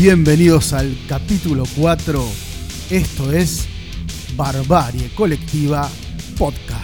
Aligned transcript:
Bienvenidos 0.00 0.72
al 0.72 0.96
capítulo 1.06 1.64
4. 1.76 2.24
Esto 2.88 3.32
es 3.32 3.68
Barbarie 4.34 5.10
Colectiva 5.14 5.90
Podcast. 6.38 6.79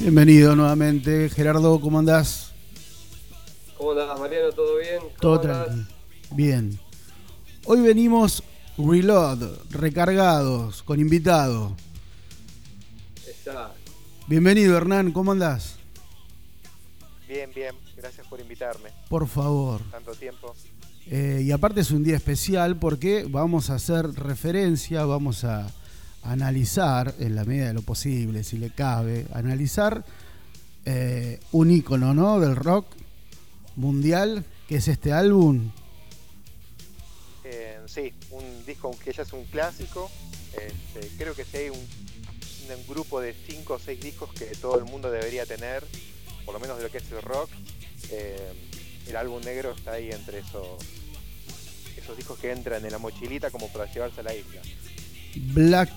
Bienvenido 0.00 0.56
nuevamente. 0.56 1.28
Gerardo, 1.28 1.80
¿cómo 1.80 1.98
andás? 1.98 2.52
¿Cómo 3.76 3.92
andás, 3.92 4.18
Mariano? 4.18 4.50
¿Todo 4.52 4.78
bien? 4.78 5.00
Todo 5.20 5.40
tranquilo. 5.40 5.86
Bien. 6.32 6.80
Hoy 7.66 7.80
venimos 7.80 8.42
reload, 8.78 9.42
recargados, 9.70 10.82
con 10.82 11.00
invitado. 11.00 11.76
Está. 13.26 13.72
Bienvenido, 14.26 14.76
Hernán, 14.76 15.12
¿cómo 15.12 15.32
andás? 15.32 15.76
Bien, 17.28 17.50
bien. 17.54 17.74
Gracias 17.96 18.26
por 18.26 18.40
invitarme. 18.40 18.90
Por 19.08 19.28
favor. 19.28 19.82
Tanto 19.90 20.12
tiempo. 20.12 20.54
Eh, 21.06 21.42
y 21.44 21.52
aparte 21.52 21.80
es 21.80 21.90
un 21.90 22.04
día 22.04 22.16
especial 22.16 22.76
porque 22.76 23.26
vamos 23.28 23.68
a 23.68 23.74
hacer 23.74 24.06
referencia, 24.14 25.04
vamos 25.04 25.44
a 25.44 25.66
analizar, 26.22 27.14
en 27.18 27.34
la 27.34 27.44
medida 27.44 27.68
de 27.68 27.74
lo 27.74 27.82
posible, 27.82 28.44
si 28.44 28.58
le 28.58 28.70
cabe, 28.70 29.26
analizar 29.32 30.04
eh, 30.84 31.40
un 31.52 31.70
ícono 31.70 32.14
¿no? 32.14 32.40
del 32.40 32.56
rock 32.56 32.86
mundial, 33.76 34.44
que 34.68 34.76
es 34.76 34.88
este 34.88 35.12
álbum. 35.12 35.70
Eh, 37.44 37.78
sí, 37.86 38.12
un 38.30 38.64
disco 38.66 38.90
que 39.02 39.12
ya 39.12 39.22
es 39.22 39.32
un 39.32 39.44
clásico. 39.44 40.10
Este, 40.52 41.08
creo 41.16 41.34
que 41.34 41.44
si 41.44 41.56
hay 41.56 41.70
un, 41.70 41.78
un, 41.78 42.86
grupo 42.88 43.20
de 43.20 43.34
5 43.34 43.74
o 43.74 43.78
6 43.78 44.00
discos 44.00 44.32
que 44.32 44.46
todo 44.56 44.78
el 44.78 44.84
mundo 44.84 45.10
debería 45.10 45.46
tener, 45.46 45.84
por 46.44 46.54
lo 46.54 46.60
menos 46.60 46.76
de 46.78 46.84
lo 46.84 46.90
que 46.90 46.98
es 46.98 47.12
el 47.12 47.22
rock, 47.22 47.50
eh, 48.10 48.52
el 49.06 49.16
álbum 49.16 49.42
negro 49.42 49.72
está 49.72 49.92
ahí 49.92 50.10
entre 50.10 50.38
esos, 50.38 50.82
esos 51.96 52.16
discos 52.16 52.38
que 52.38 52.52
entran 52.52 52.84
en 52.84 52.92
la 52.92 52.98
mochilita 52.98 53.50
como 53.50 53.68
para 53.68 53.92
llevarse 53.92 54.20
a 54.20 54.24
la 54.24 54.34
isla. 54.34 54.60
Black 55.36 55.90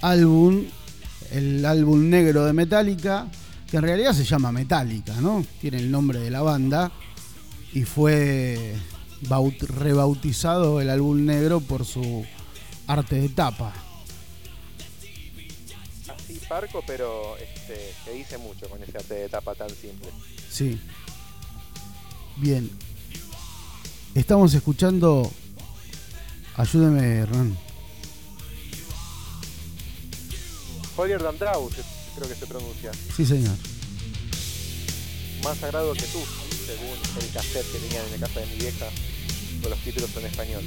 Album, 0.00 0.64
el 1.30 1.64
álbum 1.64 2.10
negro 2.10 2.44
de 2.44 2.52
Metallica, 2.52 3.28
que 3.70 3.76
en 3.76 3.82
realidad 3.82 4.12
se 4.12 4.24
llama 4.24 4.52
Metallica, 4.52 5.14
¿no? 5.20 5.44
Tiene 5.60 5.78
el 5.78 5.90
nombre 5.90 6.18
de 6.18 6.30
la 6.30 6.42
banda 6.42 6.92
y 7.72 7.84
fue 7.84 8.74
rebautizado 9.60 10.80
el 10.80 10.90
álbum 10.90 11.24
negro 11.24 11.60
por 11.60 11.84
su 11.84 12.26
arte 12.86 13.16
de 13.20 13.28
tapa. 13.28 13.72
Así 16.14 16.40
parco, 16.48 16.82
pero 16.86 17.36
este, 17.38 17.94
se 18.04 18.12
dice 18.12 18.38
mucho 18.38 18.68
con 18.68 18.82
ese 18.82 18.98
arte 18.98 19.14
de 19.14 19.28
tapa 19.28 19.54
tan 19.54 19.70
simple. 19.70 20.08
Sí. 20.50 20.78
Bien. 22.36 22.70
Estamos 24.14 24.52
escuchando. 24.52 25.30
Ayúdeme, 26.56 27.20
Hernán. 27.20 27.56
Holier 30.96 31.22
than 31.22 31.38
Thou, 31.38 31.70
creo 32.14 32.28
que 32.28 32.34
se 32.34 32.46
pronuncia. 32.46 32.92
Sí, 33.16 33.24
señor. 33.24 33.54
Más 35.42 35.58
sagrado 35.58 35.92
que 35.94 36.02
tú, 36.02 36.18
según 36.66 36.96
el 37.20 37.30
cassette 37.32 37.66
que 37.72 37.78
tenían 37.78 38.04
en 38.06 38.20
la 38.20 38.26
casa 38.26 38.40
de 38.40 38.46
mi 38.46 38.56
vieja, 38.56 38.86
con 39.60 39.70
los 39.70 39.78
títulos 39.80 40.10
en 40.16 40.26
español. 40.26 40.62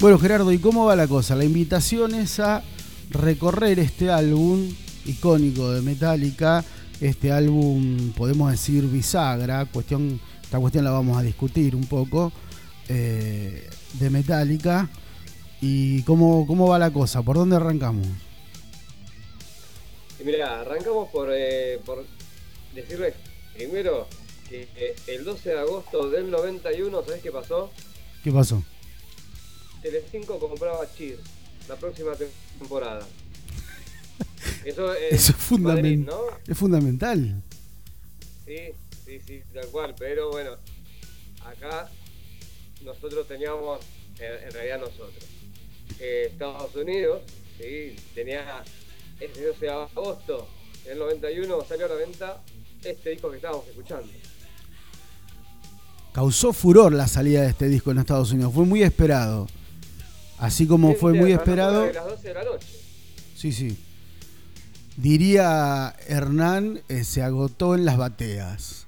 Bueno, 0.00 0.18
Gerardo, 0.18 0.52
¿y 0.52 0.58
cómo 0.58 0.84
va 0.84 0.96
la 0.96 1.06
cosa? 1.06 1.34
La 1.34 1.44
invitación 1.44 2.14
es 2.14 2.38
a 2.40 2.62
recorrer 3.10 3.78
este 3.78 4.10
álbum 4.10 4.68
icónico 5.06 5.70
de 5.70 5.80
Metallica, 5.80 6.64
este 7.00 7.32
álbum, 7.32 8.12
podemos 8.12 8.50
decir, 8.50 8.84
bisagra, 8.84 9.64
cuestión 9.66 10.20
esta 10.54 10.60
cuestión 10.60 10.84
la 10.84 10.92
vamos 10.92 11.18
a 11.18 11.22
discutir 11.22 11.74
un 11.74 11.84
poco, 11.84 12.32
eh, 12.88 13.68
de 13.94 14.08
Metallica. 14.08 14.88
¿Y 15.60 16.02
cómo, 16.04 16.46
cómo 16.46 16.68
va 16.68 16.78
la 16.78 16.92
cosa? 16.92 17.22
¿Por 17.22 17.34
dónde 17.34 17.56
arrancamos? 17.56 18.06
Mira, 20.24 20.60
arrancamos 20.60 21.08
por, 21.08 21.30
eh, 21.32 21.80
por 21.84 22.06
decirles 22.72 23.14
primero 23.52 24.06
que 24.48 24.68
eh, 24.76 24.94
el 25.08 25.24
12 25.24 25.48
de 25.48 25.58
agosto 25.58 26.08
del 26.08 26.30
91, 26.30 27.02
¿sabes 27.02 27.20
qué 27.20 27.32
pasó? 27.32 27.72
¿Qué 28.22 28.30
pasó? 28.30 28.62
Telecinco 29.82 30.38
compraba 30.38 30.86
Cheers 30.96 31.20
la 31.68 31.74
próxima 31.74 32.12
temporada. 32.60 33.04
Eso 34.64 34.94
es, 34.94 35.32
fundamental. 35.32 36.14
¿no? 36.14 36.20
es 36.46 36.56
fundamental. 36.56 37.42
Sí, 38.46 38.72
sí, 39.20 39.42
sí, 39.42 39.42
tal 39.52 39.66
cual. 39.68 39.94
Pero 39.98 40.30
bueno, 40.30 40.56
acá 41.44 41.88
nosotros 42.82 43.26
teníamos, 43.26 43.80
en, 44.18 44.52
realidad 44.52 44.80
nosotros, 44.80 45.24
eh, 46.00 46.28
Estados 46.30 46.74
Unidos, 46.74 47.22
¿sí? 47.58 47.96
tenía 48.14 48.62
ese 49.20 49.46
12 49.46 49.60
de 49.60 49.70
agosto 49.70 50.48
del 50.84 50.98
91 50.98 51.64
salió 51.66 51.86
a 51.86 51.88
la 51.88 51.94
venta 51.94 52.42
este 52.82 53.10
disco 53.10 53.30
que 53.30 53.36
estábamos 53.36 53.66
escuchando. 53.68 54.08
Causó 56.12 56.52
furor 56.52 56.92
la 56.92 57.08
salida 57.08 57.42
de 57.42 57.48
este 57.48 57.68
disco 57.68 57.90
en 57.90 57.98
Estados 57.98 58.32
Unidos, 58.32 58.52
fue 58.52 58.64
muy 58.64 58.82
esperado. 58.82 59.48
Así 60.38 60.66
como 60.66 60.94
fue 60.94 61.12
muy 61.14 61.32
esperado. 61.32 61.90
las 61.90 62.04
12 62.04 62.28
de 62.28 62.34
la 62.34 62.44
noche. 62.44 62.68
Sí, 63.34 63.52
sí. 63.52 63.78
Diría 64.96 65.96
Hernán, 66.06 66.82
eh, 66.88 67.04
se 67.04 67.22
agotó 67.22 67.74
en 67.74 67.84
las 67.84 67.96
bateas 67.96 68.84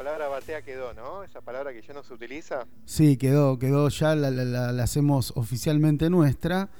palabra 0.00 0.28
batea 0.28 0.62
quedó, 0.62 0.94
¿no? 0.94 1.24
Esa 1.24 1.42
palabra 1.42 1.74
que 1.74 1.82
ya 1.82 1.92
no 1.92 2.02
se 2.02 2.14
utiliza. 2.14 2.64
Sí, 2.86 3.18
quedó, 3.18 3.58
quedó, 3.58 3.90
ya 3.90 4.14
la, 4.14 4.82
hacemos 4.82 5.30
oficialmente 5.36 6.08
nuestra. 6.08 6.70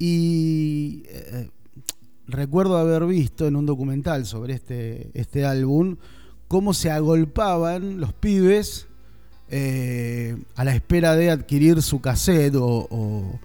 Y 0.00 1.04
eh, 1.06 1.50
recuerdo 2.26 2.76
haber 2.76 3.06
visto 3.06 3.46
en 3.46 3.54
un 3.54 3.64
documental 3.64 4.26
sobre 4.26 4.54
este, 4.54 5.08
este 5.14 5.44
álbum 5.44 5.98
cómo 6.48 6.74
se 6.74 6.90
agolpaban 6.90 8.00
los 8.00 8.12
pibes 8.12 8.88
eh, 9.50 10.36
a 10.56 10.64
la 10.64 10.74
espera 10.74 11.14
de 11.14 11.30
adquirir 11.30 11.80
su 11.80 12.00
cassette 12.00 12.56
o, 12.56 13.38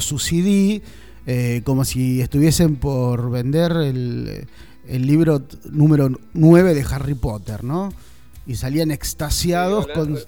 su 0.00 0.18
CD, 0.18 0.82
eh, 1.28 1.62
como 1.62 1.84
si 1.84 2.20
estuviesen 2.20 2.74
por 2.74 3.30
vender 3.30 3.70
el, 3.70 4.48
el 4.88 5.06
libro 5.06 5.44
número 5.70 6.10
9 6.34 6.74
de 6.74 6.82
Harry 6.82 7.14
Potter, 7.14 7.62
¿no? 7.62 7.90
Y 8.46 8.54
salían 8.54 8.90
extasiados 8.90 9.86
con. 9.88 10.18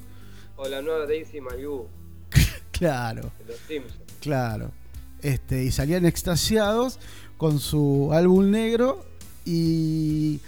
O 0.56 0.68
la 0.68 0.82
nueva 0.82 1.06
Daisy 1.06 1.40
Malibu. 1.40 1.86
claro. 2.72 3.30
Claro. 4.20 4.72
Este, 5.22 5.64
y 5.64 5.70
salían 5.70 6.04
extasiados 6.04 6.98
con 7.36 7.60
su 7.60 8.10
álbum 8.12 8.50
negro 8.50 9.04
y. 9.44 10.40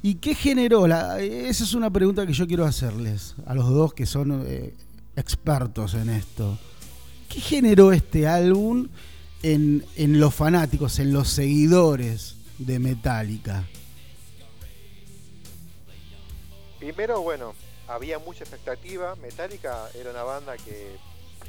¿Y 0.00 0.14
qué 0.14 0.36
generó? 0.36 0.86
La, 0.86 1.20
esa 1.20 1.64
es 1.64 1.74
una 1.74 1.90
pregunta 1.90 2.24
que 2.24 2.32
yo 2.32 2.46
quiero 2.46 2.64
hacerles 2.64 3.34
a 3.46 3.54
los 3.54 3.68
dos 3.68 3.94
que 3.94 4.06
son 4.06 4.44
eh, 4.46 4.72
expertos 5.16 5.94
en 5.94 6.08
esto. 6.08 6.56
¿Qué 7.28 7.40
generó 7.40 7.92
este 7.92 8.28
álbum 8.28 8.88
en, 9.42 9.84
en 9.96 10.20
los 10.20 10.34
fanáticos, 10.34 11.00
en 11.00 11.12
los 11.12 11.28
seguidores 11.28 12.36
de 12.58 12.78
Metallica? 12.78 13.64
Primero, 16.78 17.22
bueno, 17.22 17.54
había 17.86 18.18
mucha 18.18 18.44
expectativa. 18.44 19.16
Metallica 19.16 19.88
era 19.94 20.10
una 20.10 20.22
banda 20.22 20.56
que 20.56 20.96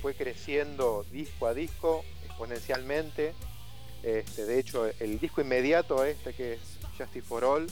fue 0.01 0.15
creciendo 0.15 1.05
disco 1.11 1.47
a 1.47 1.53
disco 1.53 2.03
exponencialmente. 2.25 3.33
Este, 4.01 4.45
de 4.45 4.59
hecho, 4.59 4.87
el 4.99 5.19
disco 5.19 5.41
inmediato 5.41 6.03
este, 6.05 6.33
que 6.33 6.53
es 6.53 6.59
Justice 6.97 7.25
for 7.27 7.43
All, 7.43 7.67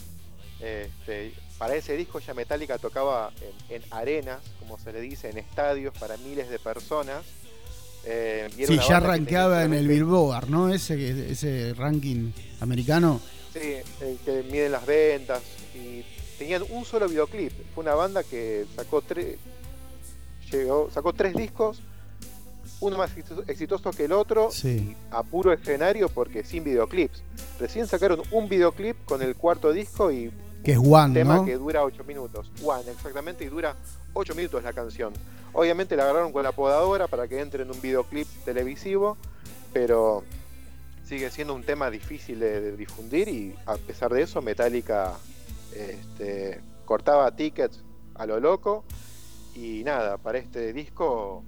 este, 0.59 1.33
para 1.57 1.75
ese 1.75 1.95
disco 1.95 2.19
ya 2.19 2.33
Metallica 2.33 2.77
tocaba 2.77 3.31
en, 3.69 3.81
arenas, 3.91 4.39
como 4.59 4.77
se 4.77 4.91
le 4.91 5.01
dice, 5.01 5.29
en 5.29 5.37
estadios 5.37 5.97
para 5.97 6.17
miles 6.17 6.49
de 6.49 6.59
personas. 6.59 7.23
Eh, 8.05 8.47
sí, 8.65 8.79
ya 8.87 8.99
rankeaba 8.99 9.63
en 9.63 9.73
el 9.73 9.87
Billboard, 9.87 10.49
¿no? 10.49 10.73
Ese, 10.73 11.31
ese 11.31 11.73
ranking 11.73 12.31
americano. 12.61 13.19
Sí, 13.53 13.75
el 14.01 14.17
que 14.23 14.43
mide 14.49 14.69
las 14.69 14.85
ventas 14.85 15.41
y 15.73 16.03
tenían 16.37 16.63
un 16.69 16.85
solo 16.85 17.07
videoclip. 17.07 17.51
Fue 17.73 17.83
una 17.83 17.95
banda 17.95 18.23
que 18.23 18.65
sacó 18.75 19.01
tres, 19.01 19.37
llegó, 20.51 20.89
sacó 20.91 21.13
tres 21.13 21.35
discos, 21.35 21.81
uno 22.79 22.97
más 22.97 23.11
exitoso 23.47 23.91
que 23.91 24.05
el 24.05 24.11
otro, 24.11 24.49
a 25.11 25.23
puro 25.23 25.51
escenario 25.53 26.09
porque 26.09 26.43
sin 26.43 26.63
videoclips. 26.63 27.23
Recién 27.59 27.87
sacaron 27.87 28.21
un 28.31 28.47
videoclip 28.47 29.03
con 29.05 29.21
el 29.21 29.35
cuarto 29.35 29.71
disco 29.71 30.11
y 30.11 30.31
que 30.63 30.73
es 30.73 30.77
One, 30.79 31.05
un 31.05 31.13
tema 31.13 31.45
que 31.45 31.55
dura 31.55 31.83
8 31.83 32.03
minutos. 32.03 32.51
One, 32.63 32.91
exactamente, 32.91 33.43
y 33.43 33.47
dura 33.47 33.75
8 34.13 34.35
minutos 34.35 34.63
la 34.63 34.73
canción. 34.73 35.13
Obviamente 35.53 35.95
la 35.95 36.03
agarraron 36.03 36.31
con 36.31 36.43
la 36.43 36.51
podadora 36.51 37.07
para 37.07 37.27
que 37.27 37.39
entre 37.39 37.63
en 37.63 37.71
un 37.71 37.79
videoclip 37.79 38.27
televisivo, 38.43 39.17
pero 39.71 40.23
sigue 41.05 41.31
siendo 41.31 41.55
un 41.55 41.63
tema 41.63 41.89
difícil 41.89 42.39
de, 42.39 42.75
difundir 42.75 43.29
y 43.29 43.55
a 43.65 43.75
pesar 43.77 44.13
de 44.13 44.23
eso 44.23 44.41
Metallica 44.41 45.13
este, 45.77 46.61
cortaba 46.85 47.35
tickets 47.35 47.83
a 48.15 48.25
lo 48.25 48.39
loco 48.39 48.83
y 49.55 49.83
nada, 49.83 50.17
para 50.17 50.37
este 50.37 50.73
disco 50.73 51.43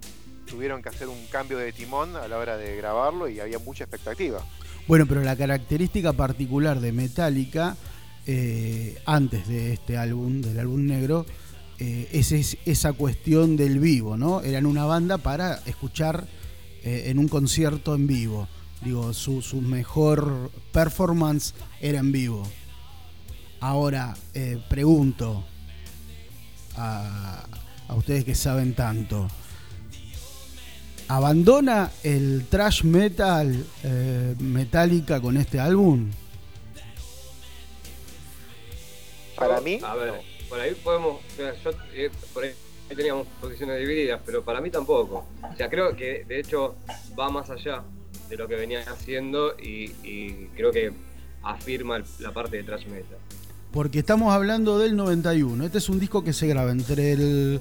tuvieron 0.46 0.82
que 0.82 0.88
hacer 0.88 1.08
un 1.08 1.26
cambio 1.26 1.58
de 1.58 1.72
timón 1.72 2.16
a 2.16 2.26
la 2.26 2.38
hora 2.38 2.56
de 2.56 2.76
grabarlo 2.76 3.28
y 3.28 3.40
había 3.40 3.58
mucha 3.58 3.84
expectativa. 3.84 4.44
Bueno, 4.88 5.06
pero 5.06 5.22
la 5.22 5.36
característica 5.36 6.12
particular 6.12 6.80
de 6.80 6.92
Metallica, 6.92 7.76
eh, 8.26 9.00
antes 9.06 9.46
de 9.46 9.72
este 9.74 9.96
álbum, 9.96 10.40
del 10.40 10.58
álbum 10.58 10.86
negro, 10.86 11.26
eh, 11.78 12.08
es, 12.12 12.58
esa 12.66 12.92
cuestión 12.92 13.56
del 13.56 13.78
vivo, 13.78 14.16
¿no? 14.16 14.42
Eran 14.42 14.66
una 14.66 14.84
banda 14.84 15.16
para 15.18 15.60
escuchar 15.66 16.26
eh, 16.82 17.04
en 17.06 17.18
un 17.18 17.28
concierto 17.28 17.94
en 17.94 18.06
vivo. 18.06 18.48
Digo, 18.82 19.12
su, 19.12 19.42
mejor 19.62 20.50
performance 20.72 21.54
era 21.80 22.00
en 22.00 22.12
vivo. 22.12 22.46
Ahora, 23.60 24.14
pregunto 24.68 25.44
a, 26.76 27.44
a 27.88 27.94
ustedes 27.94 28.24
que 28.24 28.34
saben 28.34 28.74
tanto, 28.74 29.28
¿Abandona 31.10 31.90
el 32.04 32.46
trash 32.48 32.84
metal 32.84 33.66
eh, 33.82 34.36
Metallica 34.38 35.20
con 35.20 35.36
este 35.36 35.58
álbum? 35.58 36.08
Para 39.34 39.60
mí. 39.60 39.80
A 39.82 39.96
ver, 39.96 40.20
por 40.48 40.60
ahí 40.60 40.72
podemos. 40.76 41.20
Eh, 41.36 42.10
por 42.32 42.44
ahí 42.44 42.52
teníamos 42.94 43.26
posiciones 43.40 43.80
divididas, 43.80 44.20
pero 44.24 44.44
para 44.44 44.60
mí 44.60 44.70
tampoco. 44.70 45.26
O 45.42 45.56
sea, 45.56 45.68
creo 45.68 45.96
que 45.96 46.24
de 46.28 46.38
hecho 46.38 46.76
va 47.18 47.28
más 47.28 47.50
allá 47.50 47.82
de 48.28 48.36
lo 48.36 48.46
que 48.46 48.54
venía 48.54 48.82
haciendo 48.82 49.56
y, 49.58 49.88
creo 50.54 50.70
que 50.70 50.92
afirma 51.42 52.00
la 52.20 52.32
parte 52.32 52.58
de 52.58 52.62
trash 52.62 52.86
metal. 52.86 53.18
Porque 53.72 54.00
estamos 54.00 54.32
hablando 54.32 54.78
del 54.78 54.96
91. 54.96 55.64
Este 55.64 55.78
es 55.78 55.88
un 55.88 56.00
disco 56.00 56.24
que 56.24 56.32
se 56.32 56.46
graba 56.46 56.72
entre 56.72 57.12
el 57.12 57.60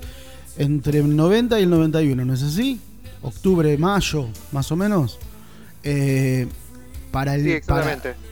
entre 0.57 0.99
el 0.99 1.15
90 1.15 1.59
y 1.59 1.63
el 1.63 1.69
91, 1.69 2.25
¿no 2.25 2.33
es 2.33 2.43
así? 2.43 2.81
octubre, 3.21 3.77
mayo, 3.77 4.29
más 4.51 4.71
o 4.71 4.75
menos. 4.75 5.19
Eh, 5.83 6.47
para, 7.11 7.35
el, 7.35 7.61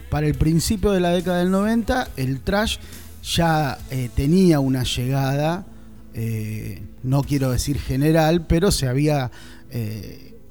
para, 0.09 0.27
el 0.27 0.35
principio 0.35 0.91
de 0.91 0.99
la 0.99 1.09
década 1.09 1.39
del 1.39 1.51
90, 1.51 2.09
el 2.17 2.41
trash 2.41 2.77
ya 3.23 3.77
eh, 3.89 4.09
tenía 4.13 4.59
una 4.59 4.83
llegada, 4.83 5.65
eh, 6.13 6.83
no 7.03 7.23
quiero 7.23 7.51
decir 7.51 7.79
general, 7.79 8.45
pero 8.45 8.71
se 8.71 8.87
había 8.87 9.31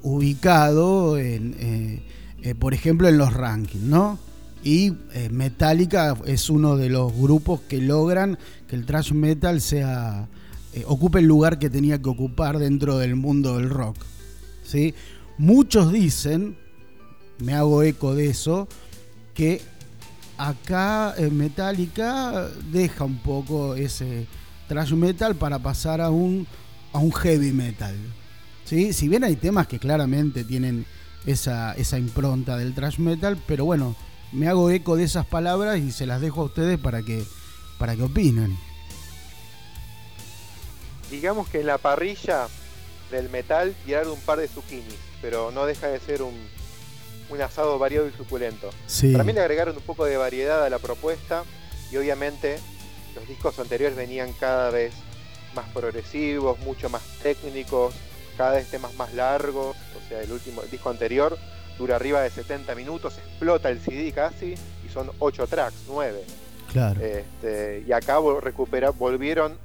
ubicado, 0.03 1.17
en, 1.17 2.03
por 2.59 2.73
ejemplo, 2.73 3.07
en 3.07 3.17
los 3.17 3.33
rankings, 3.33 3.83
¿no? 3.83 4.19
Y 4.67 4.91
Metallica 5.31 6.17
es 6.25 6.49
uno 6.49 6.75
de 6.75 6.89
los 6.89 7.13
grupos 7.13 7.61
que 7.69 7.77
logran 7.77 8.37
que 8.67 8.75
el 8.75 8.85
trash 8.85 9.13
metal 9.13 9.61
sea 9.61 10.27
ocupe 10.87 11.19
el 11.19 11.25
lugar 11.25 11.57
que 11.57 11.69
tenía 11.69 12.01
que 12.01 12.09
ocupar 12.09 12.59
dentro 12.59 12.97
del 12.97 13.15
mundo 13.15 13.55
del 13.55 13.69
rock. 13.69 13.95
¿sí? 14.63 14.93
Muchos 15.37 15.93
dicen, 15.93 16.57
me 17.39 17.53
hago 17.53 17.81
eco 17.81 18.13
de 18.13 18.27
eso, 18.27 18.67
que 19.33 19.61
acá 20.37 21.13
en 21.17 21.37
Metallica 21.37 22.49
deja 22.69 23.05
un 23.05 23.19
poco 23.19 23.73
ese 23.73 24.27
thrash 24.67 24.91
metal 24.91 25.37
para 25.37 25.59
pasar 25.59 26.01
a 26.01 26.09
un, 26.09 26.45
a 26.91 26.99
un 26.99 27.13
heavy 27.13 27.53
metal. 27.53 27.95
¿sí? 28.65 28.91
Si 28.91 29.07
bien 29.07 29.23
hay 29.23 29.37
temas 29.37 29.65
que 29.67 29.79
claramente 29.79 30.43
tienen 30.43 30.85
esa, 31.25 31.71
esa 31.75 31.97
impronta 31.97 32.57
del 32.57 32.73
thrash 32.73 32.99
metal, 32.99 33.41
pero 33.47 33.63
bueno, 33.63 33.95
me 34.31 34.47
hago 34.47 34.69
eco 34.69 34.95
de 34.95 35.03
esas 35.03 35.25
palabras 35.25 35.79
y 35.79 35.91
se 35.91 36.05
las 36.05 36.21
dejo 36.21 36.41
a 36.41 36.45
ustedes 36.45 36.79
para 36.79 37.01
que, 37.01 37.23
para 37.77 37.95
que 37.95 38.03
opinen. 38.03 38.57
Digamos 41.09 41.47
que 41.47 41.61
en 41.61 41.67
la 41.67 41.77
parrilla 41.77 42.47
del 43.11 43.29
metal 43.29 43.73
tirar 43.85 44.07
un 44.07 44.19
par 44.19 44.39
de 44.39 44.47
zucchinis, 44.47 44.97
pero 45.21 45.51
no 45.51 45.65
deja 45.65 45.87
de 45.87 45.99
ser 45.99 46.21
un, 46.21 46.35
un 47.29 47.41
asado 47.41 47.79
variado 47.79 48.07
y 48.07 48.11
suculento. 48.11 48.69
Para 49.13 49.23
mí 49.23 49.33
le 49.33 49.39
agregaron 49.39 49.75
un 49.75 49.83
poco 49.83 50.05
de 50.05 50.17
variedad 50.17 50.63
a 50.65 50.69
la 50.69 50.79
propuesta 50.79 51.43
y 51.91 51.97
obviamente 51.97 52.59
los 53.15 53.27
discos 53.27 53.57
anteriores 53.59 53.95
venían 53.95 54.33
cada 54.33 54.69
vez 54.69 54.93
más 55.55 55.69
progresivos, 55.69 56.59
mucho 56.59 56.89
más 56.89 57.01
técnicos, 57.23 57.95
cada 58.35 58.51
vez 58.51 58.69
temas 58.69 58.93
más 58.95 59.13
largos, 59.13 59.75
o 59.75 60.09
sea, 60.09 60.21
el 60.21 60.31
último 60.31 60.61
disco 60.63 60.89
anterior 60.89 61.37
dura 61.77 61.95
arriba 61.95 62.21
de 62.21 62.29
70 62.29 62.73
minutos, 62.75 63.17
explota 63.17 63.69
el 63.69 63.79
CD 63.79 64.11
casi 64.11 64.55
y 64.85 64.89
son 64.91 65.11
8 65.19 65.47
tracks, 65.47 65.83
9. 65.87 66.23
Claro. 66.71 66.99
Este, 67.01 67.83
y 67.87 67.91
acá 67.91 68.17
recupera, 68.41 68.89
volvieron 68.89 69.57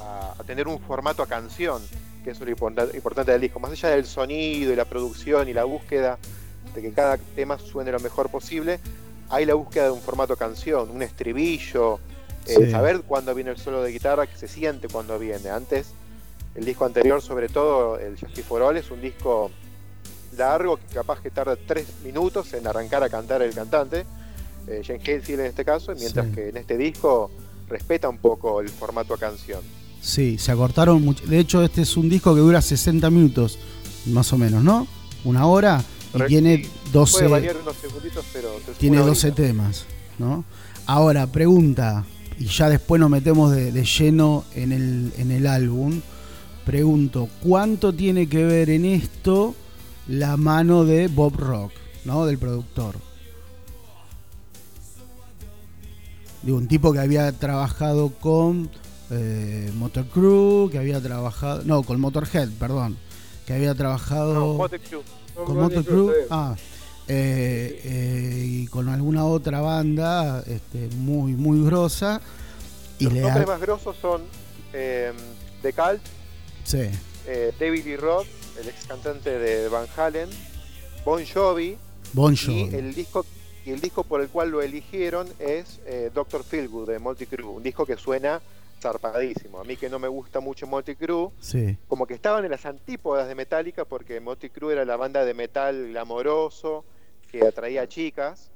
a, 0.00 0.34
a 0.38 0.44
tener 0.44 0.68
un 0.68 0.78
formato 0.80 1.22
a 1.22 1.26
canción 1.26 1.82
que 2.22 2.30
es 2.30 2.40
lo 2.40 2.50
importante 2.50 3.32
del 3.32 3.40
disco. 3.40 3.60
Más 3.60 3.72
allá 3.72 3.90
del 3.90 4.06
sonido 4.06 4.72
y 4.72 4.76
la 4.76 4.84
producción 4.84 5.48
y 5.48 5.52
la 5.52 5.64
búsqueda 5.64 6.18
de 6.74 6.82
que 6.82 6.92
cada 6.92 7.18
tema 7.18 7.58
suene 7.58 7.92
lo 7.92 8.00
mejor 8.00 8.30
posible, 8.30 8.78
hay 9.28 9.44
la 9.44 9.54
búsqueda 9.54 9.84
de 9.84 9.90
un 9.90 10.00
formato 10.00 10.36
canción, 10.36 10.90
un 10.90 11.02
estribillo, 11.02 11.98
eh, 12.46 12.70
saber 12.70 13.02
cuándo 13.02 13.34
viene 13.34 13.50
el 13.50 13.56
solo 13.56 13.82
de 13.82 13.90
guitarra, 13.90 14.26
que 14.26 14.36
se 14.36 14.48
siente 14.48 14.88
cuando 14.88 15.18
viene. 15.18 15.50
Antes, 15.50 15.92
el 16.54 16.64
disco 16.64 16.84
anterior, 16.84 17.20
sobre 17.22 17.48
todo, 17.48 17.98
el 17.98 18.18
Justice 18.18 18.42
for 18.42 18.62
All, 18.62 18.76
es 18.76 18.90
un 18.90 19.00
disco 19.00 19.50
largo 20.36 20.76
que 20.76 20.86
capaz 20.94 21.20
que 21.20 21.30
tarda 21.30 21.56
tres 21.56 21.86
minutos 22.04 22.52
en 22.54 22.66
arrancar 22.66 23.02
a 23.02 23.08
cantar 23.08 23.42
el 23.42 23.54
cantante, 23.54 24.04
eh, 24.66 24.82
Jane 24.84 25.22
en 25.28 25.40
este 25.40 25.64
caso, 25.64 25.92
mientras 25.98 26.26
que 26.28 26.48
en 26.50 26.56
este 26.56 26.76
disco 26.76 27.30
respeta 27.68 28.08
un 28.08 28.18
poco 28.18 28.60
el 28.60 28.68
formato 28.68 29.14
a 29.14 29.18
canción. 29.18 29.60
Sí, 30.00 30.38
se 30.38 30.52
acortaron 30.52 31.02
mucho. 31.02 31.24
De 31.26 31.38
hecho, 31.38 31.62
este 31.62 31.82
es 31.82 31.96
un 31.96 32.08
disco 32.08 32.34
que 32.34 32.40
dura 32.40 32.60
60 32.60 33.08
minutos, 33.10 33.58
más 34.06 34.32
o 34.32 34.38
menos, 34.38 34.62
¿no? 34.62 34.86
Una 35.24 35.46
hora 35.46 35.82
y 36.14 36.26
tiene 36.26 36.68
12. 36.92 37.28
tiene 38.78 38.98
12 38.98 39.32
temas, 39.32 39.86
¿no? 40.18 40.44
Ahora, 40.86 41.26
pregunta, 41.28 42.04
y 42.38 42.46
ya 42.46 42.68
después 42.68 43.00
nos 43.00 43.10
metemos 43.10 43.52
de, 43.52 43.72
lleno 43.84 44.44
en 44.54 44.72
el, 44.72 45.12
en 45.16 45.30
el 45.30 45.46
álbum. 45.46 46.00
Pregunto, 46.66 47.28
¿cuánto 47.42 47.92
tiene 47.92 48.28
que 48.28 48.44
ver 48.44 48.70
en 48.70 48.84
esto 48.84 49.54
la 50.08 50.36
mano 50.36 50.84
de 50.84 51.08
Bob 51.08 51.36
Rock, 51.36 51.72
¿no? 52.04 52.26
Del 52.26 52.38
productor. 52.38 52.96
Digo, 56.42 56.58
un 56.58 56.66
tipo 56.66 56.92
que 56.92 56.98
había 56.98 57.30
trabajado 57.32 58.10
con 58.20 58.68
eh, 59.10 59.70
Motor 59.74 60.06
Crew, 60.06 60.70
que 60.70 60.78
había 60.78 61.00
trabajado, 61.00 61.62
no, 61.64 61.82
con 61.82 62.00
Motorhead, 62.00 62.48
perdón, 62.58 62.96
que 63.46 63.54
había 63.54 63.74
trabajado 63.74 64.58
con 65.34 65.56
Motor 65.56 65.84
Crew, 65.84 66.12
ah, 66.30 66.56
eh, 67.08 67.80
eh, 67.84 68.44
y 68.44 68.66
con 68.68 68.88
alguna 68.88 69.24
otra 69.24 69.60
banda 69.60 70.42
este, 70.46 70.88
muy, 70.96 71.32
muy 71.32 71.64
grosa. 71.64 72.20
Y 72.98 73.04
Los 73.04 73.14
nombres 73.14 73.46
más 73.46 73.60
grosos 73.60 73.96
son 74.00 74.22
eh, 74.72 75.12
The 75.62 75.72
Cult, 75.72 76.02
sí. 76.64 76.88
David 77.58 77.84
Lee 77.84 77.96
Roth, 77.96 78.26
el 78.60 78.68
ex 78.68 78.86
cantante 78.86 79.38
de 79.38 79.68
Van 79.68 79.86
Halen, 79.96 80.28
Bon 81.04 81.24
Jovi, 81.24 81.76
bon 82.12 82.36
Jovi. 82.36 82.70
y 82.70 82.74
el 82.74 82.94
disco 82.94 83.24
y 83.64 83.70
el 83.70 83.80
disco 83.80 84.02
por 84.04 84.20
el 84.20 84.28
cual 84.28 84.50
lo 84.50 84.60
eligieron 84.60 85.28
es 85.38 85.80
Doctor 86.14 86.42
Feelgood 86.42 86.88
de 86.88 86.98
Multicrew, 86.98 87.48
un 87.48 87.62
disco 87.62 87.86
que 87.86 87.96
suena 87.96 88.40
zarpadísimo. 88.80 89.60
A 89.60 89.64
mí 89.64 89.76
que 89.76 89.88
no 89.88 89.98
me 90.00 90.08
gusta 90.08 90.40
mucho 90.40 90.66
Multicrew, 90.66 91.30
sí. 91.40 91.76
como 91.86 92.06
que 92.06 92.14
estaban 92.14 92.44
en 92.44 92.50
las 92.50 92.66
antípodas 92.66 93.28
de 93.28 93.34
Metallica 93.36 93.84
porque 93.84 94.18
Multicrew 94.20 94.70
era 94.70 94.84
la 94.84 94.96
banda 94.96 95.24
de 95.24 95.32
metal 95.34 95.88
glamoroso 95.90 96.84
que 97.30 97.46
atraía 97.46 97.82
a 97.82 97.86
chicas 97.88 98.50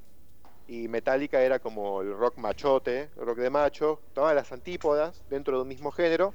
y 0.68 0.88
Metallica 0.88 1.40
era 1.40 1.60
como 1.60 2.02
el 2.02 2.12
rock 2.12 2.38
machote, 2.38 3.08
rock 3.16 3.38
de 3.38 3.50
macho, 3.50 4.00
todas 4.12 4.34
las 4.34 4.50
antípodas 4.50 5.22
dentro 5.30 5.56
de 5.56 5.62
un 5.62 5.68
mismo 5.68 5.92
género 5.92 6.34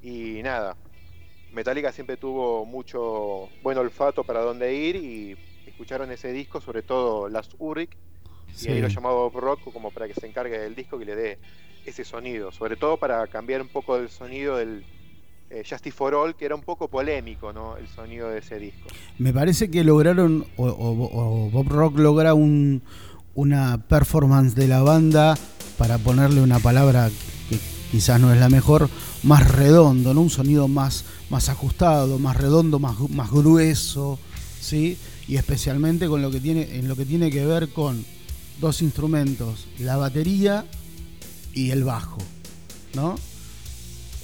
y 0.00 0.40
nada. 0.44 0.76
Metallica 1.54 1.92
siempre 1.92 2.16
tuvo 2.16 2.64
mucho 2.66 3.48
buen 3.62 3.78
olfato 3.78 4.24
para 4.24 4.40
dónde 4.40 4.74
ir 4.74 4.96
y 4.96 5.36
escucharon 5.66 6.10
ese 6.10 6.32
disco, 6.32 6.60
sobre 6.60 6.82
todo 6.82 7.28
Las 7.28 7.48
Uric, 7.58 7.96
y 8.62 8.68
ahí 8.68 8.80
lo 8.80 8.88
llamaba 8.88 9.28
Rock 9.32 9.72
como 9.72 9.90
para 9.90 10.06
que 10.06 10.14
se 10.14 10.26
encargue 10.26 10.58
del 10.58 10.74
disco 10.74 11.00
y 11.00 11.04
le 11.04 11.16
dé 11.16 11.38
ese 11.84 12.04
sonido, 12.04 12.52
sobre 12.52 12.76
todo 12.76 12.96
para 12.96 13.26
cambiar 13.26 13.60
un 13.60 13.68
poco 13.68 13.96
el 13.96 14.08
sonido 14.08 14.56
del 14.56 14.84
eh, 15.50 15.62
Justice 15.68 15.94
for 15.94 16.14
All, 16.14 16.34
que 16.34 16.44
era 16.44 16.54
un 16.54 16.62
poco 16.62 16.88
polémico, 16.88 17.52
¿no? 17.52 17.76
El 17.76 17.88
sonido 17.88 18.30
de 18.30 18.38
ese 18.38 18.58
disco. 18.58 18.88
Me 19.18 19.32
parece 19.32 19.70
que 19.70 19.84
lograron, 19.84 20.46
o, 20.56 21.50
Bob 21.52 21.68
Rock 21.68 21.98
logra 21.98 22.34
un, 22.34 22.82
una 23.34 23.86
performance 23.88 24.54
de 24.54 24.68
la 24.68 24.82
banda, 24.82 25.36
para 25.76 25.98
ponerle 25.98 26.40
una 26.40 26.58
palabra 26.60 27.10
que 27.48 27.58
quizás 27.90 28.20
no 28.20 28.32
es 28.32 28.38
la 28.38 28.48
mejor, 28.48 28.88
más 29.22 29.50
redondo, 29.50 30.14
¿no? 30.14 30.22
Un 30.22 30.30
sonido 30.30 30.68
más, 30.68 31.04
más 31.34 31.48
ajustado, 31.48 32.20
más 32.20 32.36
redondo, 32.36 32.78
más, 32.78 32.96
más 33.10 33.28
grueso, 33.28 34.20
¿sí? 34.60 34.96
Y 35.26 35.34
especialmente 35.34 36.06
con 36.06 36.22
lo 36.22 36.30
que 36.30 36.38
tiene, 36.38 36.78
en 36.78 36.86
lo 36.86 36.94
que 36.94 37.04
tiene 37.04 37.28
que 37.28 37.44
ver 37.44 37.70
con 37.70 38.04
dos 38.60 38.82
instrumentos, 38.82 39.66
la 39.80 39.96
batería 39.96 40.64
y 41.52 41.72
el 41.72 41.82
bajo, 41.82 42.18
¿no? 42.94 43.16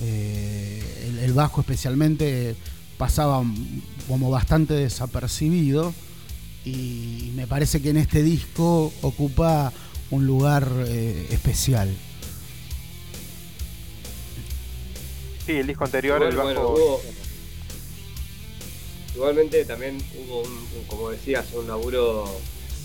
Eh, 0.00 1.20
el, 1.24 1.32
bajo 1.32 1.62
especialmente 1.62 2.54
pasaba 2.96 3.42
como 4.06 4.30
bastante 4.30 4.74
desapercibido 4.74 5.92
y 6.64 7.32
me 7.34 7.48
parece 7.48 7.82
que 7.82 7.90
en 7.90 7.96
este 7.96 8.22
disco 8.22 8.92
ocupa 9.02 9.72
un 10.12 10.28
lugar 10.28 10.70
eh, 10.86 11.26
especial. 11.32 11.92
Sí, 15.44 15.56
el 15.56 15.66
disco 15.66 15.84
anterior, 15.84 16.22
el 16.22 16.36
bajo... 16.36 17.00
igualmente 19.14 19.64
también 19.64 19.98
hubo, 20.18 20.42
un, 20.42 20.84
como 20.86 21.10
decías, 21.10 21.52
un 21.54 21.66
laburo, 21.66 22.24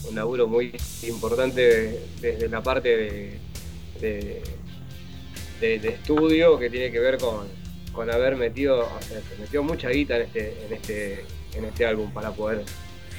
un 0.10 0.16
laburo 0.16 0.48
muy 0.48 0.76
importante 1.04 2.02
desde 2.22 2.50
la 2.50 2.64
parte 2.64 3.40
de 4.00 4.42
de, 5.60 5.90
estudio 5.90 6.58
que 6.58 6.70
tiene 6.70 6.92
que 6.92 7.00
ver 7.00 7.18
con, 7.18 7.48
con 7.94 8.10
haber 8.10 8.36
metido, 8.36 8.82
o 8.82 9.02
sea, 9.02 9.22
se 9.22 9.38
metió 9.40 9.64
mucha 9.64 9.90
guita 9.90 10.18
en 10.18 10.22
este, 10.24 10.66
en 10.66 10.74
este, 10.74 11.26
en 11.54 11.66
este 11.66 11.86
álbum 11.86 12.12
para 12.12 12.32
poder, 12.32 12.64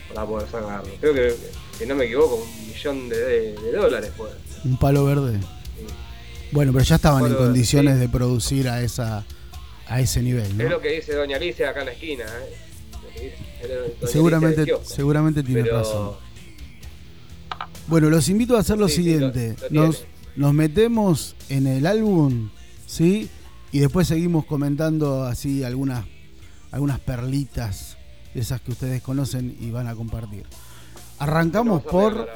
para 0.08 0.26
poder 0.26 0.48
sacarlo. 0.48 0.90
Creo 1.00 1.14
que, 1.14 1.34
si 1.78 1.86
no 1.86 1.94
me 1.94 2.04
equivoco, 2.04 2.36
un 2.36 2.68
millón 2.68 3.08
de, 3.08 3.54
dólares 3.72 4.12
fue. 4.16 4.30
Un 4.64 4.78
palo 4.78 5.04
verde. 5.04 5.40
Bueno, 6.52 6.72
pero 6.72 6.84
ya 6.84 6.96
estaban 6.96 7.26
en 7.26 7.34
condiciones 7.34 7.98
de 7.98 8.08
producir 8.08 8.68
a 8.68 8.82
esa 8.82 9.24
a 9.88 10.00
ese 10.00 10.22
nivel. 10.22 10.56
¿no? 10.56 10.64
Es 10.64 10.70
lo 10.70 10.80
que 10.80 10.92
dice 10.92 11.14
Doña 11.14 11.36
Alicia 11.36 11.70
acá 11.70 11.80
en 11.80 11.86
la 11.86 11.92
esquina. 11.92 12.24
¿eh? 12.24 13.34
seguramente, 14.06 14.74
seguramente 14.84 15.42
tiene 15.42 15.62
razón. 15.62 16.12
Bueno, 17.86 18.10
los 18.10 18.28
invito 18.28 18.56
a 18.56 18.60
hacer 18.60 18.78
lo 18.78 18.88
siguiente. 18.88 19.54
Nos, 19.70 20.04
nos 20.34 20.52
metemos 20.52 21.36
en 21.48 21.66
el 21.66 21.86
álbum, 21.86 22.50
¿sí? 22.86 23.30
Y 23.72 23.78
después 23.78 24.08
seguimos 24.08 24.44
comentando 24.44 25.24
así 25.24 25.62
algunas, 25.62 26.04
algunas 26.72 26.98
perlitas, 26.98 27.96
esas 28.34 28.60
que 28.60 28.72
ustedes 28.72 29.02
conocen 29.02 29.56
y 29.60 29.70
van 29.70 29.86
a 29.86 29.94
compartir. 29.94 30.44
Arrancamos 31.18 31.82
por. 31.82 32.28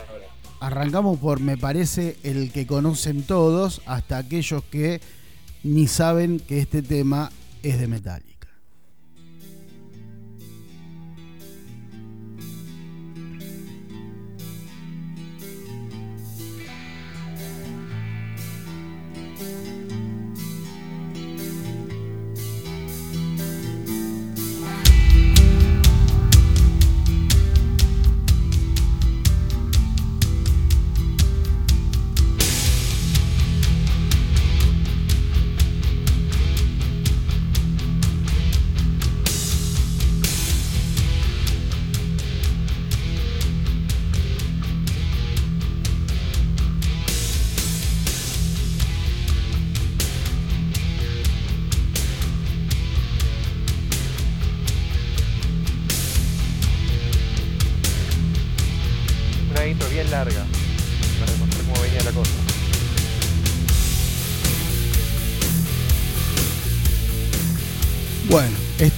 Arrancamos 0.61 1.19
por, 1.19 1.40
me 1.40 1.57
parece, 1.57 2.19
el 2.23 2.52
que 2.52 2.67
conocen 2.67 3.23
todos, 3.23 3.81
hasta 3.87 4.19
aquellos 4.19 4.62
que 4.64 5.00
ni 5.62 5.87
saben 5.87 6.38
que 6.38 6.61
este 6.61 6.83
tema 6.83 7.33
es 7.62 7.81
de 7.81 7.88
metal. 7.88 8.23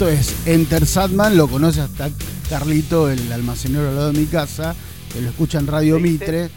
Esto 0.03 0.11
es 0.11 0.49
Enter 0.49 0.85
Sadman, 0.85 1.37
lo 1.37 1.47
conoce 1.47 1.81
hasta 1.81 2.11
Carlito, 2.49 3.09
el 3.09 3.33
almacenero 3.33 3.89
al 3.89 3.95
lado 3.95 4.11
de 4.11 4.19
mi 4.19 4.27
casa, 4.27 4.75
que 5.13 5.21
lo 5.21 5.29
escucha 5.31 5.61
en 5.61 5.69
Radio 5.69 6.01
Mitre. 6.01 6.51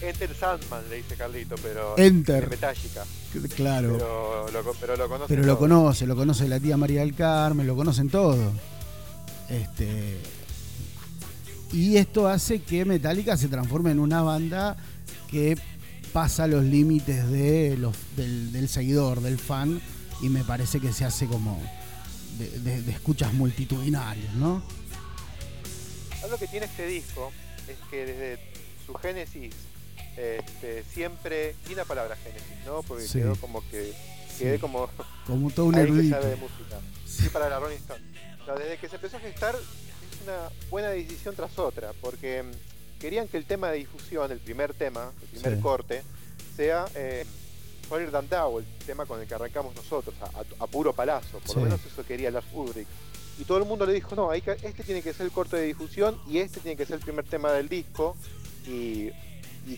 Enter 0.00 0.34
Sandman, 0.34 0.80
le 0.88 0.96
dice 0.96 1.14
Carlito, 1.14 1.56
pero 1.62 1.94
Enter. 1.98 2.48
Metallica. 2.48 3.04
Claro. 3.54 3.98
Pero 4.80 4.96
lo, 4.96 5.08
conoce. 5.10 5.26
Pero 5.28 5.42
lo 5.42 5.58
conoce, 5.58 6.06
lo 6.06 6.16
conoce 6.16 6.48
la 6.48 6.58
tía 6.58 6.78
María 6.78 7.00
del 7.00 7.14
Carmen, 7.14 7.66
lo 7.66 7.76
conocen 7.76 8.08
todo. 8.08 8.50
Este. 9.50 10.16
Y 11.70 11.98
esto 11.98 12.28
hace 12.28 12.62
que 12.62 12.86
Metallica 12.86 13.36
se 13.36 13.48
transforme 13.48 13.90
en 13.90 13.98
una 13.98 14.22
banda 14.22 14.78
que 15.30 15.58
pasa 16.14 16.46
los 16.46 16.64
límites 16.64 17.30
de 17.30 17.76
los, 17.76 17.94
del, 18.16 18.52
del 18.52 18.70
seguidor, 18.70 19.20
del 19.20 19.38
fan, 19.38 19.82
y 20.22 20.30
me 20.30 20.44
parece 20.44 20.80
que 20.80 20.94
se 20.94 21.04
hace 21.04 21.26
como 21.26 21.60
de, 22.38 22.90
escuchas 22.90 23.32
multitudinarias, 23.32 24.32
¿no? 24.34 24.62
Algo 26.22 26.38
que 26.38 26.46
tiene 26.46 26.66
este 26.66 26.86
disco 26.86 27.32
es 27.68 27.76
que 27.90 28.06
desde 28.06 28.38
su 28.86 28.94
génesis 28.94 29.54
este, 30.16 30.84
siempre, 30.84 31.54
y 31.68 31.74
la 31.74 31.84
palabra 31.84 32.16
génesis, 32.16 32.64
¿no? 32.64 32.82
Porque 32.82 33.06
quedó 33.12 33.36
como 33.36 33.68
que, 33.68 33.92
quedé 34.38 34.58
como, 34.58 34.88
como 35.26 35.50
todo 35.50 35.66
un 35.66 35.74
erudito. 35.78 36.20
de 36.20 36.36
música. 36.36 36.80
Sí, 37.06 37.28
para 37.28 37.48
la 37.48 37.58
Rolling 37.58 37.76
Stone. 37.76 38.00
desde 38.58 38.78
que 38.78 38.88
se 38.88 38.96
empezó 38.96 39.16
a 39.16 39.20
gestar 39.20 39.54
es 39.54 40.22
una 40.22 40.50
buena 40.70 40.88
decisión 40.88 41.34
tras 41.34 41.58
otra, 41.58 41.92
porque 42.00 42.42
mm, 42.42 43.00
querían 43.00 43.28
que 43.28 43.36
el 43.36 43.44
tema 43.44 43.70
de 43.70 43.78
difusión, 43.78 44.30
el 44.30 44.38
primer 44.38 44.74
tema, 44.74 45.12
el 45.22 45.40
primer 45.40 45.60
corte, 45.60 46.02
sea 46.56 46.86
eh, 46.94 47.24
Fire 47.84 48.10
Than 48.10 48.26
el 48.58 48.64
tema 48.86 49.06
con 49.06 49.20
el 49.20 49.26
que 49.26 49.34
arrancamos 49.34 49.74
nosotros, 49.74 50.14
a, 50.58 50.66
puro 50.66 50.92
palazo, 50.92 51.38
por 51.40 51.56
lo 51.56 51.62
menos 51.62 51.80
eso 51.84 52.04
quería 52.04 52.30
Lars 52.30 52.46
Ulrich. 52.52 52.88
Y 53.38 53.44
todo 53.44 53.58
el 53.58 53.64
mundo 53.64 53.84
le 53.84 53.94
dijo, 53.94 54.14
no, 54.14 54.32
este 54.32 54.84
tiene 54.84 55.02
que 55.02 55.12
ser 55.12 55.26
el 55.26 55.32
corte 55.32 55.56
de 55.56 55.66
difusión 55.66 56.16
y 56.28 56.38
este 56.38 56.60
tiene 56.60 56.76
que 56.76 56.86
ser 56.86 56.96
el 56.96 57.02
primer 57.02 57.24
tema 57.24 57.52
del 57.52 57.68
disco. 57.68 58.16
Y, 58.66 59.10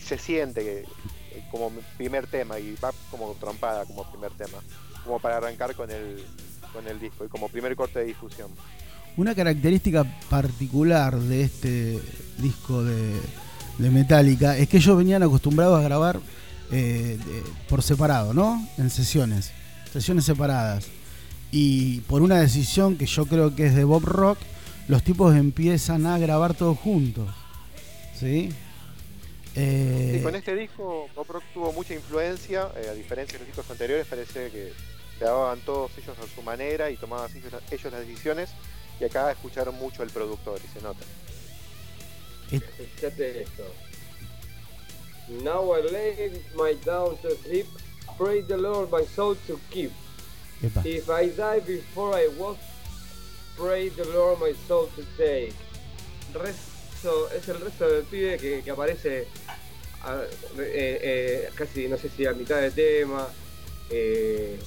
se 0.03 0.19
siente 0.19 0.63
que, 0.63 0.79
eh, 0.81 1.45
como 1.51 1.71
primer 1.97 2.27
tema 2.27 2.59
y 2.59 2.75
va 2.83 2.93
como 3.09 3.33
trompada 3.35 3.85
como 3.85 4.03
primer 4.11 4.33
tema, 4.33 4.59
como 5.05 5.21
para 5.21 5.37
arrancar 5.37 5.77
con 5.77 5.89
el, 5.93 6.25
con 6.73 6.87
el 6.89 6.99
disco 6.99 7.25
y 7.25 7.29
como 7.29 7.49
primer 7.49 7.77
corte 7.77 8.01
de 8.01 8.07
difusión. 8.07 8.51
Una 9.17 9.33
característica 9.35 10.05
particular 10.29 11.17
de 11.17 11.43
este 11.43 12.01
disco 12.39 12.83
de, 12.83 13.15
de 13.79 13.91
Metallica 13.91 14.59
es 14.59 14.69
que 14.69 14.79
ellos 14.79 14.99
venían 14.99 15.23
acostumbrados 15.23 15.79
a 15.79 15.83
grabar 15.83 16.19
eh, 16.73 17.19
por 17.69 17.83
separado, 17.83 18.35
¿no? 18.35 18.67
En 18.79 18.91
sesiones, 18.91 19.53
sesiones 19.93 20.25
separadas. 20.25 20.87
Y 21.51 22.01
por 22.03 22.23
una 22.23 22.41
decisión 22.41 22.97
que 22.97 23.07
yo 23.07 23.27
creo 23.27 23.55
que 23.55 23.67
es 23.67 23.75
de 23.75 23.85
Bob 23.85 24.05
Rock, 24.05 24.39
los 24.89 25.03
tipos 25.03 25.35
empiezan 25.35 26.07
a 26.07 26.19
grabar 26.19 26.55
todos 26.55 26.79
juntos. 26.79 27.29
¿Sí? 28.19 28.51
Eh, 29.59 30.21
con 30.23 30.35
este 30.35 30.55
disco 30.55 31.09
Bob 31.15 31.27
Rock 31.29 31.45
tuvo 31.55 31.73
mucha 31.73 31.95
influencia, 31.95 32.69
eh, 32.77 32.89
a 32.91 32.93
diferencia 32.93 33.39
de 33.39 33.45
los 33.45 33.47
discos 33.47 33.71
anteriores, 33.71 34.07
parece 34.07 34.51
que 34.51 34.73
grababan 35.19 35.61
todos 35.61 35.91
ellos 35.97 36.15
a 36.19 36.35
su 36.35 36.43
manera 36.43 36.91
y 36.91 36.97
tomaban 36.97 37.31
ellos, 37.35 37.55
ellos 37.71 37.93
las 37.93 38.07
decisiones. 38.07 38.51
Y 39.01 39.05
acá 39.05 39.31
escucharon 39.31 39.75
mucho 39.77 40.03
al 40.03 40.11
productor 40.11 40.61
y 40.65 40.69
se 40.69 40.83
nota. 40.83 41.05
Escuchate 42.51 43.43
esto. 43.43 43.65
Now 45.29 45.73
I 45.73 45.81
lay 45.81 46.31
my 46.55 46.75
down 46.85 47.17
to 47.23 47.37
sleep, 47.37 47.67
pray 48.17 48.43
the 48.43 48.57
Lord 48.57 48.91
my 48.91 49.05
soul 49.05 49.35
to 49.47 49.59
keep. 49.71 49.93
If 50.63 51.11
I 51.11 51.29
die 51.29 51.61
before 51.61 52.15
I 52.15 52.29
walk, 52.39 52.59
pray 53.57 53.89
the 53.89 54.05
Lord 54.05 54.41
my 54.41 54.55
soul 54.69 54.89
to 54.97 55.05
take. 55.19 55.55
Rezo, 56.33 57.31
es 57.31 57.49
el 57.49 57.61
resto 57.61 57.89
del 57.89 58.05
pibe 58.05 58.39
que, 58.39 58.63
que 58.63 58.71
aparece 58.71 59.23
eh, 59.23 59.29
eh, 60.59 61.51
casi, 61.55 61.89
no 61.89 61.97
sé 61.97 62.09
si 62.09 62.25
a 62.27 62.33
mitad 62.33 62.61
de 62.61 62.71
tema, 62.71 63.27
eh, 63.91 64.59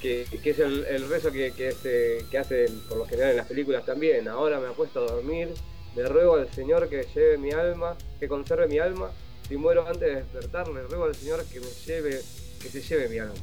que, 0.00 0.26
es 0.42 0.58
el, 0.58 1.08
rezo 1.08 1.30
que, 1.30 1.52
que, 1.52 2.24
que 2.30 2.38
hacen 2.38 2.80
por 2.88 2.98
lo 2.98 3.06
general 3.06 3.30
en 3.30 3.36
las 3.38 3.46
películas 3.46 3.86
también. 3.86 4.26
Ahora 4.28 4.58
me 4.58 4.68
apuesto 4.68 5.00
a 5.00 5.12
dormir, 5.12 5.54
le 5.94 6.08
ruego 6.08 6.34
al 6.34 6.52
Señor 6.52 6.88
que 6.88 7.06
lleve 7.14 7.38
mi 7.38 7.52
alma, 7.52 7.96
que 8.18 8.26
conserve 8.28 8.66
mi 8.66 8.78
alma. 8.78 9.10
Si 9.48 9.56
muero 9.56 9.86
antes 9.86 10.00
de 10.00 10.14
despertar, 10.16 10.68
le 10.68 10.82
ruego 10.82 11.04
al 11.04 11.14
Señor 11.14 11.44
que 11.44 11.60
me 11.60 11.66
lleve, 11.86 12.20
que 12.60 12.68
se 12.68 12.80
lleve 12.80 13.08
mi 13.08 13.18
alma. 13.18 13.34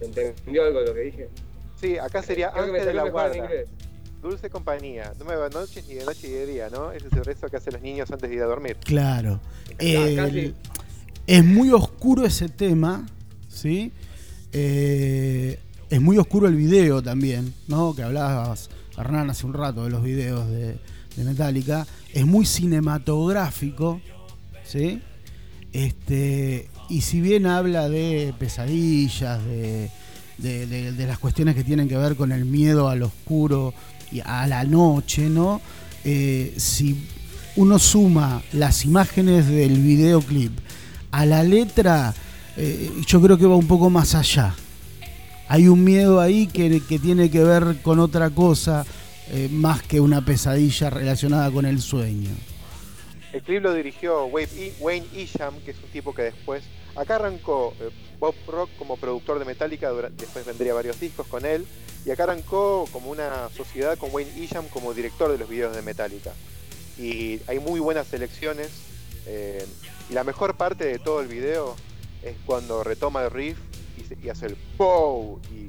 ¿Entendió 0.00 0.64
algo 0.64 0.80
de 0.80 0.86
lo 0.86 0.94
que 0.94 1.00
dije? 1.00 1.28
Sí, 1.80 1.98
acá 1.98 2.22
sería 2.22 2.50
antes 2.50 2.84
de 2.84 2.94
la 2.94 3.08
guarda. 3.08 3.48
Dulce 4.20 4.50
compañía, 4.50 5.12
no 5.16 5.24
me 5.24 5.36
va 5.36 5.48
noches 5.48 5.86
ni 5.86 5.94
de 5.94 6.04
noche 6.04 6.26
ni 6.26 6.34
de 6.34 6.46
día, 6.46 6.68
¿no? 6.70 6.90
Ese 6.90 7.06
es 7.06 7.12
el 7.12 7.24
rezo 7.24 7.48
que 7.48 7.56
hacen 7.56 7.74
los 7.74 7.82
niños 7.82 8.10
antes 8.10 8.28
de 8.28 8.34
ir 8.34 8.42
a 8.42 8.46
dormir. 8.46 8.76
Claro. 8.84 9.40
es 9.78 11.44
muy 11.44 11.70
oscuro 11.70 12.24
ese 12.24 12.48
tema, 12.48 13.06
¿sí? 13.48 13.92
Eh, 14.52 15.60
es 15.90 16.00
muy 16.00 16.18
oscuro 16.18 16.48
el 16.48 16.56
video 16.56 17.02
también, 17.02 17.54
¿no? 17.68 17.94
Que 17.94 18.02
hablabas, 18.02 18.70
Hernán, 18.96 19.30
hace 19.30 19.46
un 19.46 19.54
rato 19.54 19.84
de 19.84 19.90
los 19.90 20.02
videos 20.02 20.48
de, 20.50 20.78
Metallica. 21.16 21.84
Es 22.12 22.24
muy 22.24 22.46
cinematográfico, 22.46 24.00
¿sí? 24.68 25.00
Este, 25.72 26.68
y 26.88 27.00
si 27.00 27.20
bien 27.20 27.46
habla 27.46 27.88
de 27.88 28.34
pesadillas, 28.38 29.44
de, 29.44 29.90
de, 30.38 31.06
las 31.06 31.18
cuestiones 31.18 31.54
que 31.54 31.64
tienen 31.64 31.88
que 31.88 31.96
ver 31.96 32.16
con 32.16 32.32
el 32.32 32.44
miedo 32.44 32.88
al 32.88 33.02
oscuro 33.02 33.74
y 34.12 34.20
a 34.20 34.46
la 34.46 34.64
noche, 34.64 35.28
¿no? 35.28 35.60
Eh, 36.04 36.54
si 36.56 36.96
uno 37.56 37.78
suma 37.78 38.42
las 38.52 38.84
imágenes 38.84 39.48
del 39.48 39.80
videoclip 39.80 40.52
a 41.10 41.26
la 41.26 41.42
letra, 41.42 42.14
eh, 42.56 42.90
yo 43.06 43.20
creo 43.20 43.36
que 43.36 43.46
va 43.46 43.56
un 43.56 43.66
poco 43.66 43.90
más 43.90 44.14
allá. 44.14 44.54
Hay 45.48 45.66
un 45.66 45.82
miedo 45.82 46.20
ahí 46.20 46.46
que, 46.46 46.80
tiene 47.00 47.30
que 47.30 47.42
ver 47.42 47.80
con 47.82 47.98
otra 47.98 48.30
cosa 48.30 48.84
eh, 49.30 49.48
más 49.50 49.82
que 49.82 50.00
una 50.00 50.24
pesadilla 50.24 50.90
relacionada 50.90 51.50
con 51.50 51.66
el 51.66 51.80
sueño. 51.80 52.30
El 53.38 53.44
clip 53.44 53.62
lo 53.62 53.72
dirigió 53.72 54.24
Wayne 54.26 55.06
Isham, 55.14 55.60
que 55.60 55.70
es 55.70 55.76
un 55.76 55.88
tipo 55.90 56.12
que 56.12 56.22
después. 56.22 56.64
Acá 56.96 57.14
arrancó 57.14 57.72
eh, 57.78 57.90
Bob 58.18 58.34
Rock 58.48 58.68
como 58.76 58.96
productor 58.96 59.38
de 59.38 59.44
Metallica, 59.44 59.92
después 59.92 60.44
vendría 60.44 60.74
varios 60.74 60.98
discos 60.98 61.28
con 61.28 61.46
él. 61.46 61.64
Y 62.04 62.10
acá 62.10 62.24
arrancó 62.24 62.88
como 62.90 63.12
una 63.12 63.48
sociedad 63.50 63.96
con 63.96 64.12
Wayne 64.12 64.36
Isham 64.40 64.66
como 64.66 64.92
director 64.92 65.30
de 65.30 65.38
los 65.38 65.48
videos 65.48 65.76
de 65.76 65.82
Metallica. 65.82 66.32
Y 66.98 67.38
hay 67.46 67.60
muy 67.60 67.78
buenas 67.78 68.08
selecciones. 68.08 68.70
y 70.10 70.14
la 70.14 70.24
mejor 70.24 70.56
parte 70.56 70.86
de 70.86 70.98
todo 70.98 71.20
el 71.20 71.28
video 71.28 71.76
es 72.24 72.34
cuando 72.44 72.82
retoma 72.82 73.22
el 73.22 73.30
riff 73.30 73.56
y, 74.20 74.28
hace 74.30 74.46
el 74.46 74.56
POW 74.76 75.38
y 75.52 75.68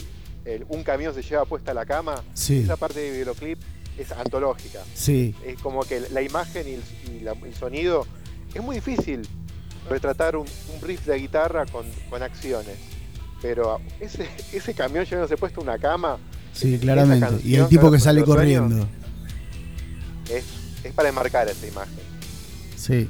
un 0.69 0.81
camión 0.83 1.13
se 1.13 1.21
lleva 1.21 1.45
puesta 1.45 1.69
a 1.69 1.75
la 1.75 1.85
cama. 1.85 2.23
Esa 2.35 2.77
parte 2.77 2.99
del 2.99 3.11
videoclip 3.13 3.59
es 3.99 4.11
antológica. 4.11 4.79
Sí. 4.93 5.35
Es 5.45 5.61
como 5.61 5.81
que 5.81 6.01
la 6.11 6.21
imagen 6.21 6.65
y, 6.67 6.73
el, 6.73 7.55
sonido 7.55 8.07
es 8.53 8.63
muy 8.63 8.77
difícil 8.77 9.27
retratar 9.89 10.35
un, 10.35 10.47
riff 10.81 11.05
de 11.05 11.17
guitarra 11.17 11.65
con, 11.65 11.85
acciones. 12.23 12.77
Pero 13.41 13.79
ese, 13.99 14.27
ese 14.53 14.73
camión 14.73 15.05
llevándose 15.05 15.37
puesto 15.37 15.61
una 15.61 15.77
cama. 15.77 16.17
Sí, 16.53 16.77
claramente. 16.79 17.27
y 17.43 17.55
el 17.55 17.67
tipo 17.67 17.91
que 17.91 17.99
sale 17.99 18.23
corriendo. 18.23 18.87
es, 20.29 20.43
es 20.83 20.93
para 20.93 21.09
enmarcar 21.09 21.47
esa 21.47 21.67
imagen. 21.67 21.99
Sí. 22.75 23.07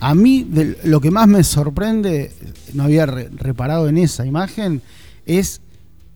A 0.00 0.14
mí 0.16 0.48
lo 0.82 1.00
que 1.00 1.12
más 1.12 1.28
me 1.28 1.44
sorprende, 1.44 2.32
no 2.74 2.84
había 2.84 3.06
reparado 3.06 3.88
en 3.88 3.98
esa 3.98 4.26
imagen, 4.26 4.82
es 5.26 5.60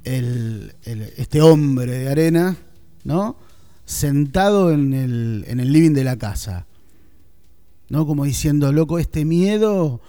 este 0.02 1.40
hombre 1.40 1.92
de 1.92 2.08
arena, 2.08 2.56
¿no? 3.04 3.36
Sentado 3.86 4.72
en 4.72 4.92
el, 4.92 5.72
living 5.72 5.92
de 5.92 6.04
la 6.04 6.16
casa. 6.16 6.66
¿No? 7.88 8.06
Como 8.06 8.24
diciendo, 8.24 8.72
loco, 8.72 8.98
este 8.98 9.24
miedo 9.24 10.00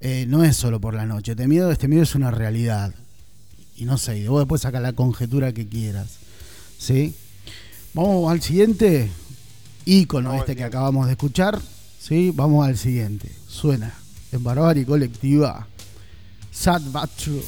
eh, 0.00 0.26
no 0.28 0.44
es 0.44 0.56
solo 0.56 0.80
por 0.80 0.94
la 0.94 1.06
noche, 1.06 1.32
este 1.32 1.48
miedo, 1.48 1.72
este 1.72 1.88
miedo 1.88 2.02
es 2.02 2.14
una 2.14 2.30
realidad. 2.30 2.94
Y 3.76 3.86
no 3.86 3.98
sé, 3.98 4.18
y 4.18 4.28
vos 4.28 4.40
después 4.40 4.60
saca 4.60 4.80
la 4.80 4.92
conjetura 4.92 5.52
que 5.52 5.66
quieras. 5.66 6.18
¿Sí? 6.78 7.14
Vamos 7.94 8.30
al 8.30 8.42
siguiente 8.42 9.10
ícono 9.84 10.34
este 10.34 10.54
que 10.54 10.64
acabamos 10.64 11.06
de 11.06 11.12
escuchar. 11.12 11.60
¿sí? 11.98 12.32
Vamos 12.34 12.66
al 12.66 12.76
siguiente. 12.76 13.30
Suena 13.48 13.94
en 14.32 14.42
Barbarie 14.42 14.86
Colectiva. 14.86 15.66
Sad 16.50 16.82
but 16.92 17.10
true. 17.16 17.42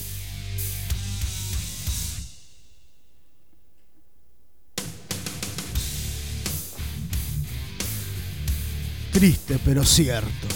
Triste 9.14 9.60
pero 9.64 9.84
cierto. 9.84 10.48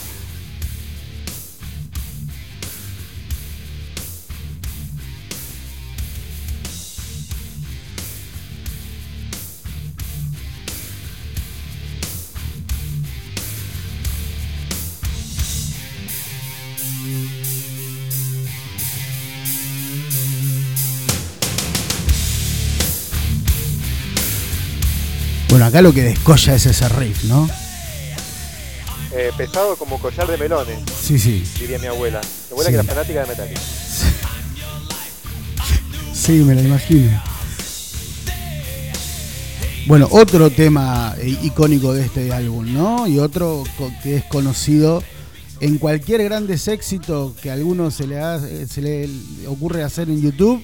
Bueno, 25.49 25.65
acá 25.65 25.81
lo 25.81 25.95
que 25.95 26.03
descolla 26.03 26.57
es 26.57 26.67
ese 26.67 26.89
riff, 26.89 27.23
¿no? 27.23 27.49
Eh, 29.13 29.31
pesado 29.37 29.77
como 29.77 29.99
collar 29.99 30.27
de 30.27 30.37
melones. 30.37 30.79
Sí, 31.01 31.19
sí. 31.19 31.43
Diría 31.59 31.79
mi 31.79 31.87
abuela. 31.87 32.21
Mi 32.21 32.53
abuela 32.53 32.71
que 32.71 32.75
era 32.75 32.85
fanática 32.85 33.23
de 33.23 33.27
metal. 33.27 33.49
Sí, 36.13 36.33
me 36.33 36.55
lo 36.55 36.61
imagino. 36.61 37.23
Bueno, 39.87 40.09
otro 40.11 40.51
tema 40.51 41.15
icónico 41.43 41.95
de 41.95 42.05
este 42.05 42.33
álbum, 42.33 42.75
¿no? 42.75 43.07
Y 43.07 43.19
otro 43.19 43.65
que 44.03 44.17
es 44.17 44.25
conocido 44.25 45.03
en 45.61 45.79
cualquier 45.79 46.25
grandes 46.25 46.69
éxito 46.69 47.35
que 47.41 47.51
a 47.51 47.55
alguno 47.55 47.91
se 47.91 48.07
le, 48.07 48.67
se 48.67 48.83
le 48.83 49.09
ocurre 49.47 49.85
hacer 49.85 50.11
en 50.11 50.21
YouTube, 50.21 50.63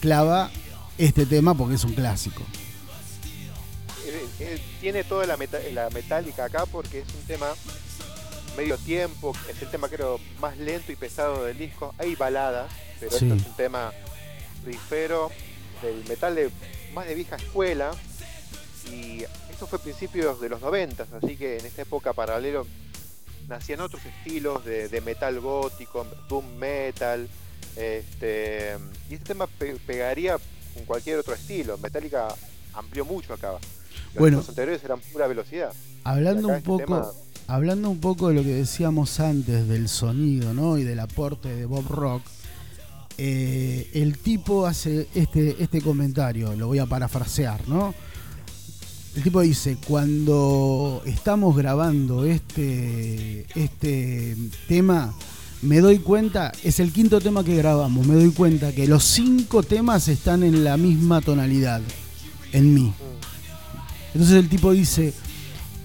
clava 0.00 0.50
este 0.98 1.26
tema 1.26 1.54
porque 1.54 1.74
es 1.74 1.84
un 1.84 1.94
clásico 1.94 2.42
tiene 4.80 5.04
toda 5.04 5.26
la, 5.26 5.36
la 5.72 5.90
metálica 5.90 6.44
acá 6.44 6.66
porque 6.66 7.00
es 7.00 7.14
un 7.14 7.22
tema 7.26 7.54
medio 8.56 8.76
tiempo, 8.78 9.32
es 9.48 9.62
el 9.62 9.70
tema 9.70 9.88
creo 9.88 10.18
más 10.40 10.56
lento 10.58 10.92
y 10.92 10.96
pesado 10.96 11.44
del 11.44 11.58
disco. 11.58 11.94
Hay 11.98 12.14
baladas, 12.16 12.72
pero 12.98 13.12
esto 13.12 13.34
es 13.34 13.46
un 13.46 13.56
tema 13.56 13.92
rifero 14.64 15.30
del 15.82 16.04
metal 16.08 16.34
de 16.34 16.50
más 16.94 17.06
de 17.06 17.14
vieja 17.14 17.36
escuela. 17.36 17.92
Y 18.90 19.22
esto 19.50 19.66
fue 19.66 19.78
principios 19.78 20.40
de 20.40 20.48
los 20.48 20.60
noventas, 20.60 21.08
así 21.12 21.36
que 21.36 21.58
en 21.58 21.66
esta 21.66 21.82
época 21.82 22.12
paralelo 22.12 22.66
nacían 23.46 23.80
otros 23.80 24.04
estilos 24.04 24.64
de, 24.64 25.00
metal 25.04 25.40
gótico, 25.40 26.06
doom 26.28 26.56
metal. 26.56 27.28
Este, 27.76 28.76
y 29.08 29.14
este 29.14 29.26
tema 29.26 29.46
pegaría 29.86 30.38
con 30.74 30.84
cualquier 30.84 31.18
otro 31.18 31.34
estilo. 31.34 31.78
Metallica 31.78 32.34
amplió 32.74 33.04
mucho 33.04 33.34
acá 33.34 33.58
bueno, 34.18 34.38
los 34.38 34.48
anteriores 34.48 34.82
eran 34.84 35.00
pura 35.12 35.26
velocidad. 35.26 35.72
Hablando 36.04 36.48
un 36.48 36.54
este 36.54 36.66
poco, 36.66 37.14
hablando 37.46 37.90
un 37.90 38.00
poco 38.00 38.28
de 38.28 38.34
lo 38.34 38.42
que 38.42 38.54
decíamos 38.54 39.20
antes 39.20 39.68
del 39.68 39.88
sonido, 39.88 40.54
¿no? 40.54 40.78
Y 40.78 40.84
del 40.84 41.00
aporte 41.00 41.48
de 41.48 41.66
Bob 41.66 41.86
Rock. 41.88 42.22
Eh, 43.18 43.90
el 43.94 44.16
tipo 44.18 44.66
hace 44.66 45.06
este, 45.14 45.62
este 45.62 45.82
comentario, 45.82 46.54
lo 46.56 46.68
voy 46.68 46.78
a 46.78 46.86
parafrasear, 46.86 47.68
¿no? 47.68 47.94
El 49.14 49.22
tipo 49.22 49.40
dice, 49.40 49.76
cuando 49.86 51.02
estamos 51.04 51.56
grabando 51.56 52.24
este, 52.24 53.44
este 53.54 54.36
tema, 54.68 55.12
me 55.62 55.80
doy 55.80 55.98
cuenta, 55.98 56.52
es 56.62 56.80
el 56.80 56.92
quinto 56.92 57.20
tema 57.20 57.44
que 57.44 57.56
grabamos, 57.56 58.06
me 58.06 58.14
doy 58.14 58.30
cuenta 58.30 58.72
que 58.72 58.86
los 58.86 59.04
cinco 59.04 59.62
temas 59.64 60.08
están 60.08 60.44
en 60.44 60.64
la 60.64 60.76
misma 60.76 61.20
tonalidad, 61.20 61.82
en 62.52 62.72
mí. 62.72 62.94
Entonces 64.14 64.36
el 64.36 64.48
tipo 64.48 64.72
dice, 64.72 65.12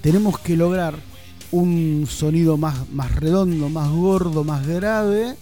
tenemos 0.01 0.39
que 0.39 0.55
lograr 0.55 0.95
un 1.51 2.07
sonido 2.09 2.57
más, 2.57 2.89
más 2.89 3.15
redondo, 3.15 3.69
más 3.69 3.89
gordo, 3.89 4.43
más 4.43 4.65
grave, 4.67 5.35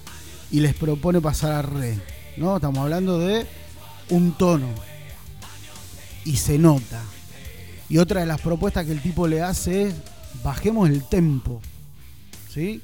y 0.52 0.60
les 0.60 0.76
propone 0.76 1.22
pasar 1.22 1.52
a 1.54 1.62
re. 1.62 2.00
¿no? 2.38 2.56
Estamos 2.56 2.80
hablando 2.80 3.20
de 3.20 3.46
un 4.10 4.34
tono. 4.34 4.68
Y 6.26 6.38
se 6.38 6.58
nota. 6.58 7.02
Y 7.90 7.98
otra 7.98 8.22
de 8.22 8.28
las 8.28 8.42
propuestas 8.42 8.86
que 8.86 8.92
el 8.92 9.02
tipo 9.02 9.28
le 9.28 9.42
hace 9.42 9.88
es 9.88 9.96
bajemos 10.44 10.90
el 10.90 11.08
tempo. 11.08 11.62
¿Sí? 12.50 12.82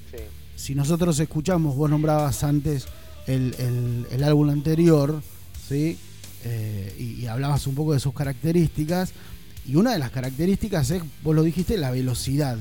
Si 0.56 0.76
nosotros 0.76 1.20
escuchamos, 1.20 1.76
vos 1.76 1.90
nombrabas 1.90 2.44
antes 2.44 2.88
el, 3.28 4.06
el 4.10 4.24
álbum 4.24 4.50
anterior, 4.50 5.22
¿sí? 5.68 5.98
eh, 6.44 6.96
y, 6.98 7.26
hablabas 7.28 7.68
un 7.68 7.76
poco 7.76 7.94
de 7.94 8.00
sus 8.00 8.14
características. 8.14 9.12
Y 9.70 9.76
una 9.76 9.92
de 9.92 10.00
las 10.00 10.10
características 10.10 10.90
es, 10.90 11.04
vos 11.24 11.36
lo 11.36 11.44
dijiste, 11.44 11.78
la 11.78 11.92
velocidad. 11.92 12.58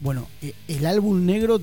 Bueno, 0.00 0.28
e, 0.40 0.54
el 0.68 0.86
álbum 0.86 1.26
negro 1.26 1.60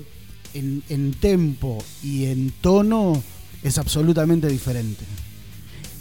en, 0.52 0.82
en 0.90 1.14
tempo 1.14 1.82
y 2.02 2.26
en 2.26 2.50
tono 2.60 3.22
es 3.62 3.78
absolutamente 3.78 4.48
diferente. 4.48 5.04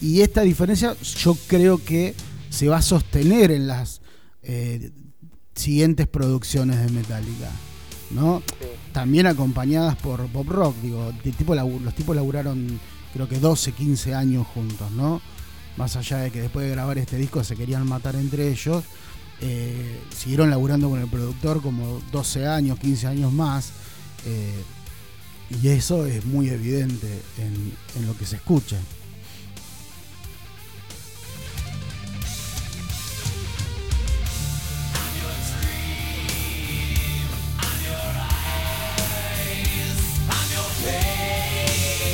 Y 0.01 0.21
esta 0.21 0.41
diferencia 0.41 0.95
yo 1.19 1.37
creo 1.47 1.83
que 1.83 2.13
se 2.49 2.67
va 2.67 2.77
a 2.77 2.81
sostener 2.81 3.51
en 3.51 3.67
las 3.67 4.01
eh, 4.43 4.91
siguientes 5.55 6.07
producciones 6.07 6.79
de 6.79 6.91
Metallica. 6.91 7.49
¿no? 8.09 8.43
También 8.91 9.27
acompañadas 9.27 9.95
por 9.95 10.27
pop 10.27 10.49
rock, 10.49 10.75
digo, 10.81 11.13
tipo, 11.37 11.55
los 11.55 11.95
tipos 11.95 12.15
laburaron 12.15 12.79
creo 13.13 13.27
que 13.27 13.39
12, 13.39 13.71
15 13.71 14.13
años 14.13 14.47
juntos, 14.47 14.89
¿no? 14.91 15.21
Más 15.77 15.95
allá 15.95 16.17
de 16.17 16.31
que 16.31 16.41
después 16.41 16.65
de 16.65 16.71
grabar 16.71 16.97
este 16.97 17.17
disco 17.17 17.43
se 17.43 17.55
querían 17.55 17.87
matar 17.87 18.15
entre 18.15 18.49
ellos, 18.49 18.83
eh, 19.39 19.99
siguieron 20.15 20.49
laburando 20.49 20.89
con 20.89 20.99
el 20.99 21.07
productor 21.07 21.61
como 21.61 22.01
12 22.11 22.47
años, 22.47 22.77
15 22.79 23.07
años 23.07 23.31
más, 23.31 23.71
eh, 24.25 24.63
y 25.61 25.67
eso 25.69 26.05
es 26.05 26.25
muy 26.25 26.49
evidente 26.49 27.21
en 27.37 28.07
lo 28.07 28.17
que 28.17 28.25
se 28.25 28.35
escucha. 28.37 28.77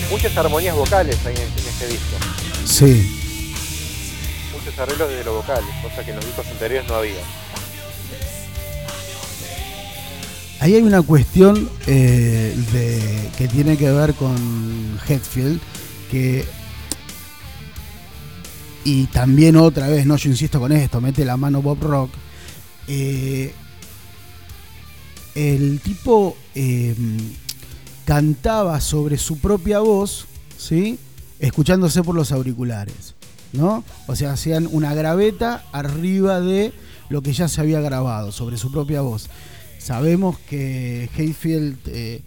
muchas 0.10 0.36
armonías 0.38 0.76
vocales 0.76 1.16
en, 1.26 1.38
este 1.38 1.88
disco. 1.88 2.16
Sí. 2.66 3.27
Arreglos 4.78 5.10
de 5.10 5.24
lo 5.24 5.36
vocal, 5.36 5.64
cosa 5.82 6.04
que 6.04 6.12
en 6.12 6.18
los 6.18 6.26
discos 6.26 6.46
anteriores 6.48 6.88
no 6.88 6.96
había. 6.96 7.22
Ahí 10.60 10.76
hay 10.76 10.82
una 10.82 11.02
cuestión 11.02 11.70
eh, 11.86 12.56
que 13.38 13.48
tiene 13.48 13.78
que 13.78 13.92
ver 13.92 14.14
con 14.14 15.00
Hetfield, 15.08 15.60
que 16.12 16.46
y 18.88 19.08
también 19.08 19.58
otra 19.58 19.90
vez, 19.90 20.06
no, 20.06 20.16
yo 20.16 20.30
insisto 20.30 20.62
con 20.62 20.72
esto, 20.72 21.02
mete 21.02 21.26
la 21.26 21.36
mano 21.36 21.62
Bob 21.62 21.84
Rock. 21.84 22.10
Eh, 22.88 23.54
el 25.36 25.82
tipo 25.82 26.38
eh, 26.56 26.96
cantaba 28.06 28.80
sobre 28.80 29.18
su 29.18 29.40
propia 29.40 29.80
voz, 29.80 30.26
¿sí? 30.58 30.98
escuchándose 31.38 32.02
por 32.02 32.16
los 32.16 32.32
auriculares. 32.32 33.17
¿No? 33.54 33.84
O 34.08 34.16
sea, 34.16 34.34
hacían 34.34 34.68
una 34.72 34.94
graveta 34.94 35.64
arriba 35.72 36.40
de 36.42 36.74
lo 37.10 37.22
que 37.22 37.34
ya 37.34 37.48
se 37.48 37.62
había 37.62 37.82
grabado, 37.82 38.32
sobre 38.32 38.58
su 38.58 38.72
propia 38.72 39.02
voz. 39.02 39.30
Sabemos 39.80 40.38
que 40.40 41.10
Hayfield, 41.18 41.78
eh, 41.88 42.22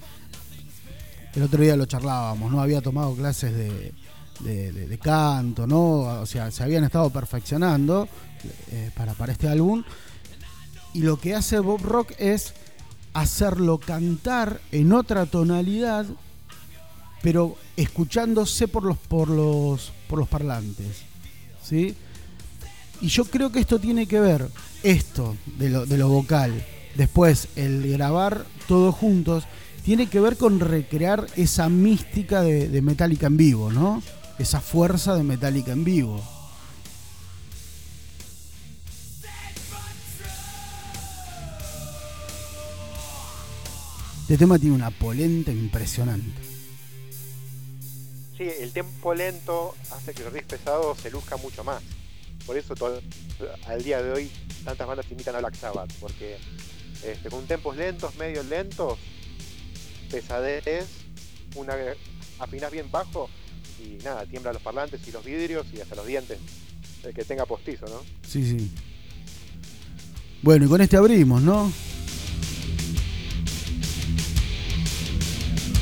el 1.34 1.42
otro 1.42 1.62
día 1.62 1.76
lo 1.76 1.86
charlábamos, 1.86 2.50
¿no? 2.50 2.60
Había 2.60 2.80
tomado 2.80 3.14
clases 3.14 3.54
de, 3.54 3.92
canto, 5.02 5.66
¿no? 5.66 6.20
O 6.20 6.26
sea, 6.26 6.50
se 6.50 6.62
habían 6.62 6.84
estado 6.84 7.10
perfeccionando 7.10 8.08
eh, 8.72 8.90
para, 8.96 9.12
para 9.14 9.32
este 9.32 9.48
álbum. 9.48 9.84
Y 10.94 11.02
lo 11.02 11.18
que 11.18 11.34
hace 11.34 11.58
Bob 11.58 11.82
Rock 11.82 12.12
es 12.18 12.54
hacerlo 13.12 13.78
cantar 13.78 14.60
en 14.72 14.92
otra 14.92 15.26
tonalidad, 15.26 16.06
pero 17.22 17.56
escuchándose 17.76 18.68
por 18.68 18.84
los, 18.84 18.96
por 18.96 19.28
los, 19.28 19.92
por 20.08 20.18
los 20.18 20.28
parlantes. 20.28 21.09
¿Sí? 21.70 21.94
Y 23.00 23.06
yo 23.06 23.24
creo 23.24 23.50
que 23.50 23.60
esto 23.60 23.78
tiene 23.78 24.06
que 24.06 24.20
ver, 24.20 24.48
esto 24.82 25.36
de 25.56 25.70
lo, 25.70 25.86
de 25.86 25.96
lo 25.96 26.08
vocal, 26.08 26.66
después 26.96 27.48
el 27.56 27.90
grabar 27.90 28.44
todos 28.66 28.94
juntos, 28.94 29.44
tiene 29.84 30.08
que 30.08 30.20
ver 30.20 30.36
con 30.36 30.60
recrear 30.60 31.26
esa 31.36 31.68
mística 31.68 32.42
de, 32.42 32.68
de 32.68 32.82
Metallica 32.82 33.28
en 33.28 33.36
vivo, 33.38 33.72
¿no? 33.72 34.02
Esa 34.38 34.60
fuerza 34.60 35.14
de 35.14 35.22
Metallica 35.22 35.72
en 35.72 35.84
vivo. 35.84 36.22
Este 44.22 44.38
tema 44.38 44.58
tiene 44.58 44.76
una 44.76 44.90
polenta 44.90 45.50
impresionante. 45.50 46.59
Sí, 48.40 48.48
el 48.58 48.72
tempo 48.72 49.12
lento 49.12 49.74
hace 49.90 50.14
que 50.14 50.22
el 50.22 50.30
riff 50.30 50.46
pesado 50.46 50.96
se 50.96 51.10
luzca 51.10 51.36
mucho 51.36 51.62
más. 51.62 51.82
Por 52.46 52.56
eso 52.56 52.72
al 53.66 53.84
día 53.84 54.02
de 54.02 54.12
hoy 54.12 54.30
tantas 54.64 54.86
bandas 54.86 55.04
imitan 55.10 55.34
a 55.36 55.40
Black 55.40 55.56
Sabbath, 55.56 55.92
porque 56.00 56.38
este, 57.04 57.28
con 57.28 57.46
tempos 57.46 57.76
lentos, 57.76 58.16
medios 58.16 58.46
lentos, 58.46 58.98
pesadez, 60.10 60.86
una 61.54 61.74
afinás 62.38 62.72
bien 62.72 62.90
bajo 62.90 63.28
y 63.78 64.02
nada, 64.02 64.24
tiembla 64.24 64.54
los 64.54 64.62
parlantes 64.62 65.06
y 65.06 65.12
los 65.12 65.22
vidrios 65.22 65.66
y 65.74 65.82
hasta 65.82 65.94
los 65.94 66.06
dientes, 66.06 66.38
el 67.04 67.12
que 67.12 67.24
tenga 67.24 67.44
postizo, 67.44 67.84
¿no? 67.88 68.00
Sí, 68.26 68.42
sí. 68.42 68.70
Bueno, 70.40 70.64
y 70.64 70.68
con 70.70 70.80
este 70.80 70.96
abrimos, 70.96 71.42
¿no? 71.42 71.70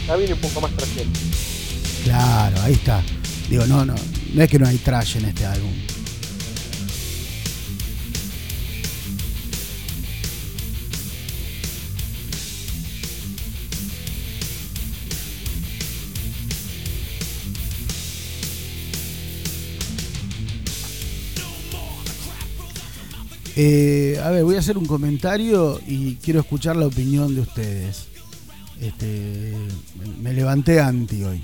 ya 0.09 0.17
viene 0.17 0.35
un 0.35 0.41
poco 0.41 0.61
más 0.61 0.75
trash. 0.75 1.48
Claro, 2.09 2.59
ahí 2.63 2.73
está. 2.73 3.03
Digo, 3.51 3.67
no, 3.67 3.85
no, 3.85 3.95
no 4.33 4.43
es 4.43 4.51
que 4.51 4.59
no 4.59 4.67
hay 4.67 4.79
trash 4.79 5.19
en 5.19 5.27
este 5.27 5.45
álbum. 5.45 5.71
Eh, 23.55 24.19
a 24.25 24.31
ver, 24.31 24.45
voy 24.45 24.57
a 24.57 24.61
hacer 24.61 24.79
un 24.79 24.87
comentario 24.87 25.79
y 25.87 26.15
quiero 26.15 26.41
escuchar 26.41 26.75
la 26.77 26.87
opinión 26.87 27.35
de 27.35 27.43
ustedes. 27.43 28.07
Este, 28.81 29.53
me 30.23 30.33
levanté 30.33 30.81
anti 30.81 31.23
hoy. 31.23 31.43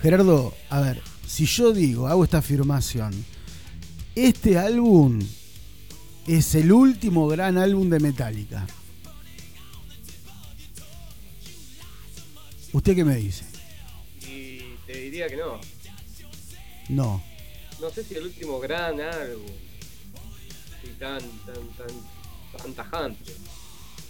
Gerardo, 0.00 0.54
a 0.70 0.80
ver, 0.80 1.02
si 1.26 1.46
yo 1.46 1.72
digo, 1.72 2.06
hago 2.06 2.24
esta 2.24 2.38
afirmación, 2.38 3.12
este 4.14 4.58
álbum 4.58 5.20
es 6.26 6.54
el 6.54 6.72
último 6.72 7.28
gran 7.28 7.58
álbum 7.58 7.88
de 7.90 8.00
Metallica. 8.00 8.66
¿Usted 12.72 12.94
qué 12.94 13.04
me 13.04 13.16
dice? 13.16 13.44
Y 14.20 14.76
te 14.86 14.98
diría 14.98 15.28
que 15.28 15.36
no. 15.36 15.60
No. 16.88 17.22
No 17.80 17.90
sé 17.90 18.04
si 18.04 18.14
el 18.14 18.24
último 18.24 18.60
gran 18.60 19.00
álbum. 19.00 19.46
tan, 20.98 21.20
tan, 21.20 21.68
tan, 21.76 22.62
tan 22.62 22.74
tajante 22.74 23.34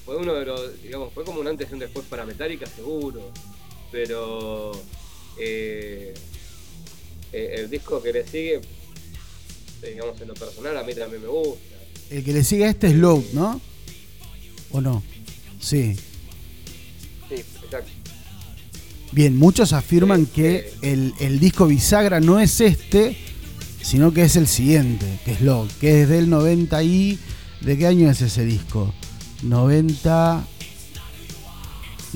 fue 0.07 0.17
uno 0.17 0.35
de 0.35 0.47
los, 0.47 0.83
digamos, 0.83 1.13
fue 1.13 1.25
como 1.25 1.41
un 1.41 1.49
antes 1.49 1.69
y 1.69 1.75
un 1.75 1.81
después 1.81 2.07
para 2.07 2.25
Metallica, 2.25 2.65
seguro. 2.67 3.33
Pero 3.91 4.71
eh, 5.39 6.15
eh, 7.33 7.55
el 7.59 7.71
disco 7.71 8.03
que 8.03 8.13
le 8.13 8.27
sigue, 8.27 8.61
digamos, 9.83 10.21
en 10.21 10.29
lo 10.29 10.35
personal, 10.35 10.77
a 10.77 10.83
mí 10.83 10.95
también 10.95 11.23
me 11.23 11.29
gusta. 11.29 11.61
El 12.11 12.25
que 12.25 12.33
le 12.33 12.45
sigue 12.45 12.65
a 12.65 12.71
este 12.71 12.89
es 12.89 12.95
Low, 12.95 13.25
¿no? 13.33 13.61
¿O 14.71 14.81
no? 14.81 15.03
Sí. 15.61 15.97
Sí, 17.29 17.35
exacto. 17.35 17.91
Bien, 19.13 19.37
muchos 19.37 19.73
afirman 19.73 20.27
que 20.27 20.73
el, 20.83 21.15
el, 21.21 21.41
disco 21.41 21.67
bisagra 21.67 22.21
no 22.21 22.39
es 22.39 22.61
este, 22.61 23.17
sino 23.83 24.13
que 24.13 24.23
es 24.23 24.37
el 24.37 24.47
siguiente, 24.47 25.07
que 25.25 25.33
es 25.33 25.41
Low, 25.41 25.69
que 25.81 26.03
es 26.03 26.09
del 26.09 26.29
90 26.29 26.83
y... 26.83 27.19
¿De 27.61 27.77
qué 27.79 27.87
año 27.87 28.11
es 28.11 28.21
ese 28.21 28.45
disco? 28.45 28.93
90, 29.43 30.47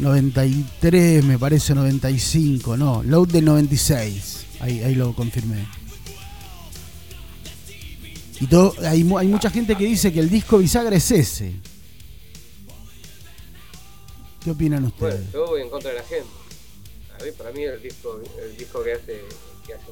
93, 0.00 1.24
me 1.24 1.38
parece 1.38 1.74
95, 1.74 2.76
no, 2.76 3.02
Load 3.02 3.28
de 3.28 3.42
96, 3.42 4.46
ahí, 4.60 4.80
ahí 4.82 4.94
lo 4.94 5.14
confirmé. 5.14 5.66
Y 8.40 8.46
todo, 8.46 8.74
hay, 8.80 9.06
hay 9.18 9.28
mucha 9.28 9.50
gente 9.50 9.76
que 9.76 9.84
dice 9.84 10.12
que 10.12 10.20
el 10.20 10.30
disco 10.30 10.58
bisagra 10.58 10.96
es 10.96 11.10
ese. 11.10 11.52
¿Qué 14.42 14.50
opinan 14.50 14.84
ustedes? 14.84 15.30
Bueno, 15.32 15.46
yo 15.46 15.46
voy 15.46 15.60
en 15.60 15.68
contra 15.68 15.90
de 15.90 15.96
la 15.98 16.04
gente. 16.04 16.30
A 17.18 17.22
mí, 17.22 17.30
para 17.36 17.52
mí 17.52 17.62
el 17.64 17.82
disco, 17.82 18.18
el 18.42 18.56
disco 18.56 18.82
que 18.82 18.92
hace, 18.94 19.20
que 19.66 19.74
hace 19.74 19.84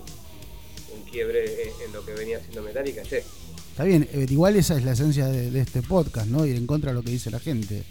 un, 0.95 1.03
quiebre 1.11 1.71
en 1.85 1.93
lo 1.93 2.05
que 2.05 2.13
venía 2.13 2.39
haciendo 2.39 2.63
Metallica 2.63 3.03
es 3.03 3.13
este. 3.13 3.31
Está 3.71 3.85
bien, 3.85 4.09
eh, 4.13 4.27
igual 4.29 4.57
esa 4.57 4.77
es 4.77 4.85
la 4.85 4.93
esencia 4.93 5.27
de, 5.27 5.61
este 5.61 5.83
podcast, 5.83 6.27
¿no? 6.27 6.47
Ir 6.47 6.57
en 6.57 6.67
contra 6.67 6.91
de 6.91 6.95
lo 6.95 7.03
que 7.03 7.11
dice 7.11 7.31
la 7.31 7.39
gente. 7.39 7.85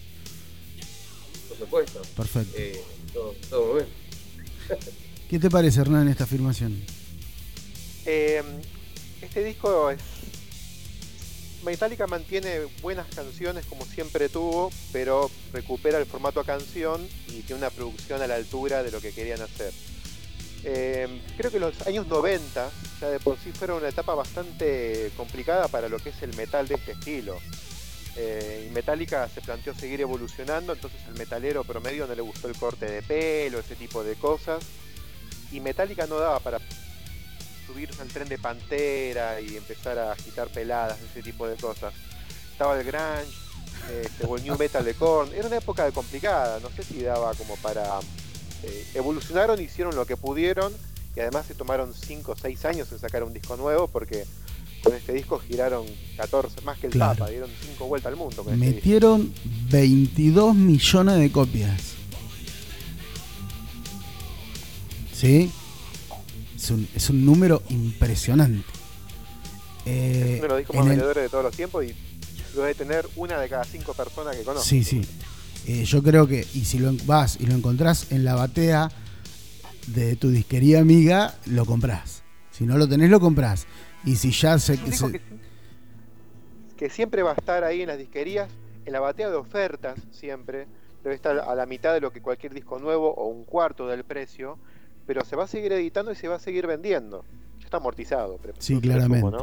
Por 1.58 1.66
supuesto. 1.66 2.02
Perfecto. 2.16 2.54
Eh, 2.58 2.82
todo, 3.14 3.36
todo 3.50 3.74
bien. 3.76 3.88
¿Qué 5.30 5.40
te 5.40 5.50
parece, 5.50 5.82
Hernán, 5.82 6.08
esta 6.08 6.24
afirmación? 6.24 6.82
Eh, 8.06 8.42
este 9.22 9.44
disco 9.44 9.92
es. 9.92 10.00
Metallica 11.66 12.08
mantiene 12.08 12.62
buenas 12.82 13.08
canciones 13.14 13.66
como 13.66 13.84
siempre 13.84 14.30
tuvo, 14.30 14.72
pero 14.94 15.30
recupera 15.52 15.98
el 15.98 16.06
formato 16.06 16.40
a 16.40 16.46
canción 16.46 17.06
y 17.28 17.42
tiene 17.42 17.56
una 17.56 17.70
producción 17.70 18.22
a 18.22 18.28
la 18.28 18.36
altura 18.36 18.84
de 18.84 18.92
lo 18.92 19.02
que 19.02 19.12
querían 19.12 19.42
hacer. 19.42 19.74
Eh, 20.64 21.22
creo 21.36 21.52
que 21.52 21.60
los 21.60 21.86
años 21.86 22.08
90 22.08 22.72
ya 23.02 23.10
de 23.10 23.20
por 23.20 23.38
sí 23.38 23.52
fueron 23.52 23.78
una 23.80 23.90
etapa 23.90 24.16
bastante 24.16 25.12
complicada 25.18 25.68
para 25.68 25.90
lo 25.90 25.98
que 25.98 26.10
es 26.10 26.22
el 26.22 26.36
metal 26.36 26.68
de 26.68 26.76
este 26.76 26.94
estilo. 26.94 27.38
Eh, 28.18 28.68
y 28.68 28.74
Metallica 28.74 29.30
se 29.30 29.42
planteó 29.42 29.76
seguir 29.76 30.02
evolucionando, 30.02 30.74
entonces 30.74 31.00
el 31.08 31.14
metalero 31.14 31.64
promedio 31.64 32.08
no 32.08 32.16
le 32.16 32.22
gustó 32.22 32.48
el 32.48 32.58
corte 32.58 32.88
de 32.88 33.04
pelo, 33.04 33.60
ese 33.60 33.76
tipo 33.76 34.04
de 34.04 34.16
cosas. 34.16 34.64
Y 35.52 35.60
Metallica 35.60 36.08
no 36.08 36.18
daba 36.18 36.40
para 36.40 36.60
subirse 37.68 38.02
al 38.02 38.08
tren 38.08 38.28
de 38.28 38.40
Pantera 38.40 39.40
y 39.40 39.56
empezar 39.56 40.00
a 40.00 40.14
agitar 40.14 40.48
peladas, 40.50 41.00
ese 41.02 41.22
tipo 41.22 41.48
de 41.48 41.56
cosas. 41.58 41.94
Estaba 42.52 42.80
el 42.80 42.86
grunge, 42.86 43.32
este, 43.92 44.26
o 44.26 44.36
el 44.36 44.44
new 44.44 44.58
metal 44.58 44.84
de 44.84 44.96
Korn. 44.96 45.32
Era 45.34 45.48
una 45.48 45.58
época 45.58 45.90
complicada, 45.92 46.60
no 46.60 46.70
sé 46.72 46.84
si 46.84 47.04
daba 47.04 47.34
como 47.36 47.56
para... 47.58 48.00
Eh, 48.64 48.88
evolucionaron, 48.96 49.62
hicieron 49.62 49.96
lo 49.96 50.08
que 50.08 50.18
pudieron 50.18 50.74
y 51.16 51.20
además 51.20 51.46
se 51.46 51.54
tomaron 51.54 51.94
5 51.94 52.32
o 52.32 52.36
6 52.36 52.66
años 52.66 52.92
en 52.92 52.98
sacar 52.98 53.24
un 53.24 53.34
disco 53.34 53.56
nuevo 53.56 53.88
porque 53.88 54.26
con 54.88 54.96
este 54.96 55.14
disco 55.14 55.40
giraron 55.40 55.86
14, 56.16 56.62
más 56.62 56.80
que 56.80 56.88
el 56.88 56.98
Papa, 56.98 57.30
dieron 57.30 57.50
5 57.74 57.86
vueltas 57.88 58.10
al 58.10 58.18
mundo. 58.18 58.42
Este 58.42 58.56
Metieron 58.56 59.34
22 59.70 60.56
millones 60.56 61.20
de 61.20 61.32
copias. 61.32 61.82
¿Sí? 65.14 65.52
Es 66.96 67.10
un, 67.10 67.26
número 67.26 67.62
impresionante. 67.70 68.66
Eh, 69.86 70.36
es 70.36 70.40
uno 70.40 70.42
de 70.44 70.48
los 70.48 70.58
discos 70.60 70.76
más 70.78 70.86
vendedores 70.86 71.24
de 71.24 71.30
todos 71.30 71.44
los 71.44 71.56
tiempos 71.56 71.84
y 71.84 71.94
lo 72.56 72.62
debe 72.62 72.76
tener 72.76 73.08
una 73.16 73.40
de 73.40 73.50
cada 73.50 73.66
cinco 73.66 73.94
personas 73.94 74.38
que 74.38 74.44
conozco. 74.44 74.68
Sí, 74.68 74.84
sí. 74.84 75.02
Eh, 75.66 75.84
yo 75.84 76.02
creo 76.02 76.28
que, 76.28 76.48
y 76.54 76.64
si 76.64 76.80
lo 76.80 76.94
vas 77.06 77.38
y 77.42 77.46
lo 77.46 77.56
encontrás 77.56 78.12
en 78.12 78.24
la 78.24 78.36
batea 78.36 78.90
de 79.88 80.16
tu 80.16 80.30
disquería 80.30 80.80
amiga, 80.80 81.36
lo 81.46 81.66
comprás. 81.66 82.24
Si 82.52 82.66
no 82.66 82.78
lo 82.78 82.88
tenés, 82.88 83.10
lo 83.10 83.20
comprás. 83.20 83.68
Y 84.06 84.16
si 84.16 84.32
ya 84.32 84.58
se, 84.60 84.78
Que, 84.78 85.22
que, 86.78 86.90
siempre 86.90 87.24
va 87.24 87.32
a 87.32 87.36
estar 87.36 87.64
ahí 87.64 87.82
en 87.82 87.88
las 87.88 87.98
disquerías, 87.98 88.50
en 88.86 88.94
la 88.94 89.00
batea 89.00 89.30
de 89.30 89.36
ofertas, 89.36 90.00
siempre. 90.12 90.68
Debe 91.04 91.16
estar 91.16 91.40
a 91.40 91.56
la 91.56 91.66
mitad 91.66 91.94
de 91.94 92.02
lo 92.02 92.12
que 92.12 92.22
cualquier 92.22 92.54
disco 92.54 92.80
nuevo 92.80 93.14
o 93.14 93.28
un 93.28 93.46
cuarto 93.46 93.88
del 93.88 94.04
precio 94.04 94.58
pero 95.08 95.24
se 95.24 95.36
va 95.36 95.46
a 95.46 95.48
seguir 95.48 95.72
editando 95.72 96.12
y 96.12 96.16
se 96.16 96.28
va 96.28 96.36
a 96.36 96.40
seguir 96.40 96.68
vendiendo. 96.68 97.24
Ya 97.60 97.66
está 97.66 97.78
amortizado. 97.78 98.40
Sí, 98.60 98.80
claramente. 98.80 99.38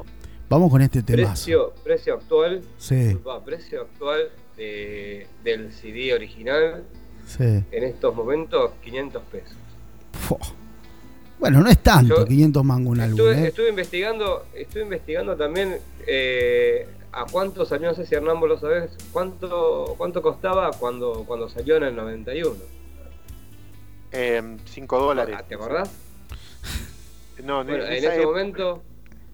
Vamos 0.49 0.71
con 0.71 0.83
este 0.83 1.03
tema. 1.03 1.31
Precio, 1.31 1.73
precio 1.83 2.15
actual. 2.15 2.63
Sí. 2.77 3.19
precio 3.45 3.81
actual 3.81 4.31
del 4.57 5.73
CD 5.73 6.15
original. 6.15 6.85
Sí. 7.27 7.65
En 7.73 7.83
estos 7.83 8.15
momentos, 8.15 8.73
500 8.83 9.23
pesos. 9.25 9.57
Bueno, 11.45 11.61
no 11.61 11.69
es 11.69 11.79
tanto, 11.83 12.25
500 12.25 12.65
mangos 12.65 12.93
un 12.93 13.01
álbum. 13.01 13.21
¿eh? 13.29 13.49
Estuve 13.49 13.69
investigando, 13.69 14.47
estuve 14.55 14.85
investigando 14.85 15.37
también 15.37 15.77
eh, 16.07 16.87
a 17.13 17.27
cuánto 17.31 17.67
salió, 17.67 17.89
no 17.89 17.95
sé 17.95 18.07
si 18.07 18.15
Hernán 18.15 18.41
vos 18.41 18.49
lo 18.49 18.59
sabés, 18.59 18.91
cuánto, 19.13 19.95
cuánto 19.99 20.23
costaba 20.23 20.71
cuando, 20.71 21.25
cuando 21.27 21.51
salió 21.51 21.77
en 21.77 21.83
el 21.83 21.97
91. 21.97 22.55
5 24.11 24.17
em, 24.17 24.59
dólares. 24.89 25.37
¿Te 25.47 25.55
acordás? 25.55 25.91
No, 27.45 27.61
en, 27.61 27.93
ese 27.93 28.25
momento, 28.25 28.83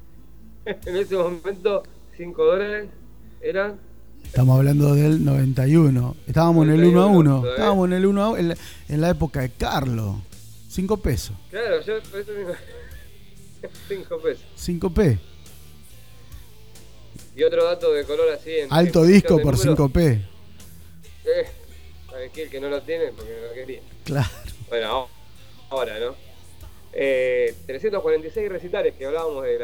en 0.65 0.97
ese 0.97 1.15
momento, 1.15 1.85
5 2.17 2.45
dólares 2.45 2.89
eran. 3.41 3.79
Estamos 4.25 4.59
hablando 4.59 4.97
del 4.97 5.25
91. 5.25 6.17
Estábamos 6.27 6.67
en 6.67 6.73
el 6.73 6.85
1 6.87 7.03
a 7.03 7.07
1. 7.07 7.47
Estábamos 7.51 7.87
en 7.87 7.93
el 7.93 8.07
1 8.07 8.23
a 8.23 8.31
1, 8.31 8.55
en 8.89 9.01
la, 9.01 9.11
época 9.11 9.43
de 9.43 9.51
Carlos. 9.51 10.17
5 10.71 10.97
pesos. 10.99 11.37
Claro, 11.51 11.81
yo 11.83 12.01
por 12.01 12.21
eso 12.21 12.33
mismo. 12.33 12.55
5 13.89 14.19
pesos. 14.21 14.45
5 14.55 14.95
p. 14.95 15.19
Y 17.35 17.43
otro 17.43 17.65
dato 17.65 17.93
de 17.93 18.05
color 18.05 18.31
así. 18.31 18.53
En, 18.57 18.73
Alto 18.73 19.03
disco 19.03 19.41
por 19.41 19.59
5 19.59 19.89
p. 19.89 20.13
Eh, 20.13 21.47
¿Sabes 22.09 22.31
qué? 22.31 22.45
El 22.45 22.51
que 22.51 22.61
no 22.61 22.69
lo 22.69 22.81
tiene 22.83 23.11
porque 23.11 23.33
no 23.33 23.49
lo 23.49 23.53
quería. 23.53 23.81
Claro. 24.05 24.29
Bueno, 24.69 25.09
ahora, 25.71 25.99
¿no? 25.99 26.15
346 26.93 28.37
eh, 28.37 28.49
recitales 28.49 28.95
que 28.95 29.07
hablábamos 29.07 29.45
de 29.45 29.59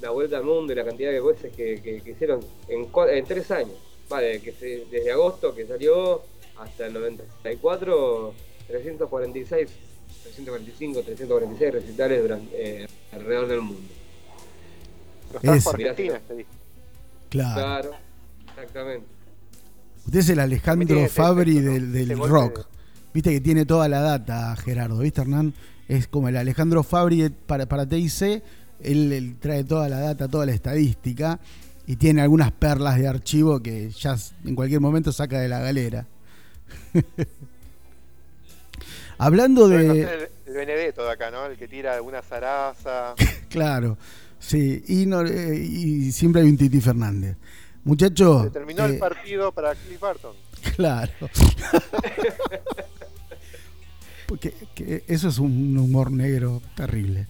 la, 0.00 0.10
vuelta 0.10 0.36
al 0.36 0.44
mundo 0.44 0.72
y 0.72 0.76
la 0.76 0.84
cantidad 0.84 1.12
de 1.12 1.20
veces 1.20 1.52
que, 1.54 2.02
hicieron 2.04 2.40
en, 2.66 2.90
en, 3.08 3.24
tres 3.24 3.52
años. 3.52 3.76
Vale, 4.08 4.40
que 4.40 4.50
desde 4.90 5.12
agosto 5.12 5.54
que 5.54 5.64
salió 5.64 6.22
hasta 6.58 6.86
el 6.86 6.94
94, 6.94 8.34
346, 8.66 9.70
345, 10.22 11.02
346 11.02 11.72
recitales 11.72 12.22
durante, 12.22 12.82
eh, 12.82 12.88
alrededor 13.12 13.48
del 13.48 13.60
mundo. 13.60 13.88
Es, 15.42 15.66
Argentina, 15.66 16.20
Claro. 17.28 17.54
Claro, 17.54 17.90
exactamente. 18.48 19.06
Usted 20.06 20.18
es 20.18 20.28
el 20.30 20.40
Alejandro 20.40 21.08
Fabri 21.08 21.60
del, 21.60 21.92
del 21.92 22.18
rock. 22.18 22.66
Viste 23.12 23.30
que 23.30 23.40
tiene 23.40 23.66
toda 23.66 23.88
la 23.88 24.00
data, 24.00 24.56
Gerardo, 24.56 24.98
¿viste, 24.98 25.20
Hernán? 25.20 25.54
Es 25.88 26.06
como 26.06 26.28
el 26.28 26.36
Alejandro 26.36 26.82
Fabri 26.82 27.28
para, 27.28 27.66
para 27.66 27.88
TIC, 27.88 28.42
él, 28.82 29.36
trae 29.40 29.64
toda 29.64 29.88
la 29.88 29.98
data, 29.98 30.28
toda 30.28 30.46
la 30.46 30.52
estadística 30.52 31.40
y 31.86 31.96
tiene 31.96 32.22
algunas 32.22 32.52
perlas 32.52 32.98
de 32.98 33.08
archivo 33.08 33.60
que 33.60 33.90
ya 33.90 34.16
en 34.44 34.54
cualquier 34.54 34.80
momento 34.80 35.12
saca 35.12 35.40
de 35.40 35.48
la 35.48 35.60
galera. 35.60 36.06
Hablando 39.20 39.68
de. 39.68 39.76
El, 39.76 40.28
el 40.46 40.54
Benedetto 40.54 41.04
de 41.04 41.12
acá, 41.12 41.30
¿no? 41.30 41.44
El 41.44 41.58
que 41.58 41.68
tira 41.68 41.94
alguna 41.94 42.22
zaraza. 42.22 43.14
claro, 43.50 43.98
sí. 44.38 44.82
Y, 44.88 45.02
eh, 45.12 45.54
y, 45.56 46.10
siempre 46.10 46.40
hay 46.40 46.48
un 46.48 46.56
Titi 46.56 46.80
Fernández. 46.80 47.36
Muchachos. 47.84 48.50
terminó 48.50 48.86
el 48.86 48.94
eh, 48.94 48.98
partido 48.98 49.52
para 49.52 49.74
Cliff 49.74 50.00
Barton. 50.00 50.34
Claro. 50.76 51.12
Porque 54.26 54.54
eso 55.06 55.28
es 55.28 55.38
un 55.38 55.76
humor 55.76 56.10
negro 56.10 56.62
terrible. 56.74 57.26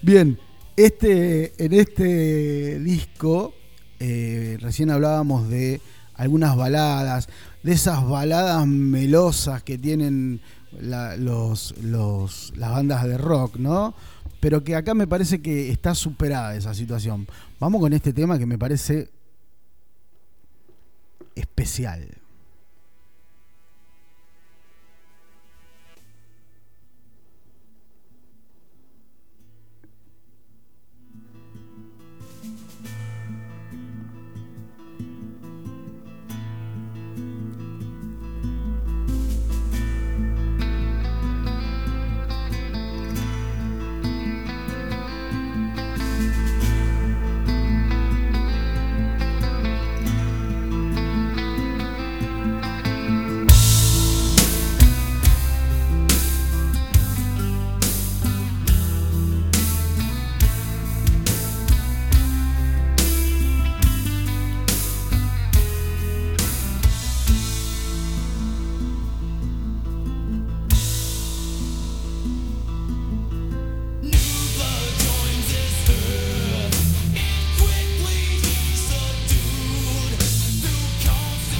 Bien, 0.00 0.38
este, 0.76 1.52
en 1.62 1.72
este 1.72 2.78
disco 2.78 3.52
eh, 3.98 4.56
recién 4.60 4.90
hablábamos 4.90 5.48
de 5.48 5.80
algunas 6.14 6.56
baladas, 6.56 7.28
de 7.62 7.72
esas 7.72 8.06
baladas 8.08 8.66
melosas 8.66 9.62
que 9.62 9.78
tienen 9.78 10.40
los, 10.80 11.74
los, 11.82 12.52
las 12.56 12.70
bandas 12.70 13.04
de 13.04 13.18
rock, 13.18 13.56
¿no? 13.56 13.94
Pero 14.40 14.62
que 14.62 14.76
acá 14.76 14.94
me 14.94 15.06
parece 15.06 15.40
que 15.40 15.70
está 15.70 15.94
superada 15.94 16.54
esa 16.54 16.74
situación. 16.74 17.26
Vamos 17.58 17.80
con 17.80 17.92
este 17.92 18.12
tema 18.12 18.38
que 18.38 18.46
me 18.46 18.58
parece 18.58 19.10
especial. 21.34 22.23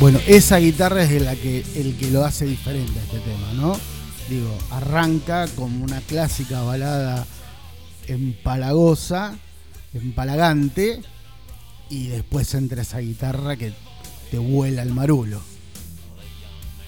Bueno, 0.00 0.20
esa 0.26 0.59
guitarra 0.59 1.04
es 1.04 1.22
la 1.22 1.37
que, 1.37 1.64
el 1.76 1.96
que 1.96 2.11
lo 2.11 2.24
hace 2.24 2.44
diferente 2.44 2.98
a 2.98 3.02
este 3.02 3.20
tema, 3.20 3.52
¿no? 3.54 3.78
Digo, 4.28 4.57
arranca 4.70 5.46
como 5.57 5.85
una 5.85 6.00
clásica 6.00 6.62
balada 6.62 7.26
empalagosa 8.07 9.38
empalagante 9.94 11.00
y 11.88 12.09
después 12.09 12.52
entra 12.54 12.83
esa 12.83 12.98
guitarra 12.98 13.57
que 13.57 13.72
te 14.30 14.38
vuela 14.38 14.83
el 14.83 14.92
marulo. 14.92 15.40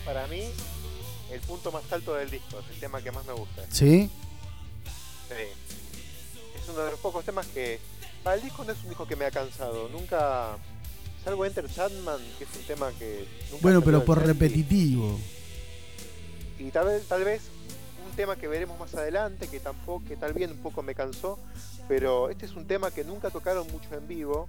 Para 0.05 0.27
mí, 0.27 0.43
el 1.31 1.41
punto 1.41 1.71
más 1.73 1.83
alto 1.93 2.15
del 2.15 2.31
disco, 2.31 2.59
es 2.61 2.75
el 2.75 2.81
tema 2.81 3.01
que 3.01 3.13
más 3.13 3.25
me 3.27 3.33
gusta. 3.33 3.63
¿Sí? 3.71 4.11
Sí. 5.29 5.35
Es 6.61 6.69
uno 6.69 6.81
de 6.81 6.91
los 6.91 7.01
pocos 7.01 7.25
temas 7.25 7.47
que. 7.47 7.79
Para 8.23 8.37
el 8.37 8.43
disco 8.43 8.65
no 8.65 8.73
es 8.73 8.79
un 8.83 8.89
disco 8.89 9.07
que 9.07 9.17
me 9.17 9.25
ha 9.25 9.31
cansado. 9.31 9.89
Nunca. 9.89 10.57
Salvo 11.27 11.45
Enter 11.45 11.69
Sandman, 11.69 12.21
que 12.39 12.45
es 12.45 12.51
un 12.57 12.63
tema 12.69 12.93
que. 12.97 13.27
Nunca 13.51 13.63
Bueno, 13.63 13.83
pero 13.83 14.05
por 14.05 14.19
y- 14.19 14.27
repetitivo. 14.27 15.19
Y 16.61 16.71
tal 16.71 16.87
vez, 16.87 17.03
tal 17.09 17.25
vez 17.25 17.43
un 18.09 18.15
tema 18.15 18.37
que 18.37 18.47
veremos 18.47 18.79
más 18.79 18.95
adelante, 18.95 19.49
que 19.49 19.59
tampoco, 19.59 20.05
que 20.07 20.15
tal 20.17 20.33
vez 20.35 20.49
un 20.49 20.59
poco 20.59 20.85
me 20.85 20.95
cansó, 20.95 21.37
pero 21.89 22.31
este 22.31 22.47
es 22.47 22.53
un 22.53 22.65
tema 22.69 22.93
que 22.93 23.03
nunca 23.03 23.31
tocaron 23.31 23.67
mucho 23.73 23.89
en 23.97 24.07
vivo. 24.07 24.49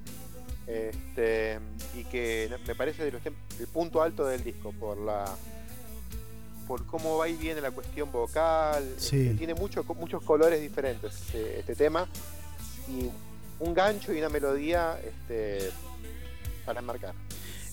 Este, 0.67 1.57
y 1.95 2.03
que 2.03 2.55
me 2.67 2.75
parece 2.75 3.03
de 3.03 3.11
los 3.11 3.25
el 3.25 3.67
punto 3.73 4.03
alto 4.03 4.27
del 4.27 4.43
disco 4.43 4.71
por 4.73 4.97
la 4.99 5.25
por 6.67 6.85
cómo 6.85 7.17
va 7.17 7.27
y 7.27 7.33
viene 7.37 7.59
la 7.61 7.71
cuestión 7.71 8.11
vocal 8.11 8.83
Sí. 8.99 9.21
este, 9.21 9.33
tiene 9.35 9.53
mucho, 9.55 9.83
muchos 9.97 10.21
colores 10.21 10.61
diferentes 10.61 11.15
este, 11.15 11.59
este 11.61 11.73
tema 11.75 12.07
y 12.89 13.09
un 13.63 13.73
gancho 13.73 14.13
y 14.13 14.17
una 14.19 14.27
melodía 14.29 14.99
este, 15.01 15.71
para 16.67 16.81
enmarcar 16.81 17.15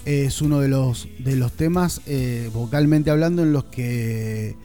Es 0.06 0.40
uno 0.40 0.60
de 0.60 0.68
los, 0.68 1.08
de 1.18 1.36
los 1.36 1.52
temas, 1.52 2.00
eh, 2.06 2.48
vocalmente 2.54 3.10
hablando, 3.10 3.42
en 3.42 3.52
los 3.52 3.64
que 3.64 4.56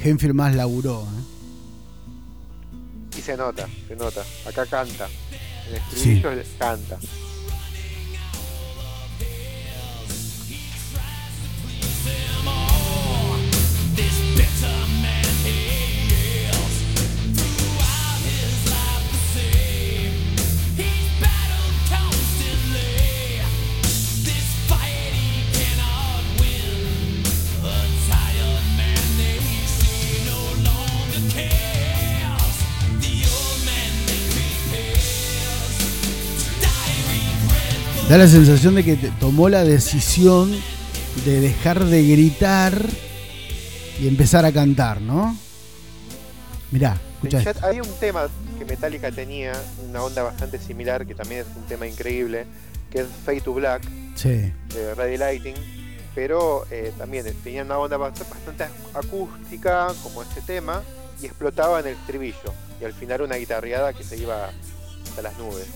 Henfield 0.00 0.34
más 0.34 0.54
laburó. 0.54 1.02
¿eh? 1.02 1.38
y 3.18 3.20
se 3.20 3.36
nota 3.36 3.66
se 3.88 3.96
nota 3.96 4.22
acá 4.46 4.64
canta 4.66 5.08
en 5.66 5.74
el 5.74 5.80
estribillo 5.80 6.30
canta 6.58 6.98
Da 38.08 38.16
la 38.16 38.26
sensación 38.26 38.74
de 38.74 38.84
que 38.84 38.96
tomó 39.20 39.48
la 39.48 39.64
decisión 39.64 40.50
de 41.26 41.40
dejar 41.40 41.84
de 41.84 42.06
gritar 42.06 42.80
y 44.00 44.08
empezar 44.08 44.44
a 44.46 44.52
cantar, 44.52 45.00
¿no? 45.02 45.36
Mirá, 46.70 46.98
esto. 47.22 47.66
Hay 47.66 47.80
un 47.80 47.88
tema 48.00 48.28
que 48.58 48.64
Metallica 48.64 49.10
tenía, 49.12 49.52
una 49.88 50.02
onda 50.02 50.22
bastante 50.22 50.58
similar, 50.58 51.06
que 51.06 51.14
también 51.14 51.42
es 51.42 51.46
un 51.56 51.64
tema 51.64 51.86
increíble, 51.86 52.46
que 52.90 53.00
es 53.00 53.06
Fade 53.24 53.40
to 53.42 53.52
Black, 53.54 53.82
Sí, 54.14 54.52
de 54.74 54.94
Ready 54.96 55.16
Lighting, 55.18 55.54
pero 56.14 56.66
eh, 56.70 56.92
también 56.96 57.26
tenía 57.44 57.62
una 57.62 57.78
onda 57.78 57.96
bast- 57.98 58.28
bastante 58.28 58.64
acústica, 58.94 59.88
como 60.02 60.22
este 60.22 60.40
tema, 60.40 60.82
y 61.20 61.26
explotaba 61.26 61.80
en 61.80 61.88
el 61.88 61.92
estribillo, 61.94 62.54
y 62.80 62.84
al 62.84 62.92
final 62.94 63.22
una 63.22 63.36
guitarreada 63.36 63.92
que 63.92 64.02
se 64.04 64.16
iba 64.16 64.50
hasta 65.08 65.22
las 65.22 65.36
nubes. 65.38 65.66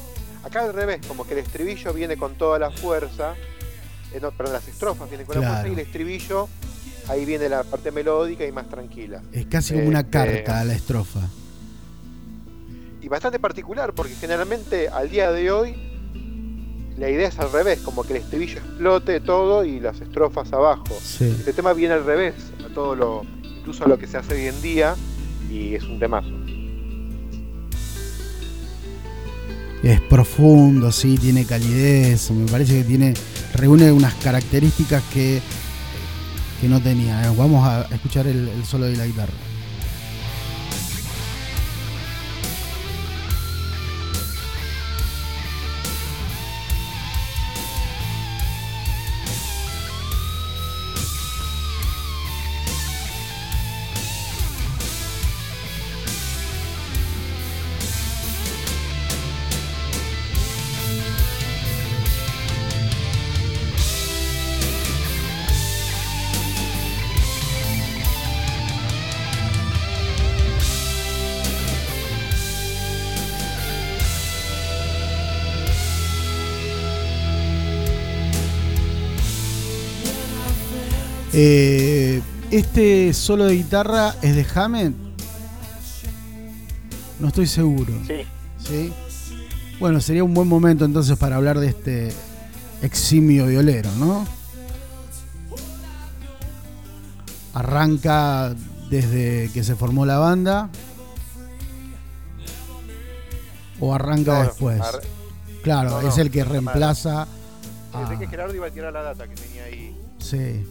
Acá 0.45 0.63
al 0.65 0.73
revés, 0.75 1.01
como 1.07 1.27
que 1.27 1.35
el 1.35 1.41
estribillo 1.41 1.93
viene 1.93 2.17
con 2.17 2.35
toda 2.35 2.59
la 2.59 2.71
fuerza, 2.71 3.35
eh, 4.13 4.19
no, 4.21 4.31
perdón, 4.33 4.55
las 4.55 4.67
estrofas 4.69 5.09
vienen 5.09 5.27
con 5.27 5.41
la 5.41 5.49
fuerza, 5.49 5.69
y 5.69 5.73
el 5.73 5.79
estribillo, 5.79 6.49
ahí 7.09 7.25
viene 7.25 7.49
la 7.49 7.63
parte 7.65 7.91
melódica 7.91 8.45
y 8.45 8.53
más 8.53 8.69
tranquila. 8.69 9.23
es 9.33 9.47
casi 9.47 9.75
como 9.75 9.87
una 9.89 10.01
Este- 10.01 10.11
carta 10.11 10.61
a 10.61 10.65
la 10.65 10.75
estrofa. 10.75 11.21
y 13.01 13.09
bastante 13.09 13.39
particular 13.41 13.93
porque 13.95 14.15
generalmente 14.15 14.89
al 14.89 15.11
día 15.11 15.33
de 15.33 15.51
hoy 15.51 15.75
la 16.97 17.09
idea 17.11 17.27
es 17.29 17.39
al 17.41 17.51
revés, 17.51 17.81
como 17.81 18.05
que 18.05 18.13
el 18.17 18.23
estribillo 18.23 18.59
explote 18.59 19.19
todo 19.21 19.65
y 19.65 19.81
las 19.81 20.01
estrofas 20.01 20.53
abajo. 20.53 20.85
Sí. 21.03 21.25
Este 21.39 21.53
tema 21.53 21.73
viene 21.73 21.95
al 21.95 22.05
revés, 22.05 22.35
a 22.65 22.73
todo 22.73 22.95
lo, 22.95 23.23
incluso 23.43 23.85
a 23.85 23.89
lo 23.89 23.99
que 23.99 24.07
se 24.07 24.19
hace 24.19 24.35
hoy 24.35 24.47
en 24.47 24.63
día 24.63 24.95
y 25.51 25.75
es 25.75 25.83
un 25.85 25.99
temazo. 25.99 26.29
Es 29.83 30.01
profundo, 30.01 30.93
sí, 30.93 31.19
tiene 31.19 31.45
calidez, 31.45 32.31
me 32.31 32.49
parece 32.51 32.79
que 32.79 32.85
tiene 32.85 33.15
reúne 33.55 33.91
unas 33.91 34.15
características 34.15 35.03
que, 35.13 35.41
que 36.61 36.69
no 36.69 36.81
tenía. 36.81 37.25
Eh, 37.25 37.35
Vamos 37.37 37.67
a 37.67 37.83
escuchar 37.93 38.27
el, 38.29 38.49
el 38.49 38.65
solo 38.65 38.87
de 38.87 38.97
la 38.97 39.07
guitarra. 39.07 39.33
Eh, 81.45 82.23
este 82.53 83.13
solo 83.13 83.47
de 83.47 83.57
guitarra 83.57 84.15
es 84.23 84.37
de 84.37 84.47
Hammett. 84.55 84.95
No 87.19 87.27
estoy 87.29 87.49
seguro. 87.49 87.93
Sí. 88.07 88.23
¿sí? 88.65 88.93
Bueno, 89.81 90.01
sería 90.01 90.23
un 90.23 90.35
buen 90.35 90.47
momento 90.47 90.85
entonces 90.85 91.19
para 91.19 91.35
hablar 91.35 91.59
de 91.59 91.67
este 91.67 92.13
eximio 92.81 93.47
violero, 93.47 93.91
¿no? 93.99 94.25
Arranca 97.55 98.55
desde 98.89 99.51
que 99.53 99.65
se 99.65 99.75
formó 99.75 100.07
la 100.07 100.19
banda. 100.19 100.69
O 103.81 103.93
arranca 103.93 104.39
No, 104.39 104.45
después. 104.45 104.81
ar- 104.81 105.01
claro, 105.65 105.91
no, 105.91 106.03
no, 106.03 106.09
es 106.09 106.19
el 106.19 106.31
que 106.31 106.45
reemplaza. 106.45 107.27
a- 107.93 108.03
Enrique 108.03 108.29
Gerardo 108.29 108.55
iba 108.55 108.69
a 108.69 108.71
tirar 108.71 108.93
la 108.93 109.03
data 109.03 109.27
que 109.27 109.35
tenía 109.35 109.65
ahí. 109.65 109.97
Sí. 110.21 110.65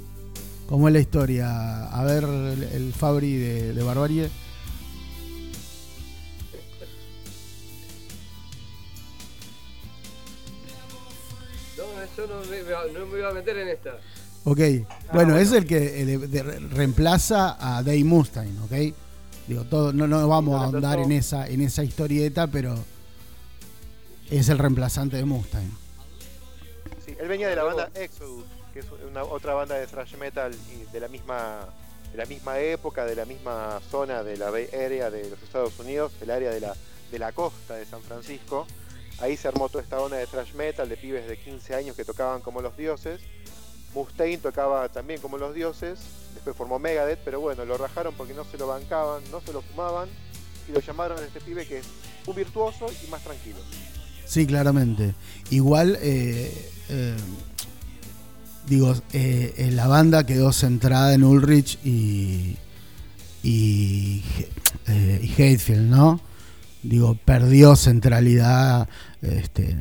¿Cómo 0.72 0.88
es 0.88 0.94
la 0.94 1.02
historia? 1.02 1.84
A 1.92 2.02
ver, 2.06 2.24
el, 2.24 2.64
el 2.64 2.94
Fabri 2.94 3.36
de, 3.36 3.74
de 3.74 3.84
Barbarie. 3.84 4.30
No, 11.78 11.84
yo 12.18 12.28
no 12.28 12.46
me, 12.46 13.00
no 13.00 13.06
me 13.08 13.20
iba 13.20 13.30
a 13.30 13.34
meter 13.34 13.58
en 13.58 13.68
esta. 13.70 13.98
Ok. 14.44 14.60
bueno, 15.14 15.38
es 15.38 15.52
el 15.52 15.66
que 15.68 15.80
de- 16.06 16.18
de- 16.28 16.44
reemplaza 16.70 17.58
a 17.60 17.84
Dave 17.84 18.04
Mustaine, 18.04 18.60
¿ok? 18.62 18.96
Digo, 19.48 19.64
todo, 19.66 19.94
no, 19.94 20.08
no 20.08 20.28
vamos 20.28 20.60
a 20.60 20.66
ahondar 20.66 21.00
en 21.00 21.12
esa, 21.12 21.48
en 21.48 21.62
esa 21.62 21.84
historieta, 21.84 22.48
pero 22.48 22.76
es 24.30 24.50
el 24.50 24.58
reemplazante 24.58 25.18
de 25.18 25.26
Mustaine. 25.26 25.72
Sí, 27.06 27.16
él 27.20 27.28
venía 27.28 27.50
de 27.50 27.56
la 27.56 27.64
banda 27.64 27.90
Exodus, 27.96 28.46
que 28.74 28.80
es 28.80 28.86
una 29.08 29.24
otra 29.24 29.54
banda 29.54 29.76
de 29.76 29.88
thrash 29.88 30.16
metal 30.16 30.54
de 30.92 31.00
la 31.00 31.08
misma 31.08 31.68
de 32.12 32.18
la 32.18 32.26
misma 32.26 32.60
época, 32.60 33.06
de 33.06 33.16
la 33.16 33.26
misma 33.26 33.80
zona 33.90 34.24
de 34.24 34.36
la 34.38 34.50
Bay 34.50 34.68
Area 34.74 35.10
de 35.10 35.30
los 35.30 35.42
Estados 35.42 35.80
Unidos, 35.80 36.12
el 36.22 36.30
área 36.30 36.52
de 36.52 36.60
la, 36.60 36.76
de 37.10 37.20
la 37.20 37.32
costa 37.32 37.76
de 37.76 37.86
San 37.86 38.02
Francisco. 38.02 38.68
Ahí 39.20 39.38
se 39.38 39.48
armó 39.48 39.70
toda 39.70 39.84
esta 39.84 40.00
onda 40.00 40.18
de 40.18 40.28
thrash 40.28 40.54
metal 40.54 40.90
de 40.90 40.98
pibes 40.98 41.28
de 41.28 41.38
15 41.38 41.76
años 41.76 41.96
que 41.96 42.04
tocaban 42.04 42.42
como 42.42 42.62
los 42.62 42.76
dioses. 42.76 43.22
Mustaine 43.94 44.38
tocaba 44.38 44.90
también 44.90 45.22
como 45.22 45.38
los 45.38 45.54
dioses, 45.54 46.00
después 46.34 46.56
formó 46.56 46.80
Megadeth, 46.80 47.20
pero 47.24 47.42
bueno, 47.42 47.66
lo 47.66 47.78
rajaron 47.78 48.14
porque 48.16 48.34
no 48.34 48.46
se 48.46 48.58
lo 48.58 48.68
bancaban, 48.68 49.22
no 49.32 49.42
se 49.42 49.52
lo 49.52 49.62
fumaban 49.62 50.10
y 50.68 50.72
lo 50.72 50.80
llamaron 50.80 51.20
a 51.20 51.22
este 51.22 51.42
pibe 51.42 51.66
que 51.68 51.80
es 51.80 51.86
un 52.26 52.36
virtuoso 52.36 52.88
y 53.06 53.10
más 53.10 53.22
tranquilo. 53.24 53.58
Sí, 54.26 54.48
claramente. 54.48 55.14
Igual, 55.50 55.98
eh, 56.02 56.72
eh, 56.90 57.18
digo, 58.68 58.94
eh, 59.14 59.54
eh, 59.58 59.72
la 59.72 59.88
banda 59.88 60.26
quedó 60.26 60.52
centrada 60.52 61.14
en 61.14 61.24
Ulrich 61.24 61.80
y, 61.84 62.58
y, 63.44 64.24
eh, 64.88 65.20
y 65.22 65.74
¿no? 65.76 66.20
Digo, 66.84 67.16
perdió 67.26 67.76
centralidad 67.76 68.90
este, 69.22 69.76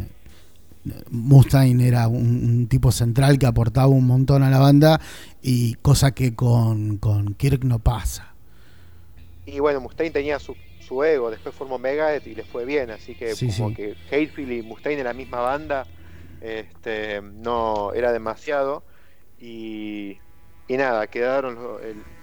Mustaine 1.10 1.86
era 1.86 2.08
un, 2.08 2.66
tipo 2.68 2.92
central 2.92 3.38
que 3.38 3.46
aportaba 3.46 3.88
un 3.88 4.06
montón 4.06 4.42
a 4.42 4.50
la 4.50 4.58
banda 4.58 5.00
y 5.42 5.74
cosa 5.74 6.12
que 6.12 6.34
con, 6.34 6.98
con 6.98 7.34
Kirk 7.34 7.64
no 7.64 7.78
pasa. 7.78 8.34
Y 9.46 9.58
bueno, 9.60 9.80
Mustaine 9.80 10.12
tenía 10.12 10.38
su, 10.38 10.54
su 10.86 11.02
ego, 11.04 11.30
después 11.30 11.54
formó 11.54 11.78
Megadeth 11.78 12.26
y 12.26 12.34
le 12.34 12.44
fue 12.44 12.64
bien, 12.64 12.90
así 12.90 13.14
que 13.14 13.34
como 13.56 13.74
que 13.74 13.94
Hatfield 14.10 14.52
y 14.52 14.62
Mustaine 14.62 15.00
en 15.00 15.06
la 15.06 15.14
misma 15.14 15.40
banda 15.40 15.86
este, 16.40 17.20
no 17.22 17.92
era 17.92 18.12
demasiado 18.12 18.84
y, 19.38 20.18
y 20.68 20.76
nada, 20.76 21.06
quedaron 21.06 21.58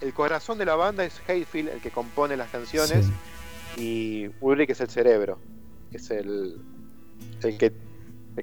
el, 0.02 0.14
corazón 0.14 0.58
de 0.58 0.66
la 0.66 0.76
banda 0.76 1.04
es 1.04 1.20
Hatfield, 1.28 1.70
el 1.70 1.82
que 1.82 1.92
compone 1.92 2.38
las 2.38 2.50
canciones 2.50 3.08
y 3.78 4.30
Ulrich 4.42 4.72
es 4.72 4.82
el 4.82 4.90
cerebro, 4.90 5.40
es 5.92 6.10
el, 6.12 6.58
el 7.44 7.58
que 7.58 7.74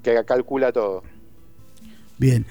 que 0.00 0.24
calcula 0.24 0.72
todo. 0.72 1.02
Bien, 2.18 2.46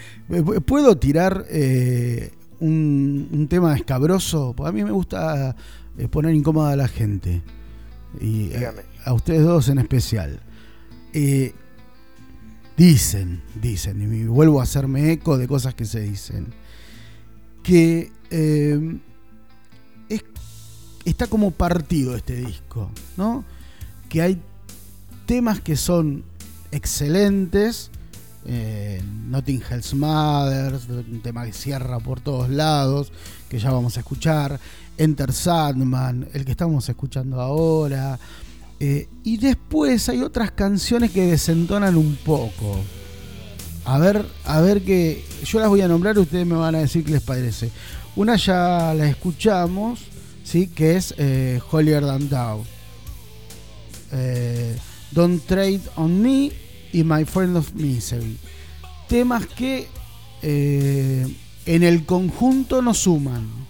¿puedo 0.65 0.97
tirar 0.97 1.45
eh, 1.49 2.31
un, 2.59 3.47
tema 3.49 3.75
escabroso? 3.75 4.53
Porque 4.55 4.69
a 4.69 4.71
mí 4.71 4.83
me 4.83 4.91
gusta 4.91 5.55
eh, 5.97 6.07
poner 6.07 6.33
incómoda 6.33 6.71
a 6.71 6.75
la 6.75 6.87
gente. 6.87 7.41
Y 8.19 8.51
eh, 8.53 8.69
a, 9.05 9.13
ustedes 9.13 9.43
dos 9.43 9.69
en 9.69 9.79
especial. 9.79 10.39
Dicen, 12.77 13.41
dicen, 13.61 14.01
y 14.01 14.25
vuelvo 14.25 14.59
a 14.59 14.63
hacerme 14.63 15.11
eco 15.11 15.37
de 15.37 15.47
cosas 15.47 15.75
que 15.75 15.85
se 15.85 16.01
dicen, 16.01 16.53
que 17.63 18.11
está 21.05 21.27
como 21.27 21.51
partido 21.51 22.15
este 22.15 22.35
disco, 22.35 22.89
¿no? 23.17 23.43
Que 24.09 24.21
hay 24.21 24.41
temas 25.25 25.59
que 25.61 25.75
son 25.75 26.23
excelentes. 26.71 27.89
Eh, 28.45 29.01
Notting 29.29 29.63
Hell's 29.69 29.93
Mothers, 29.93 30.89
un 30.89 31.21
tema 31.21 31.45
que 31.45 31.53
cierra 31.53 31.99
por 31.99 32.19
todos 32.19 32.49
lados, 32.49 33.13
que 33.47 33.57
ya 33.57 33.71
vamos 33.71 33.95
a 33.95 34.01
escuchar. 34.01 34.59
Enter 34.97 35.31
Sandman, 35.31 36.27
el 36.33 36.43
que 36.43 36.51
estamos 36.51 36.87
escuchando 36.89 37.39
ahora. 37.39 38.19
Eh, 38.85 39.07
y 39.23 39.37
después 39.37 40.09
hay 40.09 40.23
otras 40.23 40.51
canciones 40.51 41.11
que 41.11 41.25
desentonan 41.25 41.95
un 41.95 42.17
poco. 42.17 42.81
A 43.85 43.97
ver, 43.97 44.25
a 44.43 44.59
ver 44.59 44.81
que. 44.81 45.23
Yo 45.45 45.61
las 45.61 45.69
voy 45.69 45.79
a 45.79 45.87
nombrar, 45.87 46.19
ustedes 46.19 46.45
me 46.45 46.55
van 46.55 46.75
a 46.75 46.79
decir 46.79 47.05
qué 47.05 47.11
les 47.13 47.21
parece. 47.21 47.69
Una 48.17 48.35
ya 48.35 48.93
la 48.93 49.07
escuchamos, 49.07 50.01
¿sí? 50.43 50.67
que 50.67 50.97
es 50.97 51.15
eh, 51.17 51.61
Holier 51.71 52.03
Than 52.03 52.27
Thou. 52.27 52.65
Eh, 54.11 54.75
Don't 55.11 55.41
Trade 55.45 55.81
on 55.95 56.21
Me 56.21 56.51
y 56.91 57.05
My 57.05 57.23
Friend 57.23 57.55
of 57.55 57.73
Misery. 57.75 58.37
Temas 59.07 59.45
que 59.45 59.87
eh, 60.41 61.25
en 61.65 61.83
el 61.83 62.05
conjunto 62.05 62.81
nos 62.81 62.97
suman. 62.97 63.62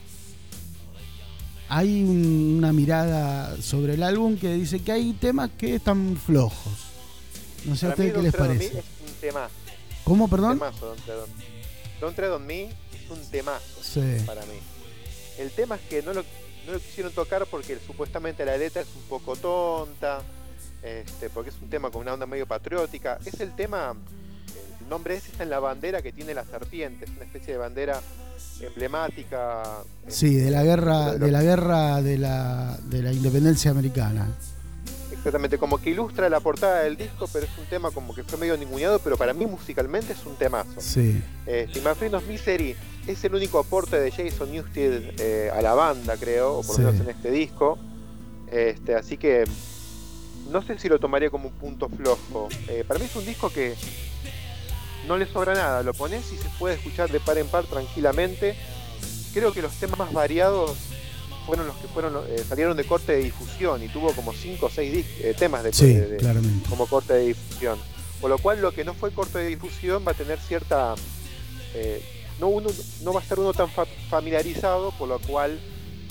Hay 1.76 2.04
una 2.04 2.72
mirada 2.72 3.60
sobre 3.60 3.96
el 3.96 4.04
álbum 4.04 4.38
que 4.38 4.54
dice 4.54 4.84
que 4.84 4.92
hay 4.92 5.14
temas 5.14 5.50
que 5.58 5.74
están 5.74 6.18
flojos. 6.18 6.74
No 7.66 7.76
sé 7.76 7.88
a 7.88 7.90
ustedes 7.90 8.14
qué 8.14 8.22
les 8.22 8.36
parece. 8.36 8.66
Es 8.80 8.86
un 9.08 9.14
tema. 9.20 9.50
¿Cómo, 10.04 10.30
perdón? 10.30 10.62
Don't 12.00 12.16
Tread 12.16 12.32
on 12.32 12.46
Me 12.46 12.66
es 12.66 13.10
un 13.10 13.20
temazo 13.32 14.02
para 14.28 14.42
mí. 14.42 14.60
El 15.40 15.50
tema 15.50 15.76
es 15.76 15.82
que 15.90 16.04
no 16.04 16.14
lo, 16.14 16.22
no 16.68 16.74
lo 16.74 16.80
quisieron 16.80 17.12
tocar 17.12 17.48
porque 17.48 17.80
supuestamente 17.88 18.46
la 18.46 18.56
letra 18.56 18.84
es 18.84 18.90
un 18.96 19.04
poco 19.10 19.36
tonta 19.36 20.22
este, 20.84 21.32
porque 21.32 21.50
es 21.50 21.56
un 21.60 21.70
tema 21.70 21.90
con 21.90 22.02
una 22.02 22.14
onda 22.14 22.28
medio 22.28 22.46
patriótica. 22.46 23.18
Es 23.26 23.40
el 23.40 23.56
tema, 23.56 23.96
el 24.84 24.90
nombre 24.90 25.16
ese 25.16 25.32
está 25.32 25.44
en 25.44 25.50
la 25.50 25.60
bandera 25.60 26.02
que 26.02 26.12
tiene 26.12 26.34
la 26.34 26.44
serpiente, 26.44 27.06
es 27.06 27.12
una 27.12 27.26
especie 27.26 27.54
de 27.54 27.60
bandera 27.60 28.02
emblemática. 28.62 29.64
Sí, 30.08 30.36
de 30.36 30.52
la 30.52 30.64
guerra, 30.64 31.16
de 31.16 31.32
la 31.32 31.42
guerra 31.42 32.02
de 32.02 32.18
la, 32.18 32.78
de 32.84 33.02
la 33.02 33.12
independencia 33.12 33.72
americana. 33.72 34.28
Exactamente, 35.12 35.58
como 35.58 35.80
que 35.80 35.92
ilustra 35.92 36.28
la 36.28 36.42
portada 36.42 36.82
del 36.82 36.98
disco, 36.98 37.30
pero 37.32 37.46
es 37.46 37.58
un 37.58 37.66
tema 37.66 37.92
como 37.92 38.14
que 38.14 38.24
fue 38.24 38.38
medio 38.38 38.58
ninguneado, 38.58 39.00
pero 39.00 39.16
para 39.16 39.34
mí 39.34 39.46
musicalmente 39.46 40.14
es 40.14 40.26
un 40.26 40.36
temazo. 40.36 40.82
Sí. 40.82 41.22
Este, 41.46 41.82
My 41.82 42.22
Misery 42.28 42.76
es 43.08 43.24
el 43.24 43.34
único 43.34 43.60
aporte 43.60 44.00
de 44.00 44.12
Jason 44.12 44.52
Newsted 44.52 45.20
eh, 45.20 45.50
a 45.52 45.62
la 45.62 45.74
banda, 45.74 46.18
creo, 46.18 46.58
o 46.58 46.64
por 46.64 46.78
lo 46.78 46.92
menos 46.92 47.02
en 47.02 47.10
este 47.10 47.32
disco. 47.32 47.78
Este, 48.52 48.96
así 48.96 49.18
que 49.18 49.46
no 50.52 50.62
sé 50.62 50.78
si 50.78 50.90
lo 50.90 51.00
tomaría 51.00 51.30
como 51.30 51.48
un 51.48 51.54
punto 51.54 51.88
flojo. 51.88 52.50
Eh, 52.68 52.84
para 52.86 53.00
mí 53.00 53.06
es 53.06 53.16
un 53.16 53.26
disco 53.26 53.50
que 53.50 53.76
no 55.08 55.18
le 55.18 55.26
sobra 55.26 55.54
nada. 55.54 55.84
Lo 55.84 55.94
pones 55.94 56.32
y 56.32 56.38
se 56.38 56.50
puede 56.60 56.76
escuchar 56.76 57.10
de 57.10 57.20
par 57.20 57.38
en 57.38 57.48
par 57.48 57.66
tranquilamente. 57.66 58.56
Creo 59.34 59.52
que 59.52 59.62
los 59.62 59.74
temas 59.74 59.98
más 59.98 60.14
variados 60.14 60.78
fueron 61.46 61.68
los 61.68 61.76
que 61.78 61.88
fueron 61.88 62.24
eh, 62.30 62.44
salieron 62.48 62.78
de 62.78 62.86
corte 62.86 63.14
de 63.14 63.24
difusión 63.24 63.84
y 63.84 63.90
tuvo 63.90 64.14
como 64.14 64.32
5 64.32 64.66
o 64.66 64.70
6 64.70 65.06
eh, 65.20 65.36
temas 65.38 65.64
de, 65.64 66.58
como 66.70 66.88
corte 66.88 67.14
de 67.14 67.28
difusión. 67.28 67.78
Por 68.22 68.30
lo 68.30 68.38
cual 68.38 68.62
lo 68.62 68.72
que 68.72 68.86
no 68.86 68.94
fue 68.94 69.12
corte 69.12 69.40
de 69.40 69.48
difusión 69.48 70.06
va 70.08 70.12
a 70.12 70.16
tener 70.16 70.40
cierta... 70.40 70.96
no, 72.40 72.48
uno, 72.48 72.70
no 73.02 73.12
va 73.12 73.20
a 73.20 73.24
estar 73.24 73.38
uno 73.40 73.54
tan 73.54 73.70
familiarizado, 74.10 74.92
por 74.92 75.10
lo 75.10 75.20
cual, 75.20 75.60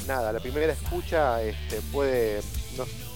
nada, 0.06 0.32
la 0.32 0.40
primera 0.40 0.72
escucha 0.74 1.42
este, 1.42 1.80
puede 1.90 2.42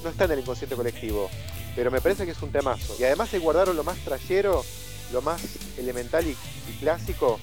no 0.07 0.11
está 0.11 0.25
en 0.25 0.33
el 0.33 0.39
inconsciente 0.41 0.77
colectivo, 0.77 1.29
pero 1.75 1.91
me 1.91 2.01
parece 2.01 2.25
que 2.25 2.33
es 2.33 2.43
un 2.43 2.51
temazo. 2.51 2.95
Y 2.99 3.05
además 3.05 3.29
se 3.29 3.39
guardaron 3.39 3.77
lo 3.77 3.85
más 3.85 3.99
trayero, 3.99 4.65
lo 5.13 5.23
más 5.23 5.41
elemental 5.79 6.27
y, 6.27 6.37
clásico, 6.81 7.39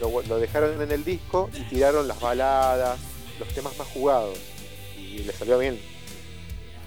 lo, 0.00 0.38
dejaron 0.38 0.80
en 0.80 0.90
el 0.90 1.04
disco 1.04 1.50
y 1.54 1.62
tiraron 1.62 2.06
las 2.06 2.20
baladas, 2.20 2.98
los 3.38 3.48
temas 3.48 3.76
más 3.78 3.88
jugados. 3.88 4.38
Y 4.96 5.18
le 5.18 5.32
salió 5.32 5.58
bien. 5.58 5.78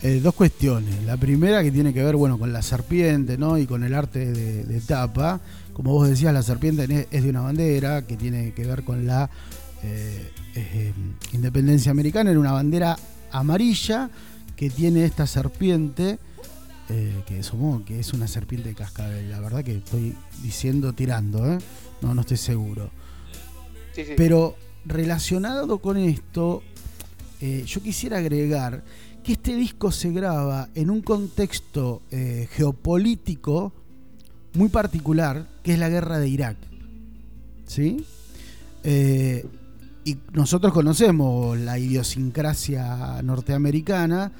Eh, 0.02 0.22
dos 0.22 0.34
cuestiones. 0.34 1.04
La 1.04 1.18
primera 1.18 1.62
que 1.62 1.72
tiene 1.72 1.94
que 1.94 2.04
ver 2.04 2.16
bueno, 2.16 2.40
con 2.40 2.54
la 2.54 2.62
serpiente 2.62 3.38
¿no? 3.38 3.58
y 3.58 3.66
con 3.66 3.84
el 3.84 3.94
arte 3.94 4.32
de, 4.32 4.82
tapa. 4.82 5.42
Como 5.74 5.92
vos 5.92 6.08
decías, 6.08 6.34
la 6.34 6.44
serpiente 6.44 7.08
es 7.12 7.24
de 7.24 7.30
una 7.30 7.42
bandera 7.42 8.06
que 8.06 8.16
tiene 8.16 8.54
que 8.54 8.66
ver 8.66 8.84
con 8.84 9.06
la 9.08 9.30
eh, 9.84 10.32
eh, 10.56 10.94
independencia 11.34 11.92
americana. 11.92 12.32
Era 12.32 12.40
una 12.40 12.54
bandera 12.54 12.98
amarilla 13.32 14.10
que 14.56 14.70
tiene 14.70 15.06
esta 15.06 15.28
serpiente, 15.28 16.20
eh, 16.92 17.22
que 17.28 17.44
supongo 17.44 17.86
que 17.86 18.00
es 18.00 18.14
una 18.14 18.28
serpiente 18.28 18.70
de 18.70 18.76
cascabel. 18.76 19.30
La 19.30 19.40
verdad 19.40 19.64
que 19.64 19.78
estoy 19.78 20.16
diciendo 20.42 20.94
tirando, 20.94 21.46
¿eh? 21.54 21.60
no, 22.02 22.16
no 22.16 22.22
estoy 22.22 22.38
seguro. 22.38 22.90
Pero 24.18 24.56
relacionado 24.86 25.80
con 25.80 25.98
esto, 25.98 26.64
eh, 27.42 27.64
yo 27.68 27.82
quisiera 27.82 28.18
agregar 28.18 28.84
que 29.24 29.34
este 29.34 29.56
disco 29.56 29.92
se 29.92 30.12
graba 30.12 30.70
en 30.74 30.90
un 30.90 31.02
contexto 31.02 32.02
geopolítico 32.10 33.74
muy 34.54 34.70
particular, 34.70 35.48
que 35.62 35.74
es 35.74 35.80
la 35.80 35.90
guerra 35.90 36.18
de 36.18 36.28
Irak. 36.28 36.58
¿Sí? 37.66 38.06
y 40.06 40.18
nosotros 40.32 40.74
conocemos 40.74 41.56
la 41.60 41.78
idiosincrasia 41.78 43.22
norteamericana, 43.22 44.32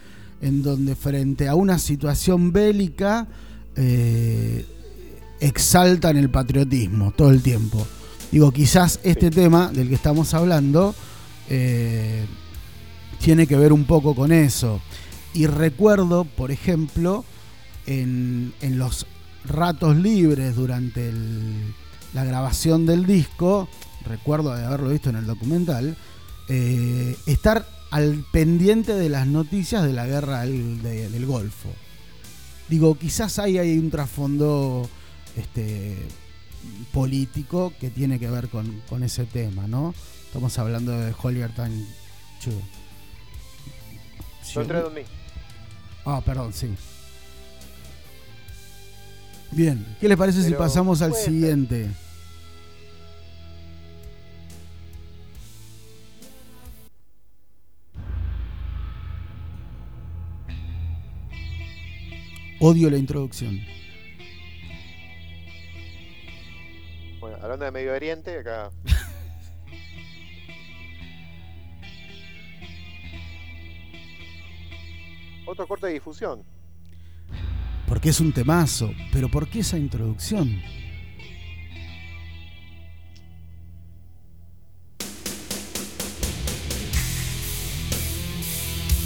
en 0.42 0.64
donde 0.64 0.96
frente 0.96 1.48
a 1.48 1.56
una 1.56 1.80
situación 1.80 2.52
bélica 2.52 3.28
eh, 3.76 4.66
exaltan 5.40 6.18
el 6.18 6.30
patriotismo 6.30 7.12
todo 7.12 7.32
el 7.32 7.42
tiempo. 7.42 7.86
Digo, 8.32 8.52
quizás 8.52 9.00
este 9.04 9.32
tema 9.32 9.72
del 9.74 9.90
que 9.90 9.96
estamos 9.96 10.34
hablando 10.34 10.94
eh, 11.50 12.26
tiene 13.20 13.48
que 13.48 13.58
ver 13.58 13.74
un 13.74 13.86
poco 13.86 14.16
con 14.16 14.32
eso. 14.32 14.82
Y 15.34 15.48
recuerdo, 15.48 16.26
por 16.26 16.52
ejemplo, 16.52 17.26
en, 17.86 18.54
los 18.62 19.08
ratos 19.46 19.96
libres 19.96 20.56
durante 20.56 21.12
la 22.14 22.24
grabación 22.24 22.86
del 22.86 23.06
disco, 23.06 23.68
recuerdo 24.06 24.56
de 24.56 24.66
haberlo 24.66 24.90
visto 24.90 25.10
en 25.10 25.16
el 25.16 25.26
documental, 25.26 25.96
eh, 26.50 27.16
estar 27.26 27.66
al 27.92 28.26
pendiente 28.32 28.94
de 28.94 29.10
las 29.10 29.28
noticias 29.28 29.84
de 29.84 29.94
la 29.94 30.06
guerra 30.06 30.42
del, 30.46 31.26
Golfo. 31.26 31.70
Digo, 32.68 32.96
quizás 32.96 33.40
ahí 33.40 33.58
hay 33.58 33.78
un 33.78 33.90
trasfondo 33.90 34.88
este, 35.36 35.98
político 36.94 37.74
que 37.80 37.90
tiene 37.90 38.20
que 38.20 38.30
ver 38.30 38.50
con, 38.50 39.04
ese 39.04 39.26
tema, 39.26 39.68
¿no? 39.68 39.94
Estamos 40.28 40.58
hablando 40.60 40.92
de 40.92 41.14
Hollier 41.20 41.54
Tan 41.56 41.72
Ah, 46.06 46.22
perdón, 46.24 46.54
sí. 46.54 46.70
Bien, 49.52 49.86
¿qué 50.00 50.08
les 50.08 50.18
parece 50.18 50.44
si 50.44 50.54
pasamos 50.54 51.02
al 51.02 51.16
siguiente? 51.16 51.90
Odio 62.62 62.90
la 62.90 62.98
introducción. 62.98 63.62
Bueno, 67.22 67.38
hablando 67.42 67.64
de 67.64 67.72
Medio 67.72 67.94
Oriente, 67.94 68.38
acá. 68.38 68.70
Otro 75.46 75.66
corte 75.68 75.88
de 75.88 75.94
difusión. 75.94 76.44
Porque 77.88 78.10
es 78.10 78.20
un 78.20 78.34
temazo, 78.34 78.92
pero 79.14 79.30
¿por 79.30 79.48
qué 79.48 79.60
esa 79.60 79.78
introducción? 79.78 80.62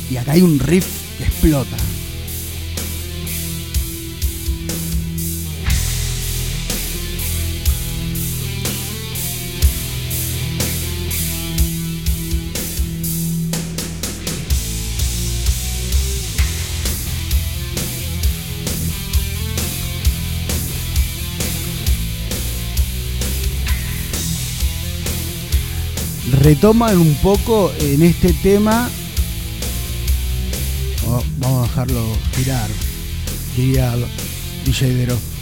Y 0.09 0.17
acá 0.17 0.31
hay 0.31 0.41
un 0.41 0.57
riff 0.59 1.17
que 1.19 1.25
explota. 1.25 1.77
Retoman 26.53 26.99
un 26.99 27.15
poco 27.15 27.71
en 27.79 28.03
este 28.03 28.31
tema. 28.31 28.87
Oh, 31.07 31.23
vamos 31.39 31.65
a 31.65 31.67
dejarlo 31.67 32.05
girar, 32.35 32.69
diría 33.57 33.95
DJ 34.63 34.93
Vero. 34.93 35.32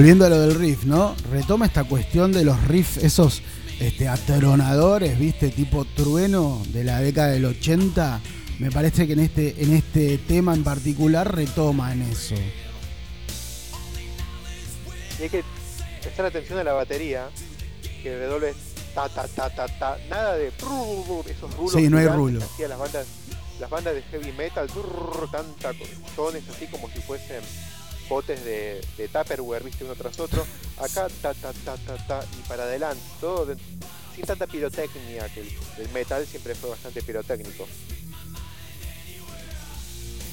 Volviendo 0.00 0.24
a 0.24 0.30
lo 0.30 0.40
del 0.40 0.54
riff, 0.54 0.84
¿no? 0.84 1.14
Retoma 1.30 1.66
esta 1.66 1.84
cuestión 1.84 2.32
de 2.32 2.42
los 2.42 2.66
riffs, 2.66 2.96
esos 2.96 3.42
este, 3.80 4.08
atronadores, 4.08 5.18
¿viste? 5.18 5.50
Tipo 5.50 5.84
trueno 5.84 6.62
de 6.68 6.84
la 6.84 7.00
década 7.00 7.28
del 7.32 7.44
80. 7.44 8.18
Me 8.60 8.70
parece 8.70 9.06
que 9.06 9.12
en 9.12 9.20
este, 9.20 9.62
en 9.62 9.74
este 9.74 10.16
tema 10.16 10.54
en 10.54 10.64
particular 10.64 11.36
retoma 11.36 11.92
en 11.92 12.00
eso. 12.00 12.34
Y 15.18 15.24
hay 15.24 15.28
que 15.28 15.44
prestar 16.00 16.24
atención 16.24 16.58
a 16.58 16.64
la 16.64 16.72
batería, 16.72 17.28
que 18.02 18.18
redoble 18.18 18.54
ta 18.94 19.06
ta 19.10 19.28
ta 19.28 19.50
ta 19.50 19.68
ta, 19.68 19.98
nada 20.08 20.34
de 20.36 20.48
esos 20.48 21.54
rulos. 21.58 21.72
Sí, 21.74 21.90
no 21.90 21.98
hay 21.98 22.06
rulo. 22.06 22.40
Las 22.58 22.78
bandas, 22.78 23.06
las 23.60 23.68
bandas 23.68 23.94
de 23.94 24.00
heavy 24.04 24.32
metal, 24.32 24.66
tanta 25.30 25.78
tones 26.16 26.42
así 26.48 26.66
como 26.68 26.88
si 26.88 27.02
fuesen 27.02 27.42
potes 28.10 28.44
de, 28.44 28.80
de 28.98 29.06
Tupperware, 29.06 29.62
viste, 29.62 29.84
uno 29.84 29.94
tras 29.94 30.18
otro. 30.18 30.44
Acá, 30.78 31.06
ta, 31.22 31.32
ta, 31.32 31.52
ta, 31.52 31.76
ta, 31.76 32.06
ta, 32.08 32.26
y 32.36 32.48
para 32.48 32.64
adelante, 32.64 33.00
todo 33.20 33.54
sin 34.16 34.26
tanta 34.26 34.48
pirotecnia, 34.48 35.28
que 35.32 35.42
el, 35.42 35.88
metal 35.94 36.26
siempre 36.26 36.56
fue 36.56 36.70
bastante 36.70 37.02
pirotécnico. 37.02 37.68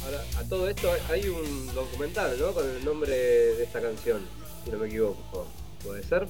Ahora, 0.03 0.25
a 0.39 0.43
todo 0.45 0.67
esto 0.67 0.91
hay 1.11 1.29
un 1.29 1.67
documental, 1.75 2.35
¿no? 2.39 2.51
Con 2.51 2.67
el 2.67 2.83
nombre 2.83 3.11
de 3.11 3.63
esta 3.63 3.79
canción, 3.79 4.21
si 4.65 4.71
no 4.71 4.79
me 4.79 4.87
equivoco. 4.87 5.47
¿Puede 5.83 6.01
ser? 6.01 6.27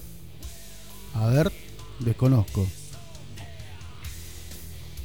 A 1.14 1.30
ver, 1.30 1.50
desconozco. 2.00 2.68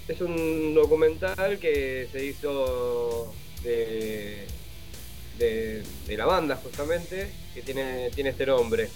Es 0.08 0.20
un 0.20 0.74
documental 0.74 1.60
que 1.60 2.08
se 2.10 2.24
hizo 2.24 3.32
de 3.62 4.48
de, 5.42 6.16
la 6.16 6.26
banda 6.26 6.56
justamente, 6.56 7.30
que 7.54 7.62
tiene, 7.62 8.10
tiene 8.14 8.30
este 8.30 8.46
nombre. 8.46 8.90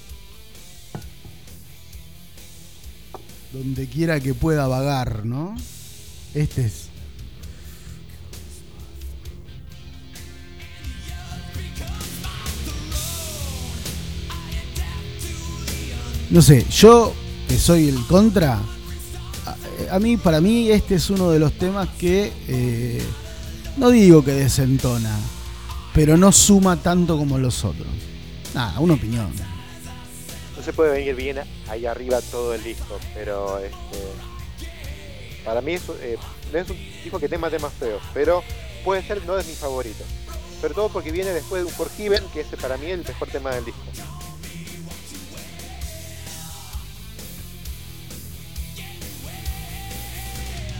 Donde 3.52 3.86
quiera 3.88 4.20
que 4.20 4.34
pueda 4.34 4.66
vagar, 4.66 5.24
¿no? 5.24 5.56
Este 6.34 6.66
es. 6.66 6.88
No 16.28 16.42
sé, 16.42 16.66
yo 16.70 17.14
que 17.48 17.56
soy 17.56 17.88
el 17.88 18.04
contra, 18.06 18.60
a, 19.90 19.98
mí, 20.00 20.16
para 20.16 20.40
mí, 20.40 20.70
este 20.70 20.96
es 20.96 21.08
uno 21.10 21.30
de 21.30 21.38
los 21.38 21.52
temas 21.52 21.88
que 21.98 22.32
eh, 22.48 23.00
no 23.76 23.90
digo 23.90 24.24
que 24.24 24.32
desentona, 24.32 25.16
pero 25.96 26.18
no 26.18 26.30
suma 26.30 26.76
tanto 26.76 27.16
como 27.16 27.38
los 27.38 27.64
otros. 27.64 27.88
Nada, 28.52 28.78
una 28.80 28.94
opinión. 28.94 29.32
No 30.54 30.62
se 30.62 30.74
puede 30.74 30.92
venir 30.92 31.16
bien 31.16 31.38
ahí 31.70 31.86
arriba 31.86 32.20
todo 32.20 32.52
el 32.52 32.62
disco, 32.62 33.00
pero 33.14 33.58
este, 33.58 33.98
para 35.42 35.62
mí 35.62 35.72
eh, 36.02 36.18
es 36.52 36.70
un 36.70 36.76
disco 37.02 37.18
que 37.18 37.30
tema 37.30 37.48
temas 37.48 37.72
feos, 37.72 38.02
pero 38.12 38.42
puede 38.84 39.02
ser 39.06 39.24
no 39.24 39.38
es 39.38 39.46
mi 39.46 39.54
favorito. 39.54 40.04
Sobre 40.60 40.74
todo 40.74 40.90
porque 40.90 41.10
viene 41.10 41.30
después 41.30 41.62
de 41.62 41.68
un 41.68 41.72
Forgiven, 41.72 42.24
que 42.34 42.42
es 42.42 42.46
para 42.60 42.76
mí 42.76 42.90
el 42.90 43.02
mejor 43.02 43.28
tema 43.28 43.54
del 43.54 43.64
disco. 43.64 43.80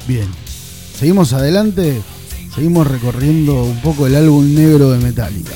Bien, 0.07 0.29
seguimos 0.95 1.33
adelante. 1.33 2.03
Seguimos 2.57 2.86
recorriendo 2.86 3.64
un 3.64 3.82
poco 3.82 4.07
el 4.07 4.16
álbum 4.16 4.54
negro 4.54 4.90
de 4.90 5.04
Metallica. 5.04 5.52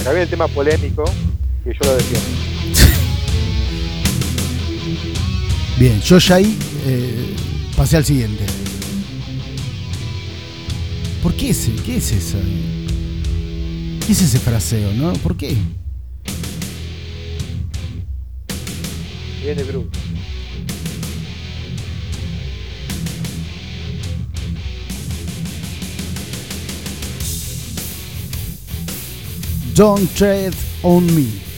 Acá 0.00 0.10
viene 0.10 0.22
el 0.22 0.30
tema 0.30 0.46
polémico 0.46 1.02
que 1.64 1.72
yo 1.72 1.80
lo 1.86 1.96
decía. 1.96 2.20
Bien, 5.80 6.00
yo 6.02 6.18
ya 6.18 6.36
ahí 6.36 6.56
eh, 6.86 7.34
pasé 7.76 7.96
al 7.96 8.04
siguiente. 8.04 8.44
¿Por 11.20 11.34
qué 11.34 11.50
ese? 11.50 11.72
¿Qué 11.84 11.96
es 11.96 12.12
eso? 12.12 12.38
¿Qué 14.06 14.12
es 14.12 14.22
ese 14.22 14.38
fraseo, 14.38 14.92
no? 14.92 15.14
¿Por 15.14 15.36
qué? 15.36 15.56
Viene 19.42 19.64
Bruce. 19.64 20.09
Don't 29.80 30.14
Tread 30.14 30.54
on 30.82 31.06
Me. 31.16 31.49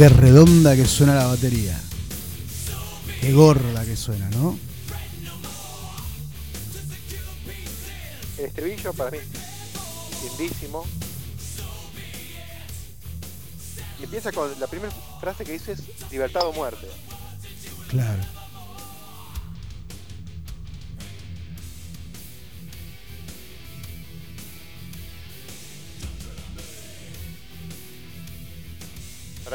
Qué 0.00 0.08
redonda 0.08 0.74
que 0.76 0.86
suena 0.86 1.14
la 1.14 1.26
batería. 1.26 1.78
Qué 3.20 3.34
gorda 3.34 3.84
que 3.84 3.94
suena, 3.96 4.30
¿no? 4.30 4.58
El 8.38 8.46
estribillo 8.46 8.94
para 8.94 9.10
mí, 9.10 9.18
lindísimo. 10.38 10.86
Y 14.00 14.04
empieza 14.04 14.32
con 14.32 14.58
la 14.58 14.66
primera 14.68 14.90
frase 15.20 15.44
que 15.44 15.52
dice 15.52 15.72
es 15.72 15.82
libertad 16.10 16.46
o 16.46 16.54
muerte. 16.54 16.86
Claro. 17.90 18.39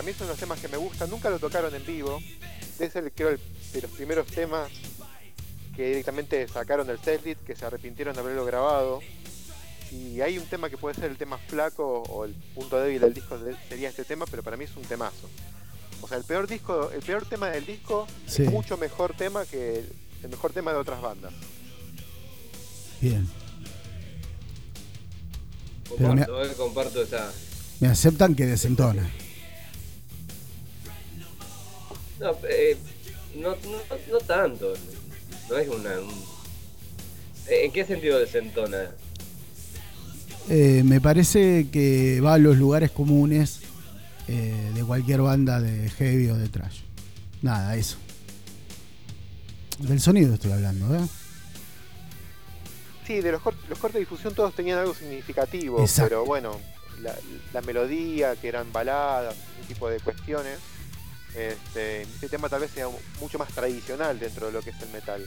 Para 0.05 0.13
mí 0.13 0.19
son 0.19 0.27
los 0.27 0.37
temas 0.37 0.59
que 0.59 0.67
me 0.67 0.77
gustan, 0.77 1.09
nunca 1.09 1.31
lo 1.31 1.39
tocaron 1.39 1.73
en 1.73 1.83
vivo. 1.83 2.21
Es 2.77 2.95
el, 2.95 3.11
creo, 3.11 3.31
de 3.31 3.81
los 3.81 3.89
primeros 3.89 4.27
temas 4.27 4.69
que 5.75 5.87
directamente 5.87 6.47
sacaron 6.47 6.85
del 6.85 6.99
setlist, 6.99 7.41
que 7.41 7.55
se 7.55 7.65
arrepintieron 7.65 8.13
de 8.13 8.21
haberlo 8.21 8.45
grabado. 8.45 8.99
Y 9.91 10.21
hay 10.21 10.37
un 10.37 10.45
tema 10.45 10.69
que 10.69 10.77
puede 10.77 10.93
ser 10.93 11.05
el 11.05 11.17
tema 11.17 11.39
flaco 11.39 12.03
o 12.03 12.23
el 12.23 12.35
punto 12.53 12.79
débil 12.79 13.01
del 13.01 13.15
disco 13.15 13.35
sería 13.67 13.89
este 13.89 14.05
tema, 14.05 14.27
pero 14.29 14.43
para 14.43 14.57
mí 14.57 14.65
es 14.65 14.77
un 14.77 14.83
temazo. 14.83 15.27
O 16.01 16.07
sea, 16.07 16.19
el 16.19 16.23
peor 16.23 16.45
disco, 16.47 16.91
el 16.91 17.01
peor 17.01 17.25
tema 17.25 17.49
del 17.49 17.65
disco 17.65 18.05
es 18.27 18.51
mucho 18.51 18.77
mejor 18.77 19.15
tema 19.17 19.43
que 19.47 19.85
el 20.21 20.29
mejor 20.29 20.53
tema 20.53 20.71
de 20.71 20.77
otras 20.77 21.01
bandas. 21.01 21.33
Bien. 23.01 23.27
Comparto, 25.89 26.37
me, 26.37 26.45
eh, 26.45 26.53
comparto 26.55 27.01
esa. 27.01 27.33
Me 27.79 27.87
aceptan 27.87 28.35
que 28.35 28.45
desentona. 28.45 29.09
No, 32.19 32.31
eh, 32.49 32.77
no, 33.35 33.49
no, 33.49 33.77
no, 34.11 34.17
tanto. 34.19 34.73
No 35.49 35.57
es 35.57 35.67
una. 35.67 35.93
¿En 37.47 37.71
qué 37.71 37.85
sentido 37.85 38.19
desentona? 38.19 38.91
Eh, 40.49 40.83
me 40.85 41.01
parece 41.01 41.67
que 41.71 42.21
va 42.21 42.35
a 42.35 42.37
los 42.37 42.57
lugares 42.57 42.91
comunes 42.91 43.61
eh, 44.27 44.71
de 44.73 44.83
cualquier 44.83 45.21
banda 45.21 45.59
de 45.59 45.89
heavy 45.89 46.29
o 46.29 46.35
de 46.35 46.49
trash. 46.49 46.81
Nada, 47.41 47.75
eso. 47.75 47.97
Del 49.79 49.99
sonido 49.99 50.35
estoy 50.35 50.51
hablando, 50.51 50.95
¿eh? 50.95 51.07
Sí, 53.05 53.21
de 53.21 53.31
los, 53.31 53.41
los 53.69 53.77
cortes 53.77 53.93
de 53.95 53.99
difusión 53.99 54.33
todos 54.33 54.55
tenían 54.55 54.79
algo 54.79 54.95
significativo, 54.95 55.85
pero 55.95 56.25
bueno, 56.25 56.57
la, 57.53 57.61
melodía, 57.61 58.35
que 58.35 58.47
eran 58.47 58.71
baladas, 58.71 59.35
ese 59.59 59.73
tipo 59.73 59.89
de 59.89 59.99
cuestiones. 59.99 60.57
Este, 61.35 62.03
este 62.03 62.29
tema 62.29 62.47
tal 62.49 62.61
vez 62.61 62.71
sea 62.71 62.87
mucho 63.19 63.37
más 63.37 63.49
tradicional 63.49 64.19
dentro 64.19 64.47
de 64.47 64.53
lo 64.53 64.61
que 64.61 64.69
es 64.69 64.81
el 64.81 64.89
metal. 64.89 65.25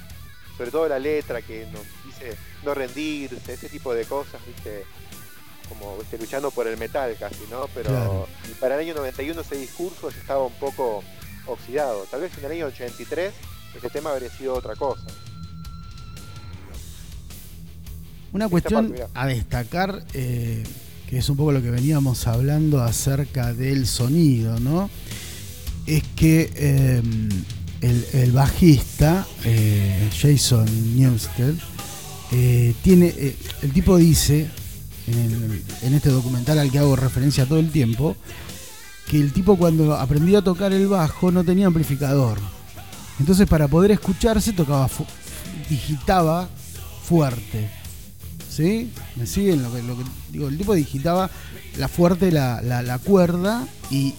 Sobre 0.56 0.70
todo 0.70 0.88
la 0.88 0.98
letra 0.98 1.42
que 1.42 1.66
nos 1.66 1.82
dice 2.04 2.36
no 2.64 2.74
rendirse, 2.74 3.52
ese 3.52 3.68
tipo 3.68 3.94
de 3.94 4.04
cosas, 4.04 4.40
¿viste? 4.46 4.84
como 5.68 5.98
luchando 6.18 6.50
por 6.50 6.66
el 6.66 6.78
metal 6.78 7.14
casi, 7.18 7.44
¿no? 7.50 7.68
Pero 7.74 8.26
para 8.59 8.76
el 8.76 8.88
año 8.88 8.94
91 8.94 9.40
ese 9.40 9.56
discurso 9.56 10.11
ya 10.11 10.16
estaba 10.16 10.44
un 10.44 10.52
poco 10.54 11.04
oxidado. 11.46 12.04
Tal 12.11 12.22
vez 12.22 12.36
en 12.38 12.44
el 12.46 12.52
año 12.52 12.66
83 12.66 13.32
este 13.74 13.90
tema 13.90 14.12
habría 14.12 14.30
sido 14.30 14.54
otra 14.54 14.74
cosa. 14.74 15.06
Una 18.32 18.48
cuestión 18.48 18.94
a 19.14 19.26
destacar, 19.26 20.04
eh, 20.12 20.62
que 21.09 21.18
es 21.18 21.28
un 21.28 21.36
poco 21.36 21.52
lo 21.52 21.62
que 21.62 21.70
veníamos 21.70 22.26
hablando 22.26 22.82
acerca 22.82 23.54
del 23.54 23.86
sonido, 23.86 24.59
¿no? 24.61 24.90
Es 25.89 26.03
que 26.14 26.53
eh, 26.55 27.03
el, 27.80 28.32
bajista, 28.32 29.26
eh, 29.45 30.11
Jason 30.20 30.66
Newsted, 30.99 31.55
tiene, 32.82 33.34
el 33.62 33.72
tipo 33.72 33.97
dice 33.97 34.51
en, 35.07 35.95
este 35.95 36.11
documental 36.11 36.59
al 36.59 36.70
que 36.70 36.78
hago 36.78 36.95
referencia 36.95 37.47
todo 37.47 37.59
el 37.59 37.70
tiempo, 37.70 38.16
que 39.09 39.18
el 39.18 39.32
tipo 39.32 39.57
cuando 39.57 39.97
aprendió 39.97 40.41
a 40.41 40.43
tocar 40.43 40.74
el 40.74 40.86
bajo 40.89 41.30
no 41.30 41.43
tenía 41.43 41.66
amplificador. 41.66 42.39
Entonces 43.18 43.49
para 43.49 43.66
poder 43.66 43.91
escucharse 43.93 44.53
tocaba, 44.53 44.91
digitaba 45.70 46.51
fuerte. 47.03 47.77
¿Sí? 48.59 48.90
¿Me 49.14 49.24
siguen 49.24 49.62
lo 49.62 49.70
que, 49.70 49.82
digo? 50.32 50.48
El 50.48 50.59
tipo 50.59 50.74
digitaba 50.74 51.30
la 51.76 51.86
fuerte 51.86 52.32
la, 52.32 53.00
cuerda 53.04 53.68
y, 53.88 54.14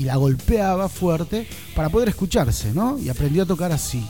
la 0.00 0.16
golpeaba 0.16 0.90
fuerte 0.90 1.46
para 1.74 1.88
poder 1.88 2.10
escucharse, 2.10 2.74
¿no? 2.74 2.98
Y 2.98 3.08
aprendió 3.08 3.44
a 3.44 3.46
tocar 3.46 3.72
así. 3.72 4.04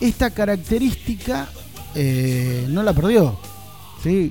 Esta 0.00 0.28
característica 0.28 1.48
eh, 1.94 2.66
no 2.68 2.82
la 2.82 2.92
perdió 2.92 3.38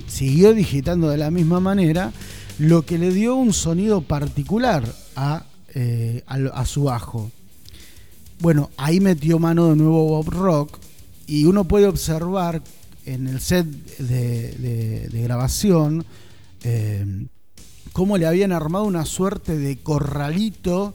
siguió 0.06 0.54
digitando 0.54 1.08
de 1.08 1.18
la 1.18 1.30
misma 1.30 1.60
manera, 1.60 2.12
lo 2.58 2.82
que 2.82 2.98
le 2.98 3.12
dio 3.12 3.34
un 3.34 3.52
sonido 3.52 4.00
particular 4.00 4.84
eh, 5.74 6.22
a, 6.26 6.64
su 6.64 6.84
bajo. 6.84 7.30
Bueno, 8.40 8.70
ahí 8.76 9.00
metió 9.00 9.38
mano 9.38 9.68
de 9.70 9.76
nuevo 9.76 10.04
Bob 10.08 10.30
Rock 10.30 10.78
y 11.26 11.44
uno 11.44 11.64
puede 11.64 11.86
observar 11.86 12.62
en 13.06 13.26
el 13.26 13.40
set 13.40 13.66
de, 13.98 15.08
grabación 15.22 16.04
eh, 16.62 17.26
cómo 17.92 18.18
le 18.18 18.26
habían 18.26 18.52
armado 18.52 18.84
una 18.84 19.06
suerte 19.06 19.56
de 19.56 19.78
corralito 19.78 20.94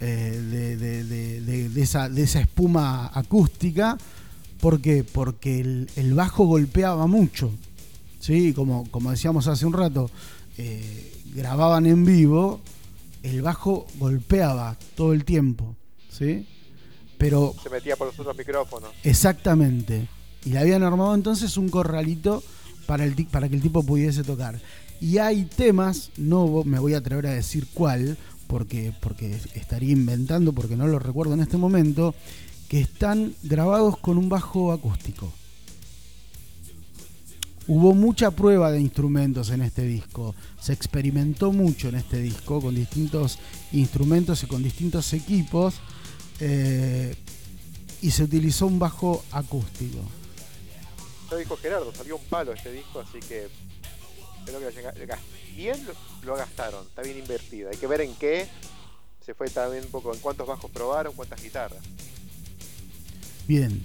eh, 0.00 1.38
de, 1.44 1.82
esa, 1.82 2.06
espuma 2.06 3.10
acústica. 3.12 3.98
¿Por 4.60 4.80
qué? 4.80 5.04
Porque 5.04 5.60
el 5.60 6.14
bajo 6.14 6.46
golpeaba 6.46 7.06
mucho. 7.06 7.50
¿sí? 8.20 8.52
Como, 8.52 8.88
como 8.90 9.10
decíamos 9.10 9.48
hace 9.48 9.66
un 9.66 9.72
rato, 9.72 10.10
eh, 10.58 11.12
grababan 11.34 11.86
en 11.86 12.04
vivo, 12.04 12.60
el 13.22 13.42
bajo 13.42 13.86
golpeaba 13.98 14.76
todo 14.94 15.12
el 15.12 15.24
tiempo, 15.24 15.74
¿sí? 16.10 16.46
Pero... 17.18 17.54
Se 17.62 17.68
metía 17.68 17.96
por 17.96 18.06
los 18.06 18.18
otros 18.20 18.36
micrófonos. 18.36 18.90
Exactamente. 19.02 20.06
Y 20.44 20.50
le 20.50 20.58
habían 20.58 20.82
armado 20.82 21.14
entonces 21.14 21.56
un 21.56 21.68
corralito 21.68 22.42
para, 22.86 23.04
el, 23.04 23.14
para 23.26 23.48
que 23.48 23.56
el 23.56 23.62
tipo 23.62 23.82
pudiese 23.82 24.24
tocar. 24.24 24.60
Y 25.00 25.18
hay 25.18 25.44
temas, 25.44 26.10
no 26.16 26.62
me 26.64 26.78
voy 26.78 26.94
a 26.94 26.98
atrever 26.98 27.26
a 27.26 27.32
decir 27.32 27.66
cuál, 27.72 28.18
porque, 28.46 28.92
porque 29.00 29.38
estaría 29.54 29.92
inventando, 29.92 30.52
porque 30.52 30.76
no 30.76 30.86
lo 30.86 30.98
recuerdo 30.98 31.34
en 31.34 31.40
este 31.40 31.56
momento, 31.56 32.14
que 32.68 32.80
están 32.80 33.34
grabados 33.42 33.96
con 33.98 34.18
un 34.18 34.28
bajo 34.28 34.72
acústico. 34.72 35.32
Hubo 37.66 37.94
mucha 37.94 38.32
prueba 38.32 38.72
de 38.72 38.80
instrumentos 38.80 39.50
en 39.50 39.62
este 39.62 39.82
disco. 39.82 40.34
Se 40.60 40.72
experimentó 40.72 41.52
mucho 41.52 41.88
en 41.88 41.94
este 41.94 42.20
disco 42.20 42.60
con 42.60 42.74
distintos 42.74 43.38
instrumentos 43.72 44.42
y 44.42 44.46
con 44.46 44.62
distintos 44.62 45.12
equipos. 45.12 45.74
Eh, 46.40 47.14
y 48.02 48.10
se 48.10 48.24
utilizó 48.24 48.66
un 48.66 48.78
bajo 48.78 49.24
acústico. 49.30 49.98
Ya 51.30 51.36
dijo 51.36 51.56
Gerardo, 51.56 51.94
salió 51.94 52.16
un 52.16 52.24
palo 52.24 52.52
este 52.52 52.72
disco, 52.72 53.00
así 53.00 53.20
que 53.20 53.48
creo 54.44 54.58
que 54.58 55.16
bien 55.54 55.86
lo 56.22 56.34
gastaron, 56.34 56.86
está 56.86 57.02
bien 57.02 57.18
invertido. 57.18 57.70
Hay 57.70 57.76
que 57.76 57.86
ver 57.86 58.00
en 58.00 58.14
qué 58.14 58.48
se 59.24 59.34
fue 59.34 59.48
también 59.48 59.84
un 59.84 59.90
poco, 59.90 60.12
en 60.12 60.20
cuántos 60.20 60.46
bajos 60.46 60.70
probaron, 60.70 61.14
cuántas 61.14 61.42
guitarras. 61.42 61.82
Bien. 63.46 63.80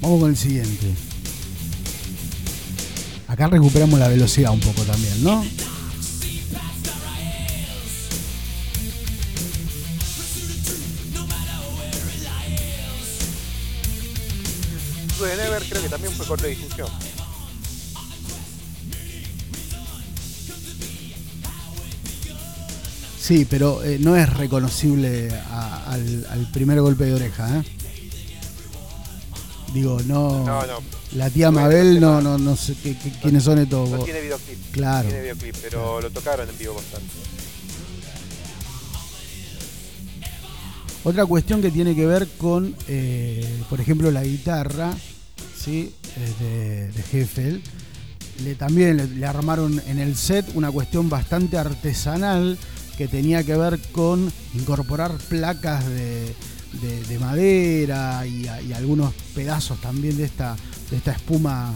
Vamos 0.00 0.20
con 0.20 0.30
el 0.30 0.36
siguiente. 0.36 0.94
Acá 3.26 3.46
recuperamos 3.46 3.98
la 3.98 4.08
velocidad 4.08 4.52
un 4.52 4.60
poco 4.60 4.82
también, 4.82 5.24
¿no? 5.24 5.44
De 15.22 15.36
Never 15.36 15.62
creo 15.62 15.82
que 15.82 15.88
también 15.88 16.12
fue 16.12 16.26
corte 16.26 16.48
de 16.48 16.54
difusión. 16.56 16.88
Sí, 23.18 23.46
pero 23.48 23.82
eh, 23.82 23.98
no 24.00 24.16
es 24.16 24.30
reconocible 24.34 25.30
al, 25.50 26.26
al, 26.28 26.50
primer 26.52 26.80
golpe 26.80 27.04
de 27.04 27.14
oreja. 27.14 27.58
¿eh? 27.58 27.62
Digo, 29.72 29.98
no. 30.06 30.44
No, 30.44 30.66
no. 30.66 30.78
La 31.12 31.30
tía 31.30 31.50
Mabel, 31.50 32.00
no, 32.00 32.20
no, 32.20 32.36
no 32.36 32.56
sé 32.56 32.74
qué, 32.82 32.96
quiénes 33.22 33.44
son 33.44 33.60
estos. 33.60 33.88
No 33.88 34.04
tiene 34.04 34.20
videoclip. 34.20 34.72
Claro. 34.72 35.08
tiene 35.08 35.22
videoclip, 35.22 35.56
pero 35.62 36.00
lo 36.00 36.10
tocaron 36.10 36.48
en 36.48 36.58
vivo 36.58 36.74
bastante. 36.74 37.08
Otra 41.04 41.26
cuestión 41.26 41.60
que 41.60 41.70
tiene 41.70 41.94
que 41.94 42.06
ver 42.06 42.26
con, 42.38 42.74
eh, 42.88 43.46
por 43.68 43.80
ejemplo, 43.80 44.10
la 44.10 44.24
guitarra, 44.24 44.92
¿sí? 45.56 45.92
de, 46.40 46.88
de 46.88 47.04
Heffel. 47.12 47.62
También 48.58 49.20
le, 49.20 49.26
armaron 49.26 49.80
en 49.86 49.98
el 49.98 50.16
set 50.16 50.46
una 50.54 50.70
cuestión 50.72 51.08
bastante 51.08 51.56
artesanal 51.56 52.58
que 52.98 53.06
tenía 53.06 53.44
que 53.44 53.56
ver 53.56 53.78
con 53.92 54.32
incorporar 54.54 55.12
placas 55.28 55.86
de, 55.86 56.34
de, 57.08 57.18
madera 57.18 58.26
y, 58.26 58.46
algunos 58.72 59.12
pedazos 59.34 59.80
también 59.80 60.16
de 60.16 60.24
esta, 60.24 60.56
de 60.90 60.96
esta 60.96 61.12
espuma, 61.12 61.72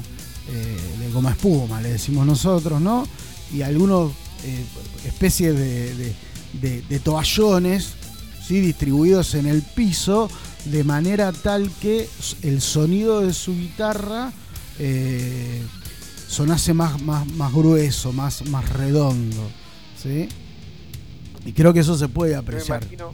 eh, 0.50 0.76
de 1.00 1.10
goma 1.12 1.30
espuma, 1.30 1.80
le 1.80 1.90
decimos 1.90 2.26
nosotros, 2.26 2.80
¿no? 2.80 3.06
Y 3.52 3.62
algunos 3.62 4.12
eh, 4.44 4.64
especies 5.06 5.56
de, 5.56 7.00
toallones 7.04 7.92
¿sí? 8.48 8.60
distribuidos 8.60 9.34
en 9.34 9.46
el 9.46 9.60
piso 9.60 10.30
de 10.64 10.82
manera 10.82 11.32
tal 11.32 11.70
que 11.82 12.08
el 12.42 12.62
sonido 12.62 13.20
de 13.20 13.34
su 13.34 13.54
guitarra 13.54 14.32
eh, 14.78 15.62
sonase 16.26 16.72
más, 16.72 17.00
más, 17.02 17.26
más 17.32 17.52
grueso, 17.52 18.12
más, 18.12 18.46
más 18.48 18.66
redondo. 18.70 19.50
¿sí? 20.02 20.28
Y 21.44 21.52
creo 21.52 21.74
que 21.74 21.80
eso 21.80 21.96
se 21.96 22.08
puede 22.08 22.34
apreciar. 22.34 22.80
Me 22.80 22.94
imagino, 22.94 23.12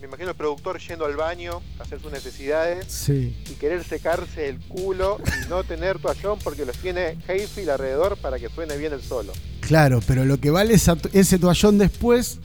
me 0.00 0.06
imagino 0.06 0.30
el 0.30 0.36
productor 0.36 0.78
yendo 0.78 1.04
al 1.04 1.16
baño 1.16 1.60
a 1.80 1.82
hacer 1.82 2.00
sus 2.00 2.12
necesidades 2.12 2.86
sí. 2.88 3.36
y 3.50 3.54
querer 3.54 3.82
secarse 3.82 4.48
el 4.48 4.60
culo 4.60 5.18
y 5.44 5.48
no 5.48 5.64
tener 5.64 5.98
toallón 5.98 6.38
porque 6.44 6.64
los 6.64 6.76
tiene 6.76 7.18
Hayfield 7.26 7.70
alrededor 7.70 8.16
para 8.18 8.38
que 8.38 8.48
suene 8.48 8.76
bien 8.76 8.92
el 8.92 9.02
solo. 9.02 9.32
Claro, 9.60 10.00
pero 10.06 10.24
lo 10.24 10.38
que 10.38 10.50
vale 10.50 10.74
ese 10.74 11.38
toallón 11.38 11.78
después, 11.78 12.38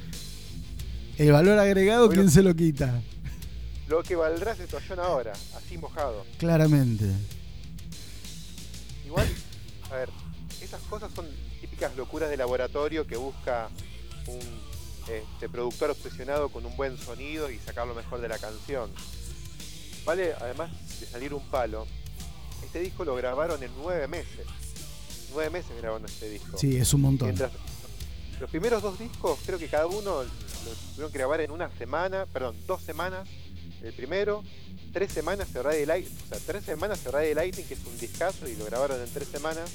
el 1.18 1.32
valor 1.32 1.59
agregado, 1.59 2.09
¿quién 2.09 2.30
se 2.30 2.41
lo 2.41 2.55
quita? 2.55 3.01
Lo 3.88 4.03
que 4.03 4.16
valdrá 4.16 4.53
ese 4.53 4.68
toallón 4.68 4.99
ahora, 4.99 5.34
así 5.55 5.78
mojado. 5.78 6.26
Claramente. 6.38 7.05
Igual, 9.05 9.28
a 9.91 9.95
ver, 9.95 10.09
esas 10.61 10.82
cosas 10.84 11.11
son 11.13 11.28
típicas 11.61 11.95
locuras 11.95 12.30
de 12.30 12.38
laboratorio 12.38 13.05
que 13.05 13.16
busca 13.16 13.70
un 14.28 14.39
este, 15.07 15.49
productor 15.49 15.91
obsesionado 15.91 16.49
con 16.49 16.66
un 16.66 16.76
buen 16.76 16.97
sonido 16.97 17.51
y 17.51 17.59
sacar 17.59 17.88
lo 17.88 17.93
mejor 17.93 18.22
de 18.22 18.28
la 18.28 18.39
canción. 18.39 18.89
Vale, 20.03 20.34
además 20.39 20.72
de 20.99 21.05
salir 21.05 21.34
un 21.34 21.43
palo, 21.49 21.86
este 22.63 22.80
disco 22.80 23.05
lo 23.05 23.16
grabaron 23.16 23.61
en 23.61 23.72
nueve 23.78 24.07
meses. 24.07 24.45
Nueve 25.32 25.49
meses 25.49 25.72
grabaron 25.78 26.05
este 26.05 26.30
disco. 26.30 26.57
Sí, 26.57 26.76
es 26.78 26.93
un 26.93 27.01
montón. 27.01 27.28
Mientras 27.28 27.51
los 28.39 28.49
primeros 28.49 28.81
dos 28.81 28.99
discos, 28.99 29.39
creo 29.45 29.57
que 29.57 29.67
cada 29.67 29.88
uno 29.88 30.23
lo 30.23 30.71
tuvieron 30.91 31.11
que 31.11 31.17
grabar 31.17 31.41
en 31.41 31.51
una 31.51 31.69
semana, 31.77 32.25
perdón, 32.25 32.55
dos 32.67 32.81
semanas. 32.81 33.27
El 33.81 33.93
primero, 33.93 34.43
tres 34.93 35.11
semanas 35.11 35.53
de 35.53 35.61
Radio 35.61 35.86
Light, 35.86 36.07
o 36.07 36.27
sea, 36.29 36.39
tres 36.45 36.63
semanas 36.63 37.03
de 37.03 37.11
Radio 37.11 37.36
Lighting, 37.36 37.65
que 37.65 37.75
es 37.75 37.86
un 37.86 37.97
discazo, 37.99 38.47
y 38.47 38.55
lo 38.55 38.65
grabaron 38.65 38.99
en 38.99 39.09
tres 39.09 39.27
semanas. 39.27 39.71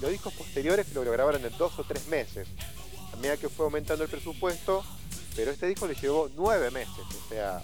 Los 0.00 0.10
discos 0.10 0.32
posteriores 0.34 0.92
lo 0.94 1.02
grabaron 1.02 1.44
en 1.44 1.56
dos 1.58 1.78
o 1.78 1.84
tres 1.84 2.08
meses 2.08 2.48
a 3.12 3.16
medida 3.16 3.36
que 3.36 3.48
fue 3.48 3.66
aumentando 3.66 4.04
el 4.04 4.10
presupuesto, 4.10 4.82
pero 5.36 5.50
este 5.50 5.66
disco 5.66 5.86
le 5.86 5.94
llevó 5.94 6.30
nueve 6.34 6.70
meses, 6.70 6.98
o 6.98 7.28
sea, 7.28 7.62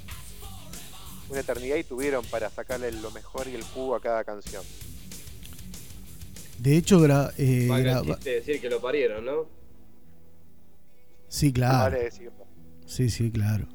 una 1.31 1.41
eternidad 1.41 1.77
y 1.77 1.85
tuvieron 1.85 2.25
para 2.27 2.51
sacarle 2.51 2.93
lo 2.93 3.11
mejor 3.11 3.49
y 3.49 3.55
el 3.55 3.63
jugo 3.63 3.95
a 3.95 4.01
cada 4.01 4.25
canción. 4.25 4.63
De 6.59 6.77
hecho, 6.77 7.05
eh, 7.37 7.67
vale 7.69 8.17
decir 8.25 8.61
que 8.61 8.69
lo 8.69 8.81
parieron, 8.81 9.25
¿no? 9.25 9.58
Sí, 11.29 11.53
claro. 11.53 11.97
Vale 11.97 12.11
Sí, 12.87 13.11
sí, 13.11 13.31
claro. 13.31 13.69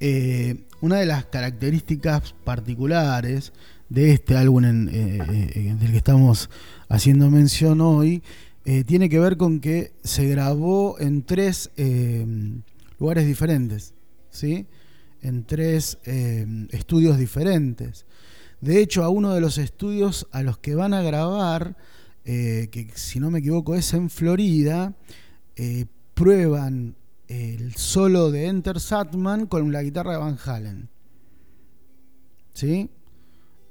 Eh, 0.00 0.66
una 0.80 0.98
de 0.98 1.06
las 1.06 1.24
características 1.26 2.34
particulares 2.44 3.52
de 3.88 4.12
este 4.12 4.36
álbum 4.36 4.64
en, 4.64 4.90
eh, 4.92 5.76
del 5.78 5.90
que 5.90 5.96
estamos 5.96 6.50
haciendo 6.88 7.30
mención 7.30 7.80
hoy 7.80 8.22
eh, 8.66 8.82
tiene 8.84 9.10
que 9.10 9.18
ver 9.18 9.36
con 9.36 9.60
que 9.60 9.92
se 10.02 10.26
grabó 10.26 10.98
en 10.98 11.22
tres 11.22 11.70
eh, 11.76 12.24
lugares 12.98 13.26
diferentes, 13.26 13.92
¿sí? 14.30 14.66
en 15.20 15.44
tres 15.44 15.98
eh, 16.04 16.46
estudios 16.70 17.18
diferentes. 17.18 18.06
De 18.62 18.80
hecho, 18.80 19.04
a 19.04 19.10
uno 19.10 19.34
de 19.34 19.42
los 19.42 19.58
estudios 19.58 20.26
a 20.32 20.42
los 20.42 20.56
que 20.56 20.74
van 20.74 20.94
a 20.94 21.02
grabar, 21.02 21.76
que 22.24 22.90
si 22.94 23.20
no 23.20 23.30
me 23.30 23.40
equivoco 23.40 23.74
es 23.74 23.92
en 23.92 24.08
Florida, 24.08 24.94
prueban 26.14 26.96
el 27.28 27.74
solo 27.74 28.30
de 28.30 28.46
Enter 28.46 28.80
Satman 28.80 29.46
con 29.46 29.72
la 29.72 29.82
guitarra 29.82 30.12
de 30.12 30.18
Van 30.18 30.38
Halen. 30.44 30.88
¿Sí? 32.52 32.90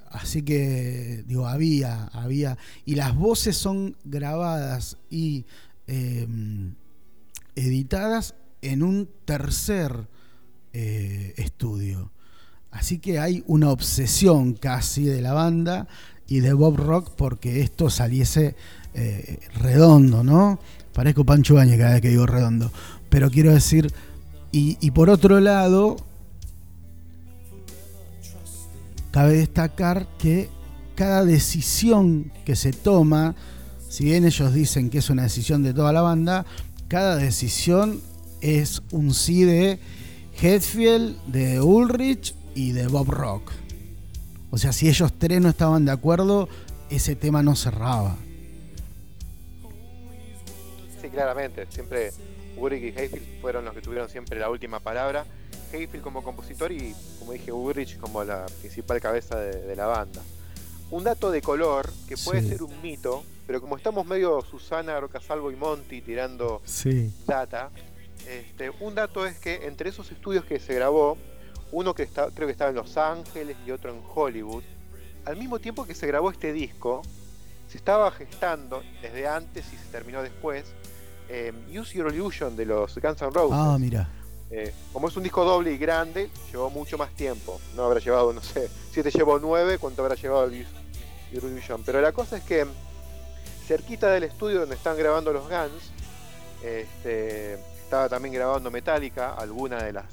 Así 0.09 0.43
que, 0.43 1.23
digo, 1.25 1.47
había, 1.47 2.05
había. 2.07 2.57
Y 2.85 2.95
las 2.95 3.15
voces 3.15 3.57
son 3.57 3.97
grabadas 4.03 4.97
y 5.09 5.45
em, 5.87 6.75
editadas 7.55 8.35
en 8.61 8.83
un 8.83 9.09
tercer 9.25 10.07
eh, 10.73 11.33
estudio. 11.37 12.11
Así 12.71 12.99
que 12.99 13.19
hay 13.19 13.43
una 13.47 13.69
obsesión 13.69 14.53
casi 14.53 15.05
de 15.05 15.21
la 15.21 15.33
banda 15.33 15.87
y 16.27 16.39
de 16.39 16.53
Bob 16.53 16.77
Rock 16.77 17.11
porque 17.15 17.61
esto 17.61 17.89
saliese 17.89 18.55
eh, 18.93 19.39
redondo, 19.55 20.23
¿no? 20.23 20.59
Parezco 20.93 21.25
Pancho 21.25 21.55
cada 21.55 21.93
vez 21.93 22.01
que 22.01 22.09
digo 22.09 22.25
redondo. 22.25 22.71
Pero 23.09 23.29
quiero 23.29 23.53
decir, 23.53 23.91
y, 24.51 24.77
y 24.79 24.91
por 24.91 25.09
otro 25.09 25.39
lado, 25.39 25.97
Cabe 29.13 29.37
destacar 29.37 30.07
que 30.17 30.49
cada 30.95 31.23
decisión 31.23 32.31
que 32.45 32.55
se 32.55 32.73
toma, 32.73 33.35
si 33.87 34.05
bien 34.05 34.25
ellos 34.25 34.51
dicen 34.55 34.89
que 34.89 34.97
es 34.97 35.09
una 35.11 35.21
decisión 35.21 35.61
de 35.61 35.71
toda 35.71 35.93
la 35.93 36.01
banda, 36.01 36.47
cada 36.87 37.17
decisión 37.17 38.01
es 38.41 38.81
un 38.89 39.13
sí 39.13 39.43
de 39.43 39.77
Hetfield, 40.41 41.15
de 41.27 41.61
Ulrich 41.61 42.33
y 42.55 42.71
de 42.71 42.87
Bob 42.87 43.11
Rock. 43.11 43.51
O 44.49 44.57
sea, 44.57 44.73
si 44.73 44.89
ellos 44.89 45.13
tres 45.15 45.39
no 45.39 45.49
estaban 45.49 45.85
de 45.85 45.91
acuerdo, 45.91 46.49
ese 46.89 47.15
tema 47.15 47.43
no 47.43 47.55
cerraba. 47.55 48.17
Claramente. 51.13 51.67
Siempre 51.69 52.11
Ulrich 52.57 52.83
y 52.83 52.99
Hetfield 52.99 53.41
fueron 53.41 53.65
los 53.65 53.73
que 53.73 53.81
tuvieron 53.81 54.09
siempre 54.09 54.39
la 54.39 54.49
última 54.49 54.79
palabra. 54.79 55.25
Hayfield 55.71 56.03
como 56.03 56.23
compositor 56.23 56.71
y, 56.71 56.95
como 57.19 57.33
dije, 57.33 57.51
Ulrich 57.51 57.97
como 57.97 58.23
la 58.23 58.45
principal 58.61 58.99
cabeza 59.01 59.39
de, 59.39 59.75
la 59.75 59.87
banda. 59.87 60.21
Un 60.91 61.03
dato 61.03 61.31
de 61.31 61.41
color 61.41 61.89
que 62.07 62.15
puede 62.17 62.47
ser 62.47 62.61
un 62.61 62.81
mito, 62.81 63.23
pero 63.47 63.59
como 63.59 63.77
estamos 63.77 64.05
medio 64.05 64.41
Susana, 64.41 64.99
Rocasalvo 64.99 65.51
y 65.51 65.55
Monty 65.55 66.01
tirando 66.01 66.61
data, 67.25 67.71
este, 68.27 68.69
un 68.79 68.93
dato 68.93 69.25
es 69.25 69.39
que 69.39 69.65
entre 69.65 69.89
esos 69.89 70.11
estudios 70.11 70.45
que 70.45 70.59
se 70.59 70.75
grabó, 70.75 71.17
uno 71.71 71.95
que 71.95 72.03
está, 72.03 72.29
creo 72.29 72.47
que 72.47 72.51
estaba 72.51 72.69
en 72.69 72.75
Los 72.75 72.95
Ángeles 72.97 73.57
y 73.65 73.71
otro 73.71 73.91
en 73.91 74.01
Hollywood, 74.13 74.63
al 75.25 75.37
mismo 75.37 75.57
tiempo 75.59 75.85
que 75.85 75.95
se 75.95 76.05
grabó 76.05 76.29
este 76.29 76.53
disco, 76.53 77.01
se 77.67 77.77
estaba 77.77 78.11
gestando 78.11 78.83
desde 79.01 79.27
antes 79.27 79.65
y 79.73 79.77
se 79.77 79.85
terminó 79.91 80.21
después 80.21 80.65
eh, 81.29 81.53
Use 81.69 81.97
Your 81.97 82.13
Illusion 82.13 82.55
de 82.55 82.65
los 82.65 82.95
Guns 82.97 83.21
N' 83.21 83.31
Roses. 83.31 83.57
Ah, 83.57 83.77
mira. 83.79 84.09
Eh, 84.51 84.71
como 84.91 85.07
es 85.07 85.17
un 85.17 85.23
disco 85.23 85.43
doble 85.43 85.73
y 85.73 85.77
grande, 85.77 86.29
llevó 86.51 86.69
mucho 86.69 86.97
más 86.97 87.09
tiempo. 87.15 87.59
No 87.75 87.85
habrá 87.85 87.99
llevado, 87.99 88.33
no 88.33 88.41
sé, 88.41 88.69
si 88.91 89.01
te 89.01 89.09
llevó 89.09 89.39
nueve, 89.39 89.79
¿cuánto 89.79 90.03
habrá 90.03 90.15
llevado 90.15 90.45
el 90.45 90.65
Eurovision? 91.31 91.81
Pero 91.83 92.01
la 92.01 92.11
cosa 92.11 92.37
es 92.37 92.43
que 92.43 92.67
cerquita 93.65 94.11
del 94.11 94.23
estudio 94.23 94.59
donde 94.59 94.75
están 94.75 94.95
grabando 94.95 95.33
los 95.33 95.49
Guns, 95.49 95.91
este, 96.63 97.53
estaba 97.53 98.09
también 98.09 98.35
grabando 98.35 98.69
Metallica, 98.69 99.33
alguna 99.33 99.81
de 99.81 99.93
las 99.93 100.05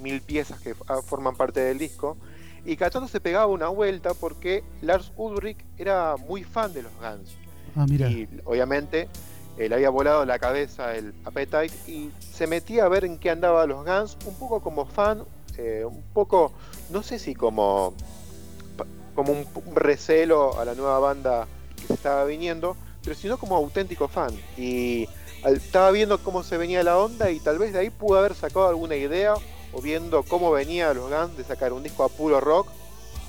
mil 0.00 0.20
piezas 0.20 0.60
que 0.60 0.74
forman 1.06 1.36
parte 1.36 1.60
del 1.60 1.78
disco. 1.78 2.16
Y 2.66 2.76
Cachando 2.76 3.08
se 3.08 3.20
pegaba 3.20 3.46
una 3.46 3.68
vuelta 3.68 4.12
porque 4.12 4.62
Lars 4.82 5.12
Ulrich 5.16 5.64
era 5.78 6.16
muy 6.16 6.44
fan 6.44 6.72
de 6.74 6.82
los 6.82 6.92
Guns. 6.96 7.34
Ah, 7.74 7.86
mira. 7.88 8.10
Y 8.10 8.28
obviamente 8.44 9.08
eh, 9.60 9.68
le 9.68 9.74
había 9.74 9.90
volado 9.90 10.24
la 10.24 10.38
cabeza 10.38 10.96
el 10.96 11.12
Appetite 11.26 11.70
y 11.86 12.10
se 12.32 12.46
metía 12.46 12.86
a 12.86 12.88
ver 12.88 13.04
en 13.04 13.18
qué 13.18 13.28
andaba 13.28 13.66
los 13.66 13.84
Guns, 13.84 14.16
un 14.24 14.34
poco 14.36 14.60
como 14.60 14.86
fan, 14.86 15.22
eh, 15.58 15.84
un 15.84 16.02
poco, 16.14 16.52
no 16.88 17.02
sé 17.02 17.18
si 17.18 17.34
como, 17.34 17.92
como 19.14 19.32
un, 19.34 19.46
recelo 19.74 20.58
a 20.58 20.64
la 20.64 20.74
nueva 20.74 20.98
banda 20.98 21.46
que 21.76 21.88
se 21.88 21.92
estaba 21.92 22.24
viniendo, 22.24 22.74
pero 23.04 23.14
sino 23.14 23.36
como 23.36 23.54
auténtico 23.54 24.08
fan. 24.08 24.32
Y 24.56 25.06
estaba 25.44 25.90
viendo 25.90 26.16
cómo 26.22 26.42
se 26.42 26.56
venía 26.56 26.82
la 26.82 26.96
onda 26.96 27.30
y 27.30 27.38
tal 27.38 27.58
vez 27.58 27.74
de 27.74 27.80
ahí 27.80 27.90
pudo 27.90 28.18
haber 28.18 28.34
sacado 28.34 28.66
alguna 28.66 28.96
idea 28.96 29.34
o 29.74 29.82
viendo 29.82 30.22
cómo 30.22 30.50
venía 30.52 30.94
los 30.94 31.10
Guns 31.10 31.36
de 31.36 31.44
sacar 31.44 31.74
un 31.74 31.82
disco 31.82 32.02
a 32.02 32.08
puro 32.08 32.40
rock 32.40 32.68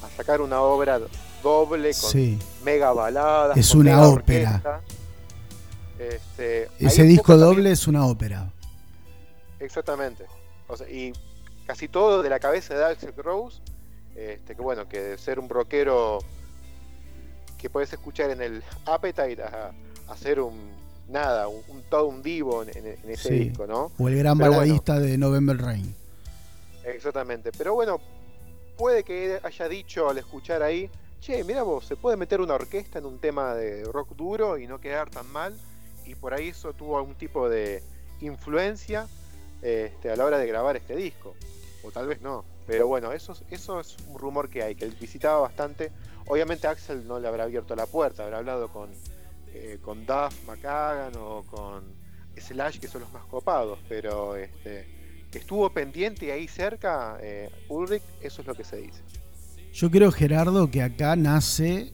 a 0.01 0.09
sacar 0.15 0.39
una 0.39 0.61
obra 0.61 0.97
doble 1.43 1.91
con 1.93 2.39
mega 2.63 2.93
baladas. 2.93 3.57
Es 3.57 3.75
una 3.75 4.07
ópera. 4.07 4.81
Este, 6.09 6.67
Ese 6.79 7.03
disco 7.03 7.37
doble 7.37 7.71
es 7.71 7.87
una 7.87 8.07
ópera. 8.07 8.51
Exactamente. 9.59 10.25
y 10.91 11.13
casi 11.67 11.87
todo 11.87 12.23
de 12.23 12.29
la 12.29 12.39
cabeza 12.39 12.73
de 12.75 12.85
Axel 12.85 13.13
Rose, 13.15 13.61
este, 14.15 14.55
que 14.55 14.61
bueno, 14.61 14.89
que 14.89 14.99
de 14.99 15.17
ser 15.19 15.39
un 15.39 15.47
rockero 15.47 16.19
que 17.59 17.69
puedes 17.69 17.93
escuchar 17.93 18.31
en 18.31 18.41
el 18.41 18.63
Appetite 18.85 19.43
a, 19.43 19.71
hacer 20.07 20.39
un 20.39 20.71
nada, 21.07 21.47
un, 21.47 21.83
todo 21.89 22.07
un 22.07 22.23
divo 22.23 22.63
en, 22.63 22.97
ese 23.07 23.33
disco, 23.33 23.67
¿no? 23.67 23.91
O 23.99 24.07
el 24.07 24.17
gran 24.17 24.37
baladista 24.37 24.99
de 24.99 25.17
November 25.17 25.57
Rain. 25.57 25.93
Exactamente. 26.83 27.51
Pero 27.55 27.75
bueno, 27.75 28.01
puede 28.75 29.03
que 29.03 29.39
haya 29.43 29.67
dicho 29.69 30.09
al 30.09 30.17
escuchar 30.17 30.63
ahí, 30.63 30.89
che, 31.19 31.43
mira 31.43 31.61
vos, 31.61 31.85
se 31.85 31.95
puede 31.95 32.17
meter 32.17 32.41
una 32.41 32.55
orquesta 32.55 32.97
en 32.97 33.05
un 33.05 33.19
tema 33.19 33.53
de 33.53 33.83
rock 33.83 34.15
duro 34.15 34.57
y 34.57 34.65
no 34.65 34.81
quedar 34.81 35.11
tan 35.11 35.31
mal 35.31 35.53
y 36.05 36.15
por 36.15 36.33
ahí 36.33 36.49
eso 36.49 36.73
tuvo 36.73 36.97
algún 36.97 37.15
tipo 37.15 37.49
de 37.49 37.83
influencia 38.21 39.07
este, 39.61 40.11
a 40.11 40.15
la 40.15 40.25
hora 40.25 40.37
de 40.37 40.47
grabar 40.47 40.75
este 40.75 40.95
disco. 40.95 41.35
O 41.83 41.91
tal 41.91 42.07
vez 42.07 42.21
no. 42.21 42.45
Pero 42.67 42.87
bueno, 42.87 43.11
eso, 43.11 43.35
eso 43.49 43.79
es 43.79 43.97
un 44.07 44.17
rumor 44.19 44.49
que 44.49 44.63
hay, 44.63 44.75
que 44.75 44.85
él 44.85 44.95
visitaba 44.99 45.39
bastante. 45.39 45.91
Obviamente 46.27 46.67
Axel 46.67 47.07
no 47.07 47.19
le 47.19 47.27
habrá 47.27 47.43
abierto 47.43 47.75
la 47.75 47.85
puerta, 47.85 48.23
habrá 48.23 48.37
hablado 48.37 48.69
con, 48.69 48.89
eh, 49.53 49.79
Duff 49.83 50.47
McCagan 50.47 51.13
o 51.17 51.43
con 51.43 51.83
Slash, 52.37 52.79
que 52.79 52.87
son 52.87 53.01
los 53.01 53.11
más 53.11 53.25
copados, 53.25 53.79
pero 53.89 54.35
este, 54.35 54.87
estuvo 55.33 55.69
pendiente 55.71 56.31
ahí 56.31 56.47
cerca, 56.47 57.17
eh, 57.21 57.49
Ulrich, 57.69 58.03
eso 58.21 58.41
es 58.41 58.47
lo 58.47 58.55
que 58.55 58.63
se 58.63 58.77
dice. 58.77 59.01
Yo 59.73 59.89
creo, 59.89 60.11
Gerardo, 60.11 60.69
que 60.69 60.81
acá 60.81 61.15
nace, 61.15 61.93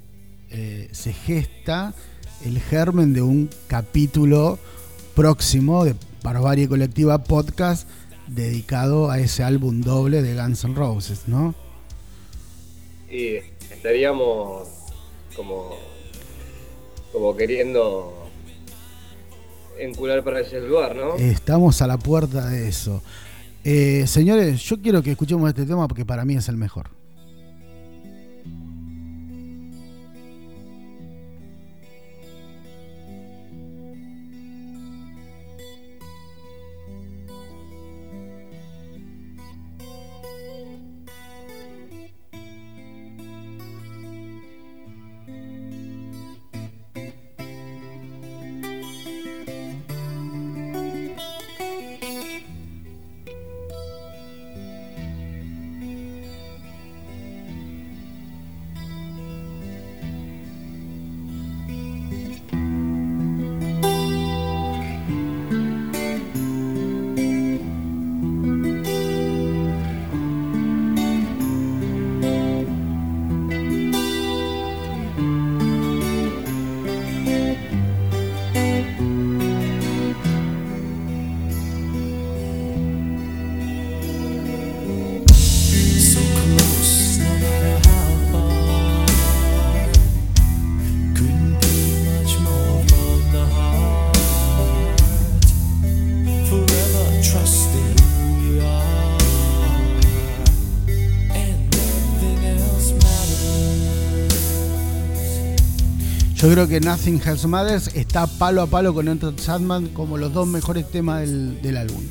eh, 0.50 0.90
se 0.92 1.14
gesta 1.14 1.94
el 2.46 2.60
germen 2.60 3.14
de 3.14 3.22
un 3.22 3.50
capítulo 3.68 4.60
próximo 5.16 5.86
de 5.86 5.96
Barbarie 6.24 6.68
Colectiva 6.68 7.24
Podcast 7.24 7.88
dedicado 8.28 9.10
a 9.10 9.20
ese 9.20 9.44
álbum 9.44 9.82
doble 9.82 10.22
de 10.22 10.36
Guns 10.36 10.64
N' 10.64 10.76
Roses, 10.76 11.28
¿no? 11.28 11.56
Y 13.10 13.38
estaríamos 13.72 14.68
como, 15.36 15.76
como 17.12 17.36
queriendo 17.36 18.14
encular 19.80 20.24
para 20.24 20.42
ese 20.42 20.60
lugar, 20.62 20.96
¿no? 20.96 21.16
Estamos 21.16 21.82
a 21.82 21.88
la 21.88 21.98
puerta 21.98 22.48
de 22.48 22.68
eso. 22.68 23.02
Eh, 23.64 24.06
señores, 24.08 24.62
yo 24.62 24.82
quiero 24.82 25.02
que 25.02 25.12
escuchemos 25.12 25.50
este 25.50 25.66
tema 25.66 25.88
porque 25.88 26.06
para 26.06 26.26
mí 26.26 26.36
es 26.36 26.50
el 26.50 26.58
mejor. 26.58 26.97
Creo 106.58 106.68
que 106.68 106.80
Nothing 106.80 107.22
Else 107.24 107.48
Matters 107.48 107.88
está 107.94 108.26
palo 108.26 108.64
a 108.64 108.66
palo 108.66 108.92
con 108.92 109.08
Enter 109.08 109.32
Sandman 109.40 109.90
como 109.90 110.18
los 110.18 110.34
dos 110.34 110.48
mejores 110.48 110.90
temas 110.90 111.22
del, 111.22 111.62
del 111.62 111.78
álbum. 111.78 112.02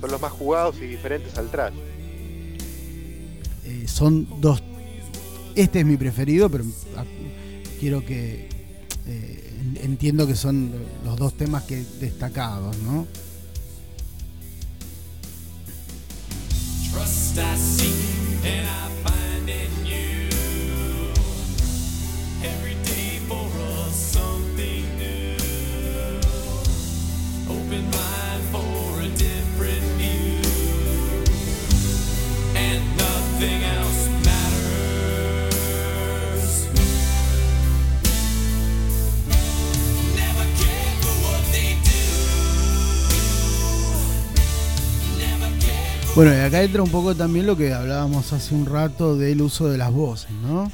Son 0.00 0.10
los 0.10 0.18
más 0.18 0.32
jugados 0.32 0.76
y 0.80 0.86
diferentes 0.86 1.36
al 1.36 1.50
trash. 1.50 1.74
Eh, 3.66 3.84
son 3.86 4.26
dos. 4.40 4.62
Este 5.54 5.80
es 5.80 5.84
mi 5.84 5.98
preferido, 5.98 6.48
pero 6.48 6.64
ah, 6.96 7.04
quiero 7.78 8.02
que. 8.02 8.48
eh, 9.06 9.52
en- 9.60 9.84
entiendo 9.84 10.26
que 10.26 10.34
son 10.34 10.72
los 11.04 11.18
dos 11.18 11.36
temas 11.36 11.64
que 11.64 11.84
destacados, 12.00 12.74
¿no? 12.78 13.06
Trust 16.90 17.36
I 17.36 17.54
seek 17.58 17.92
and 18.46 18.66
I 18.66 18.93
Bueno, 46.14 46.32
y 46.32 46.38
acá 46.38 46.62
entra 46.62 46.82
un 46.82 46.90
poco 46.90 47.14
también 47.14 47.46
lo 47.46 47.56
que 47.56 47.72
hablábamos 47.72 48.32
hace 48.32 48.54
un 48.54 48.66
rato 48.66 49.16
del 49.16 49.42
uso 49.42 49.68
de 49.68 49.78
las 49.78 49.92
voces, 49.92 50.30
¿no? 50.30 50.70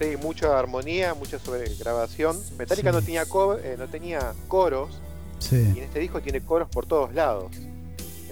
Sí, 0.00 0.16
mucha 0.20 0.58
armonía, 0.58 1.14
mucha 1.14 1.38
sobregrabación. 1.38 2.36
Metallica 2.58 2.90
Sí. 2.90 2.96
no 2.96 3.02
tenía 3.02 3.22
eh, 3.62 3.76
no 3.78 3.86
tenía 3.88 4.32
coros 4.48 4.98
y 5.52 5.78
en 5.78 5.84
este 5.84 6.00
disco 6.00 6.20
tiene 6.20 6.40
coros 6.40 6.68
por 6.68 6.86
todos 6.86 7.14
lados. 7.14 7.52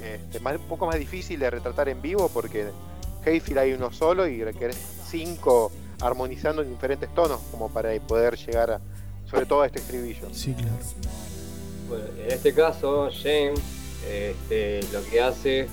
Este, 0.02 0.40
más- 0.40 0.56
un 0.56 0.66
poco 0.66 0.86
más 0.86 0.98
difícil 0.98 1.38
de 1.38 1.50
retratar 1.50 1.88
en 1.88 2.00
vivo 2.02 2.30
porque 2.32 2.68
Hayfield 3.26 3.58
hay 3.58 3.72
uno 3.74 3.92
solo 3.92 4.26
y 4.26 4.42
requerés 4.42 4.76
cinco 5.08 5.70
armonizando 6.00 6.62
en 6.62 6.70
diferentes 6.70 7.12
tonos 7.14 7.40
como 7.50 7.68
para 7.68 7.92
poder 8.00 8.36
llegar 8.38 8.70
a, 8.70 8.80
sobre 9.30 9.46
todo 9.46 9.62
a 9.62 9.66
este 9.66 9.78
estribillo. 9.80 10.28
Sí, 10.32 10.54
claro. 10.54 10.72
En 11.96 12.30
este 12.30 12.54
caso, 12.54 13.10
James 13.22 13.60
este, 14.08 14.80
lo 14.92 15.02
que 15.04 15.20
hace, 15.20 15.68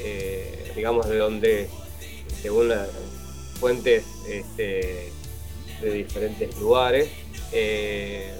eh, 0.00 0.72
digamos, 0.76 1.08
de 1.08 1.18
donde, 1.18 1.68
según 2.40 2.68
las 2.68 2.88
fuentes 3.58 4.04
este, 4.28 5.10
de 5.80 5.90
diferentes 5.90 6.56
lugares, 6.58 7.08
eh, 7.52 8.32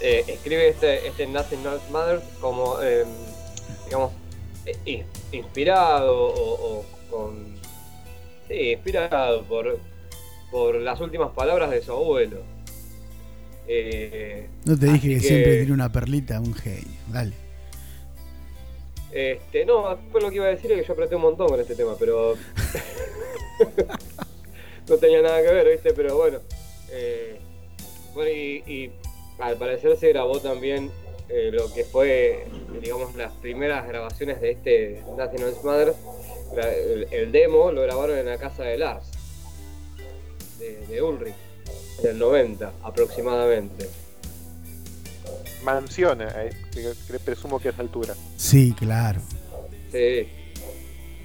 eh, 0.00 0.24
escribe 0.28 0.68
este, 0.68 1.06
este 1.06 1.26
Nothing 1.26 1.66
Else 1.66 1.90
Matters 1.90 2.22
como, 2.40 2.80
eh, 2.82 3.04
digamos, 3.86 4.12
in- 4.84 5.04
inspirado 5.32 6.28
o, 6.28 6.78
o 6.80 6.84
con. 7.10 7.58
Sí, 8.48 8.72
inspirado 8.72 9.42
por, 9.44 9.78
por 10.50 10.74
las 10.76 11.00
últimas 11.00 11.30
palabras 11.30 11.70
de 11.70 11.82
su 11.82 11.92
abuelo. 11.92 12.38
Eh, 13.68 14.46
No 14.64 14.76
te 14.78 14.86
dije 14.86 15.08
que, 15.08 15.14
que- 15.14 15.20
siempre 15.20 15.56
tiene 15.58 15.72
una 15.72 15.92
perlita, 15.92 16.40
un 16.40 16.54
genio. 16.54 16.98
Dale. 17.08 17.32
Este, 19.12 19.64
no, 19.64 19.96
después 19.96 20.22
lo 20.22 20.30
que 20.30 20.36
iba 20.36 20.46
a 20.46 20.50
decir 20.50 20.70
es 20.72 20.80
que 20.82 20.86
yo 20.86 20.92
apreté 20.92 21.16
un 21.16 21.22
montón 21.22 21.48
con 21.48 21.60
este 21.60 21.74
tema, 21.74 21.94
pero. 21.98 22.36
no 24.88 24.96
tenía 24.98 25.22
nada 25.22 25.42
que 25.42 25.52
ver, 25.52 25.68
¿viste? 25.70 25.92
Pero 25.94 26.16
bueno. 26.16 26.38
eh, 26.90 27.38
bueno, 28.14 28.30
y, 28.30 28.62
y 28.72 28.90
al 29.38 29.56
parecer 29.56 29.96
se 29.96 30.08
grabó 30.08 30.40
también 30.40 30.90
eh, 31.28 31.50
lo 31.52 31.72
que 31.72 31.84
fue, 31.84 32.46
digamos, 32.80 33.14
las 33.14 33.32
primeras 33.34 33.86
grabaciones 33.86 34.40
de 34.40 34.50
este 34.52 35.02
Matters. 35.16 35.96
La- 36.56 36.72
el, 36.74 37.06
el 37.12 37.30
demo 37.32 37.70
lo 37.70 37.82
grabaron 37.82 38.18
en 38.18 38.26
la 38.26 38.36
casa 38.36 38.64
de 38.64 38.78
Lars, 38.78 39.06
de, 40.58 40.84
de 40.88 41.02
Ulrich, 41.02 41.34
en 42.02 42.10
el 42.10 42.18
90 42.18 42.72
aproximadamente. 42.82 43.88
Mansión, 45.64 46.20
eh, 46.22 46.50
que- 46.72 46.92
que 47.06 47.18
presumo 47.18 47.58
que 47.60 47.68
a 47.68 47.70
esa 47.72 47.82
altura. 47.82 48.14
Sí, 48.36 48.74
claro. 48.78 49.20
Sí. 49.92 50.28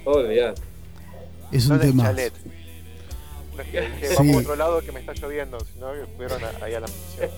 Olvidar. 0.04 0.56
Es 1.52 1.68
un 1.68 1.80
tema. 1.80 2.04
chalet. 2.04 2.34
No 3.56 3.62
es 3.62 3.68
que 3.70 3.82
dije, 3.90 4.08
Sí. 4.10 4.16
vamos 4.18 4.36
a 4.36 4.40
otro 4.40 4.56
lado 4.58 4.82
que 4.82 4.92
me 4.92 5.00
está 5.00 5.14
lloviendo, 5.14 5.58
sino 5.74 5.94
que 5.94 6.06
fueron 6.18 6.44
a- 6.44 6.66
ahí 6.66 6.74
a 6.74 6.80
la 6.82 6.88
mansión. 6.88 7.30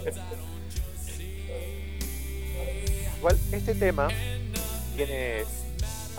Igual, 3.19 3.37
este 3.51 3.75
tema 3.75 4.07
tiene 4.95 5.43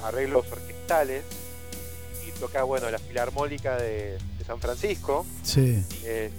arreglos 0.04 0.46
orquestales 0.50 1.22
y 2.26 2.30
toca, 2.38 2.62
bueno, 2.64 2.90
la 2.90 2.98
filarmónica 2.98 3.76
de, 3.76 4.18
de 4.38 4.44
San 4.46 4.60
Francisco. 4.60 5.26
Sí. 5.42 5.82
Eh, 6.04 6.30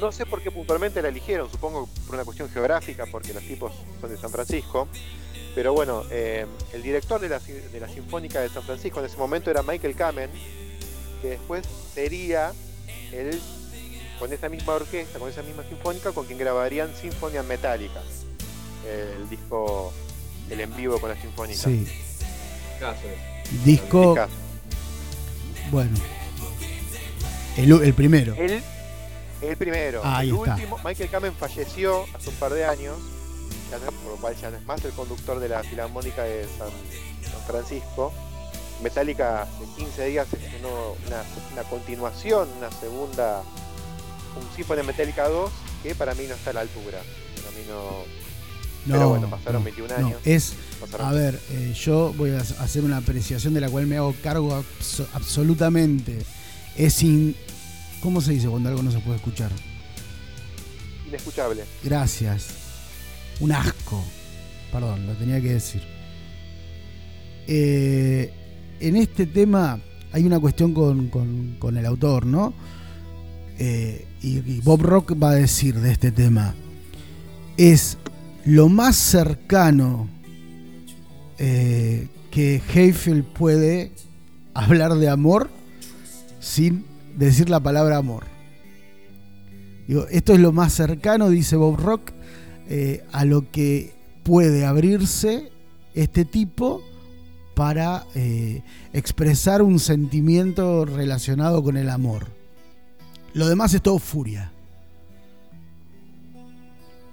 no 0.00 0.12
sé 0.12 0.26
por 0.26 0.42
qué 0.42 0.50
puntualmente 0.50 1.00
la 1.02 1.08
eligieron, 1.08 1.50
supongo 1.50 1.88
por 2.06 2.14
una 2.14 2.24
cuestión 2.24 2.48
geográfica, 2.50 3.06
porque 3.06 3.32
los 3.32 3.42
tipos 3.42 3.72
son 4.00 4.10
de 4.10 4.16
San 4.16 4.30
Francisco. 4.30 4.88
Pero 5.54 5.72
bueno, 5.72 6.02
eh, 6.10 6.46
el 6.72 6.82
director 6.82 7.20
de 7.20 7.28
la, 7.28 7.38
de 7.38 7.80
la 7.80 7.88
Sinfónica 7.88 8.40
de 8.40 8.48
San 8.48 8.64
Francisco 8.64 8.98
en 8.98 9.06
ese 9.06 9.16
momento 9.16 9.50
era 9.50 9.62
Michael 9.62 9.94
Kamen, 9.94 10.30
que 11.22 11.28
después 11.28 11.64
sería 11.94 12.52
el 13.12 13.40
con 14.18 14.32
esa 14.32 14.48
misma 14.48 14.74
orquesta, 14.74 15.18
con 15.18 15.28
esa 15.28 15.42
misma 15.42 15.64
sinfónica, 15.64 16.12
con 16.12 16.26
quien 16.26 16.38
grabarían 16.38 16.94
Sinfonia 16.94 17.42
Metallica, 17.42 18.00
el 18.86 19.28
disco, 19.28 19.92
el 20.50 20.60
en 20.60 20.76
vivo 20.76 21.00
con 21.00 21.10
la 21.10 21.20
sinfónica. 21.20 21.60
Sí. 21.60 21.86
Caso 22.78 23.00
es. 23.08 23.64
Disco, 23.64 24.16
bueno. 25.70 25.96
El, 27.56 27.72
el 27.72 27.94
primero. 27.94 28.34
El, 28.34 28.62
el 29.50 29.56
primero. 29.56 30.00
Ah, 30.04 30.18
ahí 30.18 30.30
el 30.30 30.36
está. 30.36 30.54
último, 30.54 30.78
Michael 30.84 31.10
Kamen 31.10 31.34
falleció 31.34 32.04
hace 32.14 32.30
un 32.30 32.36
par 32.36 32.52
de 32.52 32.64
años, 32.64 32.96
ya 33.70 33.78
no- 33.78 33.90
por 33.92 34.12
lo 34.12 34.16
cual 34.18 34.36
ya 34.40 34.50
no 34.50 34.56
es 34.56 34.64
más 34.66 34.84
el 34.84 34.92
conductor 34.92 35.40
de 35.40 35.48
la 35.48 35.62
Filarmónica 35.62 36.22
de 36.22 36.44
San, 36.58 36.68
San 37.30 37.40
Francisco. 37.46 38.12
Metallica 38.82 39.42
hace 39.42 39.64
15 39.76 40.04
días 40.06 40.26
estrenó 40.32 40.68
una, 41.06 41.22
una 41.52 41.62
continuación, 41.70 42.48
una 42.58 42.70
segunda, 42.72 43.42
un 44.36 44.56
Symphony 44.56 44.82
Metallica 44.82 45.28
2, 45.28 45.50
que 45.82 45.94
para 45.94 46.14
mí 46.14 46.24
no 46.28 46.34
está 46.34 46.50
a 46.50 46.54
la 46.54 46.60
altura. 46.62 46.98
Para 47.36 47.50
mí 47.56 47.64
no. 47.68 48.04
pero 48.92 49.08
bueno, 49.08 49.30
pasaron 49.30 49.62
21 49.64 49.88
no. 49.98 50.06
años. 50.06 50.20
Es, 50.24 50.54
pasaron- 50.80 51.06
a 51.06 51.12
ver, 51.12 51.40
eh, 51.52 51.72
yo 51.80 52.12
voy 52.16 52.32
a 52.32 52.40
hacer 52.40 52.82
una 52.84 52.96
apreciación 52.98 53.54
de 53.54 53.60
la 53.60 53.70
cual 53.70 53.86
me 53.86 53.96
hago 53.96 54.14
cargo 54.22 54.50
abso- 54.52 55.06
absolutamente. 55.14 56.18
Es 56.76 56.94
sin. 56.94 57.36
¿Cómo 58.04 58.20
se 58.20 58.32
dice 58.32 58.48
cuando 58.48 58.68
algo 58.68 58.82
no 58.84 58.92
se 58.92 58.98
puede 59.00 59.16
escuchar? 59.16 59.50
inescuchable. 61.08 61.64
Gracias. 61.82 62.48
Un 63.40 63.50
asco. 63.52 64.04
Perdón, 64.70 65.06
lo 65.06 65.14
tenía 65.14 65.40
que 65.40 65.54
decir. 65.54 65.82
Eh, 67.46 68.30
en 68.80 68.96
este 68.96 69.26
tema 69.26 69.80
hay 70.12 70.24
una 70.24 70.38
cuestión 70.38 70.74
con, 70.74 71.08
con- 71.08 71.56
con 71.58 71.76
el 71.78 71.86
autor, 71.86 72.26
¿no? 72.26 72.52
Eh, 73.58 74.06
y, 74.22 74.38
y 74.38 74.60
Bob 74.62 74.82
Rock 74.82 75.12
va 75.20 75.30
a 75.30 75.34
decir 75.34 75.76
de 75.80 75.92
este 75.92 76.12
tema. 76.12 76.54
Es 77.56 77.96
lo 78.44 78.68
más 78.68 78.96
cercano 78.96 80.08
eh, 81.38 82.08
que 82.30 82.60
Hayfield 82.74 83.24
puede 83.24 83.92
hablar 84.54 84.94
de 84.96 85.08
amor 85.08 85.48
sin 86.40 86.84
decir 87.16 87.50
la 87.50 87.60
palabra 87.60 87.96
amor. 87.96 88.24
Digo, 89.86 90.06
esto 90.10 90.32
es 90.32 90.40
lo 90.40 90.52
más 90.52 90.72
cercano, 90.72 91.28
dice 91.28 91.56
Bob 91.56 91.78
Rock, 91.78 92.12
eh, 92.68 93.04
a 93.12 93.24
lo 93.24 93.50
que 93.50 93.92
puede 94.22 94.64
abrirse 94.64 95.50
este 95.94 96.24
tipo 96.24 96.82
para 97.54 98.04
eh, 98.14 98.62
expresar 98.92 99.62
un 99.62 99.78
sentimiento 99.78 100.84
relacionado 100.84 101.62
con 101.62 101.76
el 101.76 101.90
amor. 101.90 102.26
Lo 103.34 103.48
demás 103.48 103.74
es 103.74 103.82
todo 103.82 103.98
furia. 103.98 104.50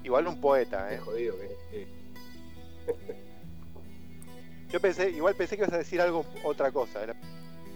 Igual 0.04 0.28
un 0.28 0.40
poeta, 0.40 0.94
¿eh? 0.94 0.98
jodido. 0.98 1.36
Yo 4.72 4.80
pensé, 4.80 5.12
igual 5.12 5.36
pensé 5.36 5.58
que 5.58 5.64
ibas 5.64 5.74
a 5.74 5.78
decir 5.78 6.02
algo, 6.02 6.26
otra 6.44 6.72
cosa. 6.72 7.04
Era 7.04 7.16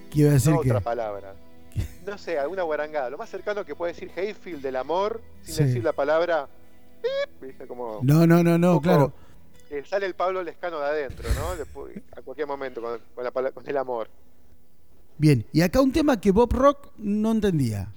Quiero 0.09 0.31
decir 0.31 0.53
no 0.53 0.61
que. 0.61 0.69
otra 0.69 0.81
palabra. 0.81 1.35
No 2.05 2.17
sé, 2.17 2.37
alguna 2.39 2.63
guarangada. 2.63 3.09
Lo 3.09 3.17
más 3.17 3.29
cercano 3.29 3.65
que 3.65 3.75
puede 3.75 3.93
decir 3.93 4.11
Hayfield 4.15 4.61
del 4.61 4.75
amor 4.75 5.21
sin 5.43 5.55
Sí. 5.55 5.63
decir 5.65 5.83
la 5.83 5.93
palabra. 5.93 6.47
"pip", 7.01 7.41
¿viste? 7.41 7.67
Como 7.67 7.99
No, 8.03 8.25
no, 8.27 8.43
no, 8.43 8.57
no, 8.57 8.79
claro. 8.81 9.13
sale 9.89 10.05
el 10.05 10.13
Pablo 10.15 10.41
Lescano 10.43 10.79
de 10.79 10.85
adentro, 10.85 11.27
¿no? 11.33 11.65
Pu- 11.73 12.01
A 12.15 12.21
cualquier 12.21 12.47
momento 12.47 12.81
con, 12.81 12.99
con 13.13 13.23
la 13.23 13.31
con 13.51 13.67
el 13.69 13.77
amor. 13.77 14.07
Bien, 15.17 15.45
y 15.51 15.61
acá 15.61 15.81
un 15.81 15.91
tema 15.91 16.19
que 16.19 16.31
Bob 16.31 16.51
Rock 16.53 16.89
no 16.97 17.31
entendía. 17.31 17.87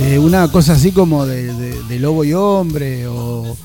Eh, 0.00 0.18
una 0.18 0.50
cosa 0.50 0.72
así 0.72 0.92
como 0.92 1.24
de, 1.24 1.98
lobo 1.98 2.24
y 2.24 2.32
hombre 2.34 3.06
o, 3.06 3.42
o 3.42 3.56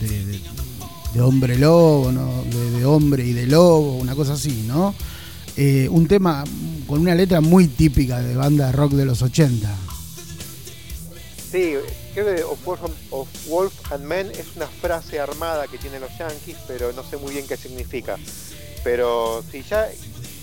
de, 0.00 1.20
hombre 1.20 1.58
lobo, 1.58 2.12
¿no? 2.12 2.44
de, 2.44 2.84
hombre 2.84 3.26
y 3.26 3.32
de 3.32 3.46
lobo, 3.46 3.96
una 3.96 4.14
cosa 4.14 4.34
así, 4.34 4.64
¿no? 4.66 4.94
Eh, 5.56 5.88
un 5.90 6.06
tema 6.06 6.44
con 6.86 7.00
una 7.00 7.14
letra 7.14 7.40
muy 7.40 7.66
típica 7.66 8.22
de 8.22 8.36
banda 8.36 8.72
rock 8.72 8.92
de 8.92 9.04
los 9.04 9.22
80. 9.22 9.85
Sí, 11.56 11.74
creo 12.12 12.36
que 12.36 12.44
of 12.44 12.62
Wolf, 12.66 12.80
of 13.10 13.28
Wolf 13.46 13.90
and 13.90 14.04
Men 14.04 14.30
es 14.32 14.56
una 14.56 14.66
frase 14.66 15.18
armada 15.18 15.66
que 15.66 15.78
tienen 15.78 16.02
los 16.02 16.10
Yankees, 16.18 16.58
pero 16.68 16.92
no 16.92 17.02
sé 17.02 17.16
muy 17.16 17.32
bien 17.32 17.46
qué 17.46 17.56
significa. 17.56 18.18
Pero 18.84 19.42
si 19.50 19.62
ya, 19.62 19.88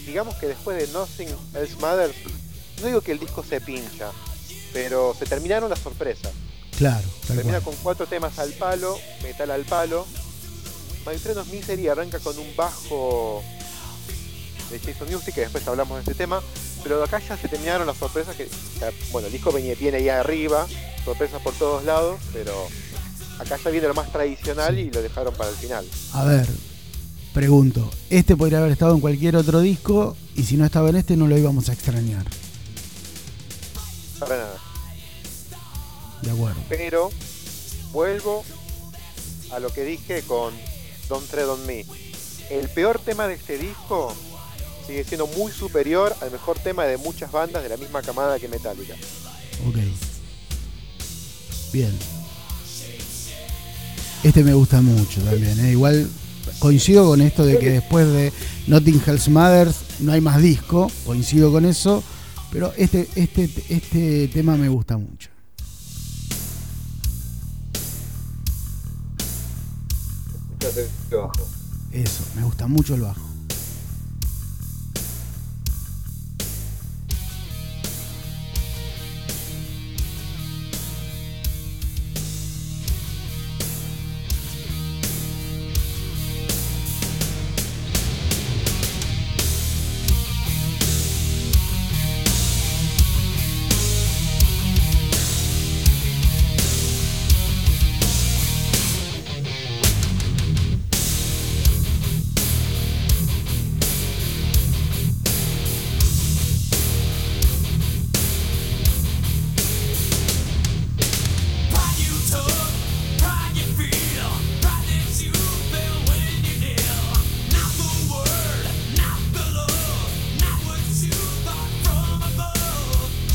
digamos 0.07 0.34
que 0.38 0.47
después 0.47 0.76
de 0.76 0.91
Nothing 0.91 1.28
Else 1.53 1.76
Matters, 1.80 2.16
no 2.82 2.88
digo 2.88 3.01
que 3.01 3.11
el 3.11 3.20
disco 3.20 3.43
se 3.43 3.61
pincha, 3.61 4.09
pero 4.74 5.14
se 5.14 5.28
terminaron 5.28 5.70
las 5.70 5.78
sorpresas. 5.78 6.32
Claro, 6.80 7.07
Termina 7.28 7.61
cual. 7.61 7.76
con 7.76 7.76
cuatro 7.84 8.07
temas 8.07 8.39
al 8.39 8.51
palo, 8.53 8.97
metal 9.22 9.51
al 9.51 9.66
palo. 9.66 10.07
Of 11.05 11.51
Misery 11.51 11.89
arranca 11.89 12.18
con 12.18 12.39
un 12.39 12.55
bajo 12.55 13.43
de 14.74 14.80
Jason 14.80 15.07
Music, 15.11 15.34
que 15.36 15.41
después 15.41 15.67
hablamos 15.67 15.97
de 15.97 16.11
este 16.11 16.15
tema. 16.15 16.41
Pero 16.84 17.01
acá 17.03 17.19
ya 17.19 17.38
se 17.38 17.47
terminaron 17.47 17.88
las 17.88 17.97
sorpresas 17.97 18.36
que, 18.36 18.49
ya, 18.80 18.91
bueno, 19.11 19.28
el 19.28 19.34
disco 19.34 19.51
venía, 19.51 19.76
viene 19.76 19.97
ahí 19.97 20.09
arriba, 20.09 20.67
sorpresas 21.05 21.41
por 21.41 21.53
todos 21.53 21.86
lados, 21.86 22.19
pero 22.34 22.67
acá 23.39 23.57
ya 23.63 23.69
viene 23.69 23.88
lo 23.88 23.93
más 23.93 24.11
tradicional 24.11 24.78
y 24.78 24.91
lo 24.91 25.01
dejaron 25.01 25.34
para 25.34 25.49
el 25.49 25.55
final. 25.55 25.86
A 26.13 26.26
ver, 26.26 26.47
pregunto, 27.34 27.89
este 28.09 28.36
podría 28.36 28.57
haber 28.59 28.71
estado 28.71 28.95
en 28.95 29.01
cualquier 29.01 29.36
otro 29.36 29.61
disco 29.61 30.17
y 30.36 30.43
si 30.43 30.57
no 30.57 30.65
estaba 30.65 30.89
en 30.89 30.97
este 30.97 31.15
no 31.15 31.28
lo 31.28 31.38
íbamos 31.38 31.69
a 31.69 31.74
extrañar. 31.74 32.26
Para 34.19 34.38
nada. 34.38 34.57
De 36.21 36.32
acuerdo. 36.32 36.61
Pero 36.69 37.11
vuelvo 37.91 38.43
a 39.51 39.59
lo 39.59 39.69
que 39.71 39.84
dije 39.84 40.24
con 40.24 40.53
Don't 41.07 41.30
Tread 41.30 41.49
on 41.49 41.65
Me. 41.65 41.86
El 42.49 42.67
peor 42.69 42.99
tema 42.99 43.28
de 43.28 43.36
este 43.36 43.57
disco 43.57 44.13
sigue 44.86 45.03
siendo 45.03 45.27
muy 45.27 45.51
superior 45.51 46.15
al 46.21 46.31
mejor 46.31 46.59
tema 46.59 46.86
de 46.86 46.97
muchas 46.97 47.31
bandas 47.31 47.63
de 47.63 47.69
la 47.69 47.77
misma 47.77 48.01
camada 48.01 48.39
que 48.39 48.47
Metallica. 48.47 48.93
Ok. 49.67 49.77
Bien. 51.71 51.91
Este 54.23 54.43
me 54.43 54.53
gusta 54.53 54.81
mucho 54.81 55.21
también. 55.21 55.59
¿eh? 55.65 55.71
Igual 55.71 56.09
coincido 56.59 57.05
con 57.05 57.21
esto 57.21 57.45
de 57.45 57.59
que 57.59 57.71
después 57.71 58.07
de 58.07 58.31
Notting 58.67 59.01
Hills 59.05 59.27
Mothers 59.29 59.75
no 59.99 60.11
hay 60.11 60.21
más 60.21 60.41
disco. 60.41 60.89
Coincido 61.05 61.51
con 61.51 61.65
eso. 61.65 62.03
Pero 62.51 62.71
este, 62.77 63.07
este, 63.15 63.49
este 63.69 64.27
tema 64.27 64.55
me 64.55 64.69
gusta 64.69 64.97
mucho. 64.97 65.29
Eso, 71.91 72.23
me 72.36 72.43
gusta 72.43 72.67
mucho 72.67 72.95
el 72.95 73.01
bajo. 73.01 73.32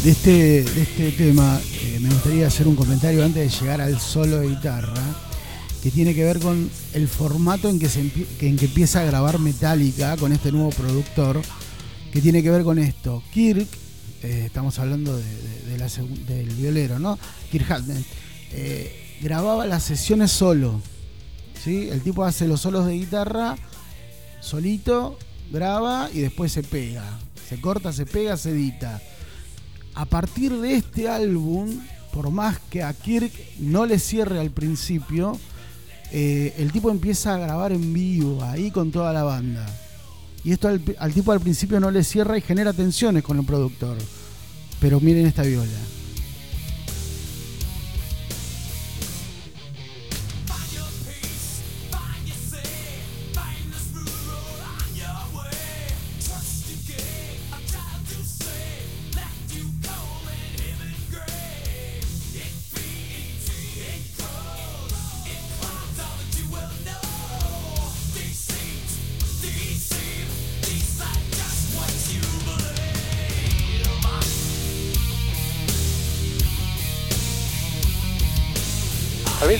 De 0.09 0.13
este, 0.13 0.63
de 0.65 0.83
este 0.85 1.13
tema 1.13 1.61
eh, 1.83 1.99
me 2.01 2.09
gustaría 2.09 2.47
hacer 2.47 2.67
un 2.67 2.77
comentario 2.77 3.23
antes 3.23 3.53
de 3.53 3.61
llegar 3.61 3.83
al 3.83 4.01
solo 4.01 4.39
de 4.39 4.49
guitarra, 4.49 5.03
que 5.83 5.91
tiene 5.91 6.15
que 6.15 6.25
ver 6.25 6.39
con 6.39 6.71
el 6.95 7.09
formato 7.09 7.69
en 7.69 7.79
que, 7.79 7.91
se 7.91 8.01
en 8.41 8.57
que 8.57 8.65
empieza 8.65 9.03
a 9.03 9.05
grabar 9.05 9.39
Metallica 9.39 10.17
con 10.17 10.33
este 10.33 10.51
nuevo 10.51 10.71
productor, 10.71 11.43
que 12.11 12.23
tiene 12.23 12.43
que 12.43 12.49
ver 12.49 12.63
con 12.63 12.79
esto. 12.79 13.23
Kirk, 13.35 13.69
eh, 14.23 14.45
estamos 14.47 14.79
hablando 14.79 15.15
de- 15.15 15.25
de- 15.25 15.73
de 15.73 15.77
la 15.77 15.89
del 16.27 16.55
violero, 16.55 16.99
¿no? 16.99 17.19
Kirk 17.53 17.71
Hammett, 17.71 18.07
eh, 18.53 19.19
grababa 19.21 19.67
las 19.67 19.83
sesiones 19.83 20.31
solo. 20.33 20.81
¿sí? 21.63 21.91
El 21.93 22.01
tipo 22.01 22.25
hace 22.25 22.49
los 22.49 22.63
solos 22.63 22.87
de 22.87 22.95
guitarra 22.95 23.57
solito, 24.41 25.19
graba 25.53 26.09
y 26.15 26.21
después 26.21 26.51
se 26.51 26.63
pega. 26.63 27.05
Se 27.47 27.61
corta, 27.61 27.93
se 27.93 28.07
pega, 28.07 28.39
se 28.39 28.53
edita. 28.53 29.03
A 29.99 30.05
partir 30.05 30.57
de 30.57 30.77
este 30.77 31.09
álbum, 31.09 31.69
por 32.13 32.31
más 32.31 32.61
que 32.71 32.85
a 32.85 32.93
Kirk 32.93 33.33
no 33.59 33.85
le 33.85 33.99
cierre 33.99 34.39
al 34.39 34.53
principio, 34.53 35.37
eh, 36.13 36.55
el 36.57 36.71
tipo 36.71 36.89
empieza 36.93 37.35
a 37.35 37.39
grabar 37.39 37.73
en 37.73 37.93
vivo, 37.93 38.45
ahí 38.45 38.71
con 38.71 38.93
toda 38.93 39.13
la 39.13 39.25
banda. 39.25 39.67
Y 40.45 40.53
esto 40.53 40.69
al, 40.69 40.81
al 41.01 41.13
tipo 41.13 41.33
al 41.33 41.41
principio 41.41 41.81
no 41.81 41.91
le 41.91 42.05
cierra 42.05 42.39
y 42.39 42.43
genera 42.43 42.73
tensiones 42.73 43.25
con 43.25 43.41
el 43.41 43.45
productor. 43.45 43.99
Pero 44.81 45.01
miren 45.01 45.27
esta 45.27 45.43
viola. 45.43 45.67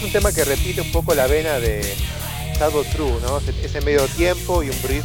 Un 0.09 0.13
tema 0.13 0.33
que 0.33 0.43
repite 0.45 0.81
un 0.81 0.91
poco 0.91 1.15
la 1.15 1.27
vena 1.27 1.59
de 1.61 1.83
Shadow 2.59 2.83
True, 2.85 3.21
¿no? 3.21 3.39
Ese- 3.63 3.81
medio 3.83 4.07
tiempo 4.09 4.63
y 4.63 4.71
un 4.71 4.83
brief 4.83 5.05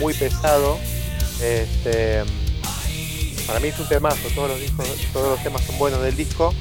muy 0.00 0.14
pesado. 0.14 0.78
Este, 1.42 2.22
para 3.48 3.58
mí 3.58 3.68
es 3.68 3.78
un 3.80 3.88
temazo, 3.88 4.28
todos 4.36 4.50
los 4.50 4.60
discos, 4.60 4.86
todos 5.12 5.30
los 5.30 5.42
temas 5.42 5.62
son 5.64 5.76
buenos 5.78 6.00
del 6.02 6.16
disco, 6.16 6.54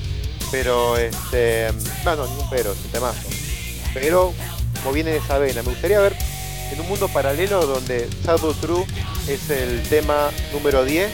pero 0.52 0.98
este, 0.98 1.68
no, 2.04 2.16
no, 2.16 2.26
ningún 2.26 2.50
pero, 2.50 2.72
es 2.72 2.78
un 2.84 2.92
temazo. 2.92 3.20
Pero 3.94 4.34
como 4.82 4.94
viene 4.94 5.12
de 5.12 5.18
esa 5.18 5.38
vena, 5.38 5.62
me 5.62 5.70
gustaría 5.70 6.00
ver 6.00 6.16
en 6.72 6.80
un 6.82 6.88
mundo 6.88 7.08
paralelo 7.10 7.64
donde 7.68 8.10
Shadow 8.26 8.54
True 8.56 8.86
es 9.28 9.50
el 9.52 9.84
tema 9.84 10.32
número 10.52 10.84
10 10.84 11.12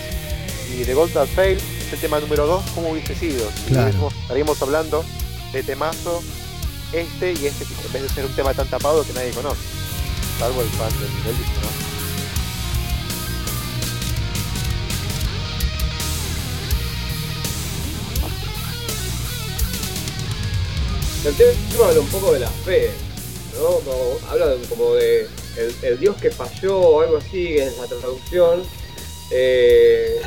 y 0.79 0.85
The 0.85 0.93
Gold 0.93 1.11
That 1.13 1.27
Fail 1.35 1.57
es 1.57 1.91
el 1.93 1.99
tema 1.99 2.19
número 2.21 2.47
2, 2.47 2.63
¿cómo 2.73 2.89
hubiese 2.91 3.15
sido? 3.15 3.49
Si 3.65 3.73
Claro. 3.73 4.11
estaríamos 4.21 4.61
hablando 4.61 5.03
de 5.51 5.61
temazo 5.61 6.23
este 6.93 7.33
y 7.33 7.47
este, 7.47 7.63
en 7.85 7.93
vez 7.93 8.01
de 8.03 8.09
ser 8.09 8.25
un 8.25 8.35
tema 8.35 8.53
tan 8.53 8.67
tapado 8.67 9.05
que 9.05 9.13
nadie 9.13 9.31
conoce, 9.31 9.61
salvo 10.39 10.61
el 10.61 10.69
fan 10.69 10.91
del, 10.99 11.23
del 11.23 11.37
disco, 11.37 11.59
¿no? 11.61 11.69
El 21.25 21.33
tema 21.35 21.87
habla 21.87 22.01
un 22.01 22.07
poco 22.07 22.33
de 22.33 22.39
la 22.39 22.49
fe, 22.49 22.91
¿no? 23.57 23.67
Como- 23.79 24.19
habla 24.29 24.55
como 24.67 24.93
de 24.95 25.27
el, 25.83 25.99
Dios 25.99 26.17
que 26.17 26.31
falló 26.31 26.77
o 26.79 27.01
algo 27.01 27.17
así 27.17 27.57
en 27.59 27.75
la 27.77 27.87
traducción. 27.87 28.63
eh, 29.35 30.21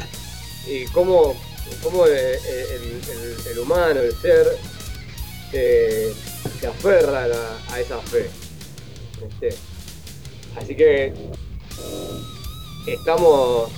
y 0.67 0.85
cómo, 0.87 1.39
cómo 1.83 2.07
el, 2.07 2.12
el- 2.14 3.01
el- 3.53 3.59
humano, 3.61 4.01
el 4.01 4.12
ser, 4.21 4.59
eh, 5.53 6.12
se 6.67 6.89
aferra 6.89 7.25
a, 7.25 7.75
a 7.75 7.81
esa 7.81 7.99
fe. 7.99 8.29
¿viste? 9.23 9.57
Así 10.57 10.75
que 10.75 11.12
estamos, 12.87 13.71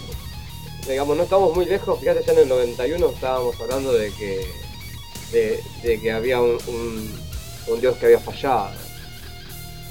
digamos, 0.86 1.16
no 1.16 1.22
estamos 1.24 1.54
muy 1.54 1.66
lejos. 1.66 1.98
Fíjate, 2.00 2.22
ya 2.26 2.32
en 2.32 2.38
el 2.40 2.48
91 2.48 3.10
estábamos 3.10 3.60
hablando 3.60 3.92
de 3.92 4.10
que 4.12 4.46
de, 5.32 6.00
que 6.00 6.10
había 6.12 6.40
un, 6.40 6.58
un- 6.68 7.28
un 7.68 7.80
dios 7.80 7.96
que 7.98 8.06
había 8.06 8.20
fallado. 8.20 8.70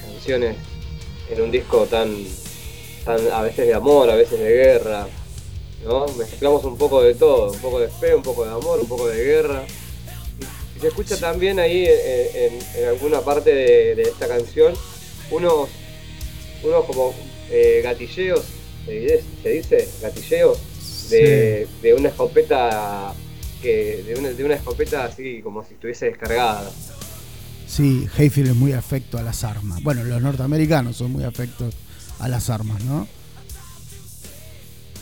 Canciones 0.01 0.55
en 1.29 1.41
un 1.41 1.51
disco 1.51 1.85
tan, 1.85 2.25
tan 3.05 3.19
a 3.31 3.41
veces 3.43 3.67
de 3.67 3.73
amor, 3.75 4.09
a 4.09 4.15
veces 4.15 4.39
de 4.39 4.49
guerra. 4.51 5.07
¿no? 5.83 6.07
Mezclamos 6.17 6.63
un 6.63 6.75
poco 6.77 7.03
de 7.03 7.13
todo, 7.13 7.51
un 7.51 7.59
poco 7.59 7.79
de 7.79 7.89
fe, 7.89 8.15
un 8.15 8.23
poco 8.23 8.43
de 8.45 8.51
amor, 8.51 8.79
un 8.79 8.87
poco 8.87 9.07
de 9.07 9.23
guerra. 9.23 9.63
Y 10.77 10.79
se 10.79 10.87
escucha 10.89 11.17
también 11.17 11.59
ahí 11.59 11.85
en, 11.87 12.53
en- 12.53 12.59
en 12.83 12.87
alguna 12.89 13.21
parte 13.21 13.53
de, 13.53 13.95
de 13.95 14.03
esta 14.03 14.27
canción 14.27 14.73
unos, 15.31 15.69
unos 16.63 16.85
como 16.85 17.13
eh, 17.49 17.81
gatilleos, 17.83 18.43
¿se 18.85 18.91
dice? 18.91 19.23
¿Se 19.43 19.49
dice? 19.49 19.89
Gatilleos 20.01 20.57
de, 21.09 21.67
de 21.81 21.93
una 21.93 22.09
escopeta 22.09 23.13
que 23.61 24.03
de 24.07 24.15
una, 24.19 24.29
de 24.29 24.43
una 24.43 24.53
escopeta 24.55 25.05
así 25.05 25.41
como 25.41 25.63
si 25.65 25.73
estuviese 25.73 26.05
descargada. 26.05 26.69
Sí, 27.67 28.07
Hayfield 28.17 28.49
es 28.51 28.55
muy 28.55 28.73
afecto 28.73 29.17
a 29.17 29.23
las 29.23 29.43
armas. 29.43 29.81
Bueno, 29.83 30.03
los 30.03 30.21
norteamericanos 30.21 30.95
son 30.97 31.11
muy 31.11 31.23
afectos 31.23 31.73
a 32.19 32.27
las 32.29 32.49
armas, 32.49 32.83
¿no? 32.83 33.07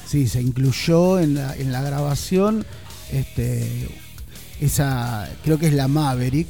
Sí, 0.07 0.27
se 0.27 0.41
incluyó 0.41 1.19
en 1.19 1.35
la, 1.35 1.56
en 1.56 1.72
la 1.72 1.81
grabación 1.81 2.65
este, 3.11 3.88
esa, 4.61 5.30
creo 5.44 5.57
que 5.60 5.68
es 5.68 5.73
la 5.73 5.88
Maverick, 5.88 6.48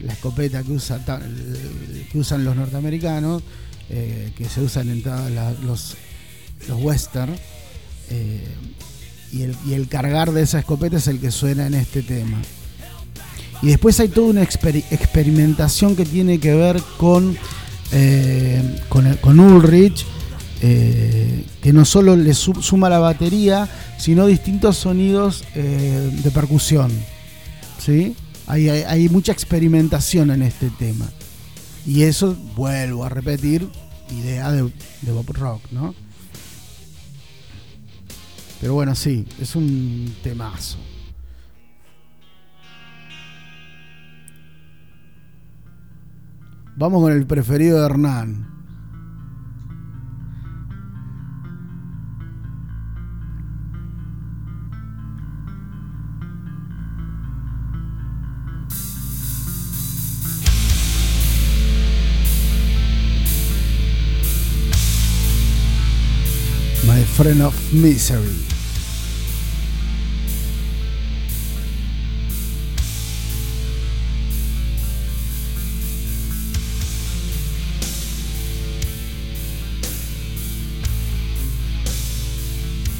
la 0.00 0.12
escopeta 0.12 0.62
que, 0.62 0.72
usa, 0.72 1.00
que 2.12 2.18
usan 2.18 2.44
los 2.44 2.54
norteamericanos, 2.56 3.42
eh, 3.88 4.32
que 4.36 4.46
se 4.46 4.60
usan 4.60 4.88
en 4.90 5.02
todos 5.02 5.30
los, 5.64 5.94
los 6.68 6.82
western. 6.82 7.34
eh, 8.10 8.44
y, 9.32 9.42
el, 9.42 9.56
y 9.66 9.74
el 9.74 9.88
cargar 9.88 10.32
de 10.32 10.42
esa 10.42 10.60
escopeta 10.60 10.96
es 10.98 11.08
el 11.08 11.18
que 11.18 11.30
suena 11.30 11.66
en 11.66 11.74
este 11.74 12.02
tema. 12.02 12.38
Y 13.62 13.68
después 13.68 13.98
hay 14.00 14.08
toda 14.08 14.28
una 14.28 14.42
exper- 14.42 14.84
experimentación 14.90 15.96
que 15.96 16.04
tiene 16.04 16.38
que 16.38 16.54
ver 16.54 16.80
con, 16.96 17.36
eh, 17.92 18.80
con, 18.88 19.12
con 19.16 19.40
Ulrich, 19.40 20.04
eh, 20.62 21.44
que 21.60 21.72
no 21.72 21.84
solo 21.84 22.16
le 22.16 22.34
su- 22.34 22.62
suma 22.62 22.88
la 22.88 22.98
batería, 22.98 23.68
sino 23.98 24.26
distintos 24.26 24.76
sonidos 24.76 25.42
de 25.54 26.30
percusión. 26.32 26.92
¿Sí? 27.86 28.16
Hay, 28.48 28.68
hay- 28.68 29.08
mucha 29.08 29.32
experimentación 29.32 30.30
en 30.32 30.42
este 30.42 30.70
tema. 30.70 31.08
Y 31.86 32.02
eso, 32.02 32.36
vuelvo 32.56 33.04
a 33.04 33.08
repetir, 33.08 33.68
idea 34.10 34.50
de, 34.50 34.62
de 35.02 35.12
Bob 35.12 35.30
Rock, 35.32 35.62
¿no? 35.70 35.94
Pero 38.60 38.74
bueno, 38.74 38.94
sí, 38.94 39.24
es 39.40 39.54
un 39.54 40.12
temazo. 40.22 40.78
Vamos 46.76 47.02
con 47.02 47.12
el 47.12 47.26
preferido 47.26 47.80
de 47.80 47.86
Hernán. 47.86 48.55
Friend 67.16 67.40
of 67.42 67.54
misery. 67.72 68.34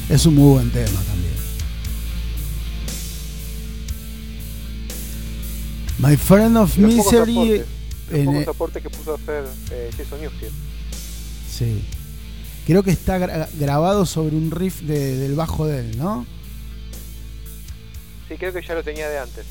Es 0.09 0.25
un 0.25 0.35
muy 0.35 0.53
buen 0.53 0.69
tema 0.71 1.01
también. 1.03 1.33
My 5.99 6.15
friend 6.15 6.55
of 6.57 6.77
Los 6.77 6.93
pocos 6.93 7.11
misery. 7.13 7.33
aportes, 7.33 7.65
los 8.11 8.19
en- 8.19 8.25
pocos 8.25 8.47
aportes 8.47 8.83
que 8.83 8.89
puso 8.89 9.11
a 9.11 9.15
hacer 9.15 9.45
eh, 9.71 9.89
Jason 9.97 10.21
Newsted. 10.21 10.49
Sí. 11.51 11.83
Creo 12.67 12.83
que 12.83 12.91
está 12.91 13.17
gra- 13.17 13.47
grabado 13.53 14.05
sobre 14.05 14.35
un 14.35 14.51
riff 14.51 14.81
de- 14.81 15.15
del 15.15 15.35
bajo 15.35 15.65
de 15.65 15.79
él, 15.79 15.97
¿no? 15.97 16.25
Sí, 18.27 18.35
creo 18.37 18.51
que 18.53 18.61
ya 18.61 18.73
lo 18.75 18.83
tenía 18.83 19.07
de 19.09 19.19
antes. 19.19 19.45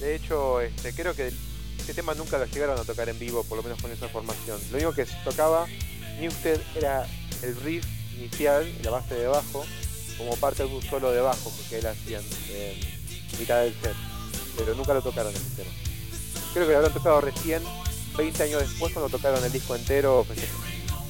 De 0.00 0.16
hecho, 0.16 0.60
este, 0.60 0.92
creo 0.92 1.14
que 1.14 1.32
este 1.78 1.94
tema 1.94 2.14
nunca 2.14 2.38
lo 2.38 2.46
llegaron 2.46 2.78
a 2.78 2.82
tocar 2.84 3.08
en 3.08 3.18
vivo, 3.18 3.44
por 3.44 3.56
lo 3.56 3.62
menos 3.62 3.80
con 3.80 3.90
esa 3.92 4.08
formación. 4.08 4.58
Lo 4.70 4.76
único 4.78 4.92
que 4.92 5.06
se 5.06 5.14
tocaba 5.24 5.66
Newsted 6.20 6.60
era 6.74 7.06
el 7.42 7.56
riff 7.60 7.86
inicial, 8.18 8.66
la 8.82 8.90
base 8.90 9.14
de 9.14 9.26
bajo, 9.28 9.64
como 10.18 10.34
parte 10.36 10.64
de 10.64 10.74
un 10.74 10.82
solo 10.82 11.12
de 11.12 11.20
bajo 11.20 11.52
que 11.70 11.78
él 11.78 11.86
hacía 11.86 12.18
en, 12.18 12.24
en 12.24 13.38
mitad 13.38 13.62
del 13.62 13.72
set. 13.80 13.94
Pero 14.58 14.74
nunca 14.74 14.92
lo 14.92 15.02
tocaron 15.02 15.32
ese 15.32 15.44
tema. 15.56 15.70
Creo 16.52 16.66
que 16.66 16.72
lo 16.72 16.78
habrán 16.78 16.92
tocado 16.94 17.20
recién, 17.20 17.62
20 18.16 18.42
años 18.42 18.60
después, 18.60 18.92
cuando 18.92 19.08
tocaron 19.10 19.44
el 19.44 19.52
disco 19.52 19.74
entero, 19.76 20.24
feste- 20.24 20.46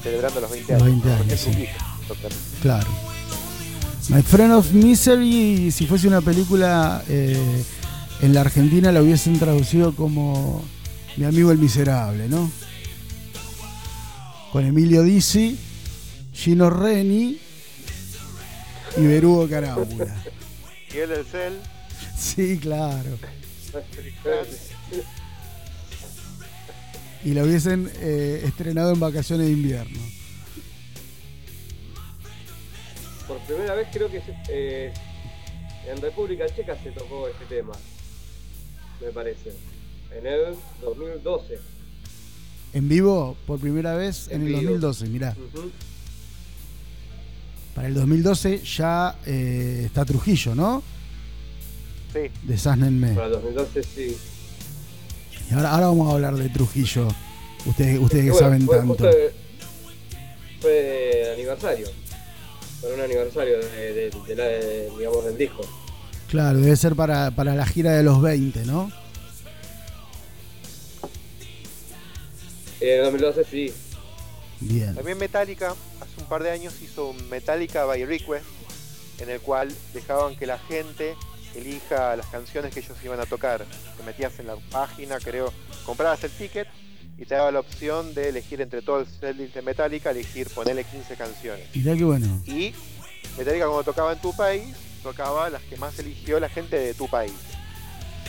celebrando 0.02 0.40
los 0.40 0.50
20 0.50 0.72
Los 0.72 0.82
años. 0.82 1.02
20 1.04 1.22
años, 1.22 1.40
sí. 1.40 1.66
Claro. 2.62 2.86
My 4.08 4.22
Friend 4.22 4.52
of 4.52 4.70
Misery, 4.72 5.70
si 5.72 5.86
fuese 5.86 6.06
una 6.06 6.20
película 6.20 7.02
eh, 7.08 7.64
en 8.20 8.34
la 8.34 8.42
Argentina, 8.42 8.92
la 8.92 9.02
hubiesen 9.02 9.38
traducido 9.38 9.94
como 9.96 10.64
Mi 11.16 11.24
amigo 11.24 11.50
el 11.50 11.58
miserable, 11.58 12.28
¿no? 12.28 12.50
Con 14.52 14.64
Emilio 14.64 15.02
Dizzi, 15.02 15.58
Gino 16.32 16.70
Reni 16.70 17.38
y 18.96 19.00
Berugo 19.06 19.48
Carámbula. 19.48 20.14
Miguel 20.90 21.08
del 21.10 21.26
Cel, 21.26 21.58
Sí, 22.16 22.58
claro. 22.58 23.18
Y 27.24 27.32
la 27.34 27.42
hubiesen 27.42 27.90
eh, 28.00 28.42
estrenado 28.44 28.92
en 28.92 29.00
vacaciones 29.00 29.46
de 29.46 29.52
invierno. 29.52 29.98
Por 33.26 33.38
primera 33.40 33.74
vez 33.74 33.88
creo 33.92 34.08
que 34.10 34.20
se- 34.20 34.36
eh, 34.48 34.92
en 35.92 36.00
República 36.00 36.46
Checa 36.54 36.76
se 36.82 36.92
tocó 36.92 37.26
este 37.28 37.44
tema, 37.46 37.72
me 39.00 39.08
parece. 39.10 39.52
En 40.16 40.26
el 40.26 40.54
2012. 40.80 41.58
En 42.72 42.88
vivo, 42.88 43.36
por 43.46 43.58
primera 43.58 43.94
vez 43.96 44.28
en, 44.28 44.42
En 44.42 44.42
el 44.42 44.46
vivo. 44.48 44.60
2012, 44.78 45.06
mirá. 45.08 45.36
Para 47.74 47.88
el 47.88 47.94
2012 47.94 48.62
ya 48.64 49.18
eh, 49.26 49.82
está 49.86 50.04
Trujillo, 50.04 50.54
¿no? 50.54 50.82
sí, 52.12 52.20
De 52.44 52.56
Sasnenme. 52.56 53.12
Para 53.14 53.26
el 53.26 53.32
2012 53.32 53.82
sí. 53.82 54.16
Y 55.50 55.54
ahora, 55.54 55.70
ahora 55.72 55.86
vamos 55.88 56.10
a 56.10 56.14
hablar 56.14 56.34
de 56.34 56.48
Trujillo. 56.48 57.08
Ustedes, 57.64 57.98
ustedes 57.98 58.24
que 58.24 58.30
bueno, 58.30 58.46
saben 58.46 58.66
fue 58.66 58.76
tanto. 58.78 59.08
fue 60.60 60.70
de 60.70 61.32
aniversario. 61.34 61.88
Fue 62.80 62.94
un 62.94 63.00
aniversario 63.00 63.58
de, 63.58 63.92
de- 63.92 64.10
de 64.28 64.36
la- 64.36 64.44
de, 64.44 64.90
digamos, 64.98 65.24
del 65.24 65.36
disco. 65.38 65.62
Claro, 66.28 66.58
debe 66.58 66.76
ser 66.76 66.94
para, 66.96 67.30
para 67.30 67.54
la 67.54 67.66
gira 67.66 67.92
de 67.92 68.02
los 68.02 68.20
20, 68.20 68.64
¿no? 68.66 68.90
En 72.80 72.98
el 72.98 73.04
2012 73.04 73.44
sí. 73.44 73.72
Bien. 74.60 74.94
También 74.94 75.18
Metallica, 75.18 75.70
hace 76.00 76.20
un 76.20 76.26
par 76.26 76.42
de 76.42 76.50
años 76.50 76.74
hizo 76.82 77.08
un 77.08 77.28
Metallica 77.28 77.84
by 77.84 78.04
Request, 78.04 78.44
en 79.20 79.30
el 79.30 79.40
cual 79.40 79.68
dejaban 79.94 80.36
que 80.36 80.46
la 80.46 80.58
gente 80.58 81.14
elija 81.58 82.16
las 82.16 82.26
canciones 82.26 82.72
que 82.74 82.80
ellos 82.80 82.96
iban 83.04 83.20
a 83.20 83.26
tocar. 83.26 83.64
Te 83.96 84.02
metías 84.04 84.38
en 84.38 84.46
la 84.48 84.56
página, 84.70 85.18
creo, 85.18 85.52
comprabas 85.84 86.22
el 86.24 86.30
ticket 86.30 86.68
y 87.18 87.24
te 87.24 87.34
daba 87.34 87.50
la 87.50 87.60
opción 87.60 88.14
de 88.14 88.28
elegir 88.28 88.60
entre 88.60 88.82
todo 88.82 89.00
el 89.00 89.06
setlist 89.06 89.54
de 89.54 89.62
Metallica, 89.62 90.10
elegir 90.10 90.48
ponerle 90.50 90.84
15 90.84 91.16
canciones. 91.16 91.66
Qué 91.72 92.04
bueno. 92.04 92.42
Y 92.46 92.74
Metallica 93.38 93.66
cuando 93.66 93.84
tocaba 93.84 94.12
en 94.12 94.20
tu 94.20 94.34
país, 94.36 94.74
tocaba 95.02 95.48
las 95.50 95.62
que 95.62 95.76
más 95.76 95.98
eligió 95.98 96.38
la 96.40 96.48
gente 96.48 96.78
de 96.78 96.94
tu 96.94 97.08
país. 97.08 97.32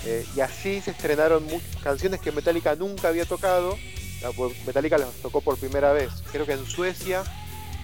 Eh, 0.05 0.25
y 0.35 0.39
así 0.41 0.79
se 0.81 0.91
estrenaron 0.91 1.43
mu- 1.45 1.59
canciones 1.83 2.21
que 2.21 2.31
Metallica 2.31 2.75
nunca 2.75 3.07
había 3.09 3.25
tocado. 3.25 3.77
La- 4.21 4.31
Metallica 4.65 4.97
las 4.97 5.09
tocó 5.21 5.41
por 5.41 5.57
primera 5.57 5.91
vez. 5.91 6.09
Creo 6.31 6.45
que 6.45 6.53
en 6.53 6.65
Suecia, 6.65 7.23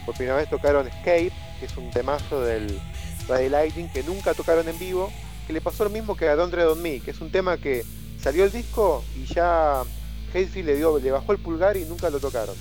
por 0.06 0.16
primera 0.16 0.38
vez 0.38 0.50
tocaron 0.50 0.88
Escape, 0.88 1.32
que 1.60 1.66
es 1.66 1.76
un 1.76 1.90
temazo 1.92 2.42
del 2.42 2.80
Friday 3.28 3.50
Lightning, 3.50 3.90
que 3.90 4.04
nunca 4.04 4.34
tocaron 4.34 4.68
en 4.70 4.78
vivo. 4.80 5.12
Que 5.48 5.54
le 5.54 5.62
pasó 5.62 5.84
lo 5.84 5.90
mismo 5.90 6.16
que 6.16 6.28
a 6.30 6.36
Don't 6.36 6.52
Tread 6.52 6.72
on 6.72 6.82
Me, 6.82 7.00
que 7.00 7.12
es 7.12 7.20
un 7.22 7.32
tema 7.32 7.58
que 7.58 7.84
salió 8.20 8.46
el 8.46 8.52
disco 8.52 9.04
y 9.18 9.26
ya 9.34 9.82
Hatfield 10.34 10.66
le, 10.66 10.76
dio, 10.78 10.98
le 11.00 11.12
bajó 11.12 11.34
el 11.34 11.40
pulgar 11.40 11.76
y 11.78 11.86
nunca 11.86 12.10
lo 12.10 12.20
tocaron. 12.20 12.56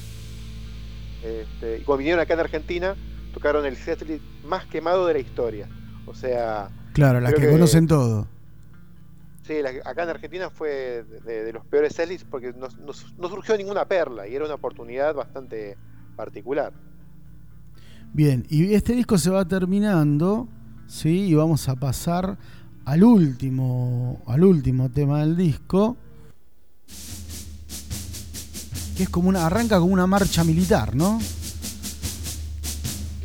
Este, 1.22 1.78
y 1.78 1.82
cuando 1.82 1.98
vinieron 1.98 2.20
acá 2.20 2.34
en 2.34 2.40
Argentina, 2.40 2.96
tocaron 3.32 3.64
el 3.64 3.76
setlist 3.76 4.22
más 4.44 4.66
quemado 4.66 5.06
de 5.06 5.14
la 5.14 5.18
historia. 5.20 5.68
O 6.06 6.14
sea, 6.14 6.68
Claro, 6.94 7.20
las 7.20 7.32
que, 7.34 7.42
que- 7.42 7.50
conocen 7.50 7.86
todo. 7.86 8.26
sí, 9.46 9.54
la- 9.62 9.70
acá 9.88 10.02
en 10.02 10.08
Argentina 10.10 10.50
fue 10.50 11.04
de, 11.04 11.20
de- 11.20 11.44
de 11.44 11.52
los 11.52 11.64
peores 11.66 11.94
setlists 11.94 12.26
porque 12.28 12.52
no, 12.52 12.66
no- 12.68 12.92
no 13.18 13.28
surgió 13.28 13.56
ninguna 13.56 13.84
perla 13.86 14.26
y 14.26 14.34
era 14.34 14.44
una 14.44 14.54
oportunidad 14.54 15.14
bastante 15.14 15.76
particular. 16.16 16.72
Bien, 18.12 18.44
y 18.50 18.74
este 18.74 18.94
disco 18.94 19.16
se 19.16 19.30
va 19.30 19.46
terminando, 19.46 20.48
¿sí? 20.86 21.28
Y 21.28 21.34
vamos 21.34 21.68
a 21.68 21.76
pasar 21.76 22.36
al 22.84 23.04
último, 23.04 24.20
al 24.26 24.44
último 24.44 24.88
tema 24.90 25.20
del 25.20 25.36
disco. 25.36 25.96
Que 28.96 29.04
es 29.04 29.08
como 29.08 29.28
una. 29.28 29.46
arranca 29.46 29.78
como 29.78 29.92
una 29.92 30.06
marcha 30.06 30.44
militar, 30.44 30.94
¿no? 30.94 31.20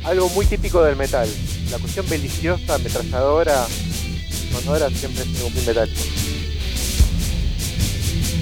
Algo 0.04 0.28
muy 0.30 0.46
típico 0.46 0.82
del 0.82 0.96
metal. 0.96 1.28
La 1.70 1.78
cuestión 1.78 2.08
beliciosa, 2.08 2.76
ametralladora, 2.76 3.66
sonora 4.52 4.88
siempre 4.90 5.24
es 5.24 5.36
algo 5.36 5.50
muy 5.50 5.62
metal. 5.66 5.90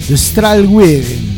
The 0.06 0.16
Stralweden. 0.16 1.36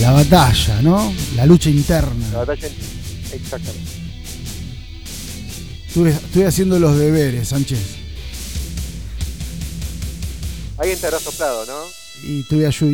La 0.00 0.12
batalla, 0.12 0.80
¿no? 0.82 1.12
La 1.34 1.46
lucha 1.46 1.70
interna. 1.70 2.28
La 2.32 2.38
batalla 2.38 2.66
en- 2.68 2.74
Exactamente. 3.32 3.90
Estuve, 5.94 6.10
estuve 6.10 6.44
haciendo 6.44 6.76
los 6.80 6.98
deberes, 6.98 7.50
Sánchez. 7.50 7.78
Alguien 10.76 10.98
te 10.98 11.06
habrá 11.06 11.20
soplado, 11.20 11.64
¿no? 11.66 11.84
Y 12.20 12.42
tuve 12.42 12.72
for 12.72 12.88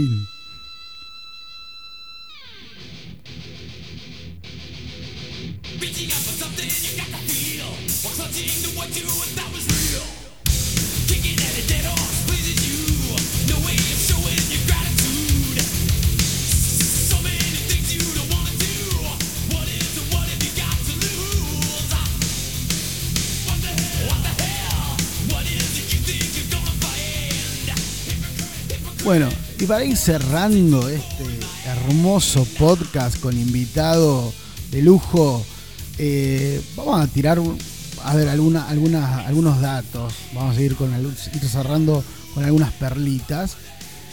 Bueno, 29.10 29.28
y 29.58 29.66
para 29.66 29.84
ir 29.84 29.96
cerrando 29.96 30.88
este 30.88 31.24
hermoso 31.66 32.46
podcast 32.56 33.18
con 33.18 33.36
invitado 33.36 34.32
de 34.70 34.82
lujo, 34.82 35.44
eh, 35.98 36.62
vamos 36.76 37.00
a 37.00 37.08
tirar 37.08 37.40
a 38.04 38.14
ver 38.14 38.28
alguna, 38.28 38.68
algunas, 38.68 39.26
algunos 39.26 39.60
datos. 39.60 40.14
Vamos 40.32 40.56
a 40.56 40.60
ir, 40.60 40.76
con, 40.76 40.94
ir 40.94 41.48
cerrando 41.48 42.04
con 42.34 42.44
algunas 42.44 42.72
perlitas. 42.74 43.56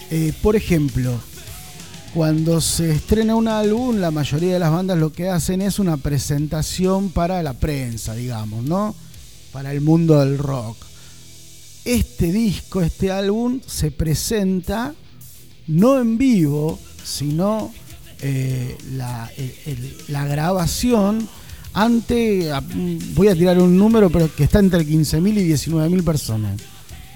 Eh, 0.10 0.34
por 0.42 0.56
ejemplo, 0.56 1.14
cuando 2.16 2.60
se 2.60 2.90
estrena 2.90 3.36
un 3.36 3.48
álbum, 3.48 3.98
la 3.98 4.10
mayoría 4.10 4.54
de 4.54 4.60
las 4.60 4.72
bandas 4.72 4.98
lo 4.98 5.14
que 5.14 5.30
hacen 5.30 5.62
es 5.62 5.78
una 5.78 5.98
presentación 5.98 7.10
para 7.10 7.44
la 7.44 7.54
prensa, 7.54 8.16
digamos, 8.16 8.64
¿no? 8.64 8.96
Para 9.52 9.72
el 9.74 9.82
mundo 9.82 10.20
del 10.20 10.40
rock 10.40 10.87
este 11.96 12.32
disco, 12.32 12.82
este 12.82 13.12
álbum, 13.12 13.60
se 13.66 13.92
presenta 13.92 14.94
no 15.68 16.00
en 16.00 16.18
vivo, 16.18 16.80
sino 17.04 17.74
eh, 18.22 18.78
la, 18.94 19.30
la 20.08 20.26
grabación 20.26 21.28
ante, 21.74 22.52
voy 23.14 23.28
a 23.28 23.36
tirar 23.36 23.60
un 23.60 23.78
número, 23.78 24.10
pero 24.10 24.34
que 24.34 24.46
está 24.46 24.60
entre 24.60 24.86
15.000 24.86 25.38
y 25.38 25.48
19.000 25.52 26.04
personas, 26.04 26.60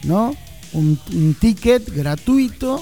¿no? 0.03 0.35
Un, 0.73 0.99
ticket 1.39 1.89
gratuito 1.93 2.81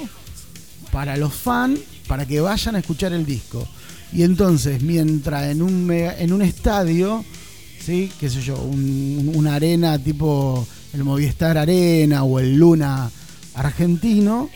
para 0.91 1.15
los 1.17 1.33
fans, 1.33 1.79
para 2.07 2.25
que 2.25 2.41
vayan 2.41 2.75
a 2.75 2.79
escuchar 2.79 3.13
el 3.13 3.25
disco. 3.25 3.65
Y 4.11 4.23
entonces, 4.23 4.81
mientras 4.81 5.45
en 5.51 5.61
un, 5.61 5.85
mega- 5.85 6.19
en 6.19 6.33
un 6.33 6.41
estadio, 6.41 7.23
¿sí? 7.85 8.11
qué 8.19 8.29
sé 8.29 8.41
yo, 8.41 8.57
un- 8.57 9.31
una 9.35 9.55
arena 9.55 9.97
tipo 9.97 10.67
el 10.93 11.03
Movistar 11.03 11.57
Arena 11.57 12.23
o 12.23 12.39
el 12.39 12.55
Luna 12.55 13.09
argentino, 13.55 14.49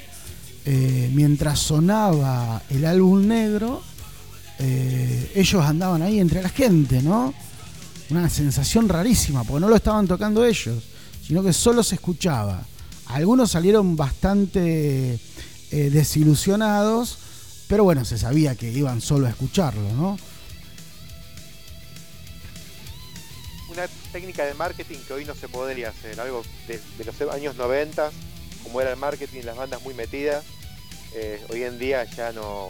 eh, 0.66 1.12
mientras 1.14 1.60
sonaba 1.60 2.62
el 2.70 2.86
álbum 2.86 3.28
negro, 3.28 3.82
eh, 4.60 5.32
ellos 5.36 5.64
andaban 5.64 6.02
ahí 6.02 6.20
entre 6.20 6.42
la 6.42 6.50
gente, 6.50 7.02
¿no? 7.02 7.34
una 8.10 8.30
sensación 8.30 8.90
rarísima, 8.90 9.44
porque 9.44 9.62
no 9.62 9.70
lo 9.70 9.76
estaban 9.76 10.08
tocando 10.08 10.46
ellos, 10.46 10.84
sino 11.26 11.44
que 11.44 11.54
solo 11.54 11.84
se 11.84 11.96
escuchaba. 11.96 12.64
Algunos 13.08 13.52
salieron 13.52 13.96
bastante 13.96 15.20
eh, 15.72 15.90
desilusionados, 15.92 17.18
pero 17.68 17.84
bueno, 17.84 18.06
se 18.06 18.18
sabía 18.18 18.56
que 18.56 18.72
iban 18.72 19.02
solo 19.02 19.28
a 19.28 19.30
escucharlo, 19.30 19.94
¿no? 19.94 20.18
Una 23.74 23.88
técnica 24.12 24.46
de 24.46 24.54
marketing 24.54 25.00
que 25.08 25.14
hoy 25.14 25.26
no 25.26 25.34
se 25.34 25.48
podría 25.48 25.90
hacer, 25.90 26.20
algo 26.20 26.44
de, 26.68 26.80
de 26.98 27.06
los 27.06 27.20
años 27.34 27.56
90, 27.56 28.12
como 28.62 28.80
era 28.82 28.92
el 28.92 28.98
marketing, 28.98 29.42
las 29.44 29.58
bandas 29.58 29.82
muy 29.82 29.94
metidas. 29.96 30.44
eh, 31.16 31.44
hoy 31.50 31.64
en 31.64 31.80
día 31.80 32.04
ya 32.06 32.32
no. 32.34 32.70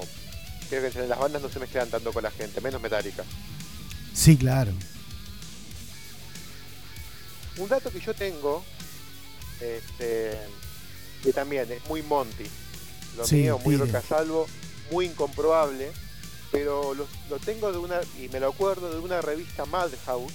Creo 0.70 0.90
que 0.92 1.08
las 1.08 1.20
bandas 1.20 1.42
no 1.42 1.50
se 1.50 1.60
mezclan 1.60 1.90
tanto 1.90 2.14
con 2.14 2.24
la 2.24 2.32
gente, 2.32 2.62
menos 2.62 2.82
metálica. 2.82 3.24
Sí, 4.14 4.38
claro. 4.38 4.72
Un 7.58 7.68
dato 7.68 7.92
que 7.92 8.00
yo 8.00 8.14
tengo, 8.14 8.64
este, 9.60 10.38
que 11.22 11.34
también 11.34 11.70
es 11.72 11.86
muy 11.86 12.02
Monty, 12.02 12.46
lo 13.18 13.28
Sí, 13.28 13.36
mío, 13.36 13.60
muy 13.60 13.76
tire. 13.76 13.88
rocasalvo, 13.88 14.48
muy 14.92 15.06
incomprobable, 15.08 15.92
pero 16.52 16.94
lo, 16.96 17.06
lo 17.30 17.40
tengo 17.40 17.72
de 17.74 17.78
una, 17.78 18.00
y 18.20 18.30
me 18.30 18.40
lo 18.40 18.48
acuerdo 18.48 18.90
de 18.92 19.00
una 19.00 19.22
revista 19.22 19.66
Madhouse 19.66 20.32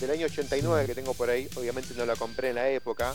del 0.00 0.10
año 0.10 0.26
89 0.26 0.86
que 0.86 0.94
tengo 0.94 1.14
por 1.14 1.30
ahí, 1.30 1.48
obviamente 1.56 1.94
no 1.96 2.06
la 2.06 2.16
compré 2.16 2.50
en 2.50 2.56
la 2.56 2.68
época, 2.70 3.14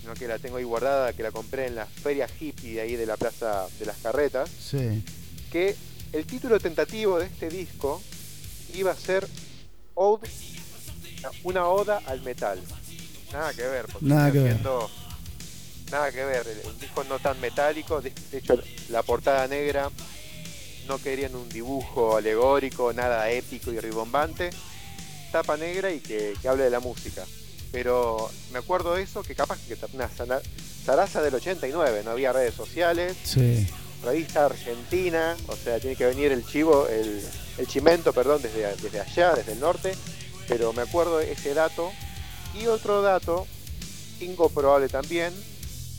sino 0.00 0.14
que 0.14 0.26
la 0.28 0.38
tengo 0.38 0.56
ahí 0.56 0.64
guardada, 0.64 1.12
que 1.12 1.22
la 1.22 1.30
compré 1.30 1.66
en 1.66 1.74
la 1.76 1.86
feria 1.86 2.28
hippie 2.40 2.74
de 2.74 2.80
ahí 2.80 2.96
de 2.96 3.06
la 3.06 3.16
Plaza 3.16 3.66
de 3.78 3.86
las 3.86 3.96
Carretas, 3.98 4.48
Sí. 4.50 5.02
que 5.52 5.76
el 6.12 6.24
título 6.26 6.58
tentativo 6.58 7.18
de 7.18 7.26
este 7.26 7.48
disco 7.48 8.02
iba 8.74 8.92
a 8.92 8.96
ser 8.96 9.26
Ode- 9.94 10.28
una 11.42 11.66
oda 11.66 12.00
al 12.06 12.20
metal. 12.22 12.60
Nada 13.32 13.52
que 13.52 13.62
ver, 13.62 13.86
porque 13.86 14.06
Nada 14.06 14.30
que 14.32 14.38
ver. 14.38 14.60
nada 15.90 16.12
que 16.12 16.24
ver. 16.24 16.46
El 16.64 16.78
disco 16.78 17.02
no 17.04 17.18
tan 17.18 17.40
metálico, 17.40 18.00
de 18.00 18.12
hecho 18.32 18.58
la 18.90 19.02
portada 19.02 19.46
negra 19.48 19.90
no 20.86 20.98
querían 20.98 21.34
un 21.34 21.48
dibujo 21.48 22.16
alegórico, 22.16 22.92
nada 22.92 23.30
épico 23.30 23.72
y 23.72 23.80
ribombante, 23.80 24.50
tapa 25.30 25.56
negra 25.56 25.90
y 25.92 26.00
que, 26.00 26.34
que 26.40 26.48
hable 26.48 26.64
de 26.64 26.70
la 26.70 26.80
música. 26.80 27.24
Pero 27.72 28.30
me 28.52 28.58
acuerdo 28.58 28.94
de 28.94 29.02
eso, 29.02 29.22
que 29.22 29.34
capaz 29.34 29.58
que 29.66 29.76
una 29.92 30.08
zaraza 30.84 31.22
del 31.22 31.34
89, 31.34 32.02
no 32.04 32.12
había 32.12 32.32
redes 32.32 32.54
sociales, 32.54 33.16
Sí. 33.24 33.66
revista 34.02 34.46
argentina, 34.46 35.36
o 35.48 35.56
sea, 35.56 35.78
tiene 35.78 35.96
que 35.96 36.06
venir 36.06 36.32
el 36.32 36.46
chivo, 36.46 36.86
el, 36.88 37.22
el 37.58 37.66
chimento, 37.66 38.12
perdón, 38.12 38.40
desde, 38.42 38.74
desde 38.76 39.00
allá, 39.00 39.34
desde 39.34 39.52
el 39.52 39.60
norte, 39.60 39.94
pero 40.46 40.72
me 40.72 40.82
acuerdo 40.82 41.18
de 41.18 41.32
ese 41.32 41.52
dato. 41.52 41.90
Y 42.58 42.66
otro 42.66 43.02
dato, 43.02 43.46
incomprobable 44.20 44.88
también, 44.88 45.32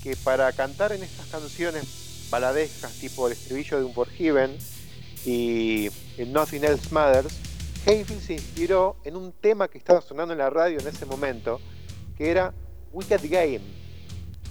que 0.01 0.15
para 0.15 0.51
cantar 0.53 0.91
en 0.93 1.03
estas 1.03 1.27
canciones 1.27 1.84
baladescas, 2.31 2.93
tipo 2.93 3.27
el 3.27 3.34
estribillo 3.34 3.77
de 3.77 3.84
un 3.84 3.93
por 3.93 4.10
Heaven 4.10 4.57
y 5.26 5.89
el 6.18 6.31
Nothing 6.34 6.64
Else 6.64 6.88
Matters, 6.91 7.34
Hayfield 7.85 8.22
se 8.22 8.34
inspiró 8.34 8.97
en 9.03 9.15
un 9.15 9.31
tema 9.31 9.68
que 9.68 9.77
estaba 9.77 10.01
sonando 10.01 10.34
en 10.34 10.39
la 10.39 10.49
radio 10.49 10.80
en 10.80 10.88
ese 10.88 11.06
momento, 11.06 11.60
que 12.18 12.30
era 12.30 12.53
Wicked 12.91 13.22
Game, 13.30 13.60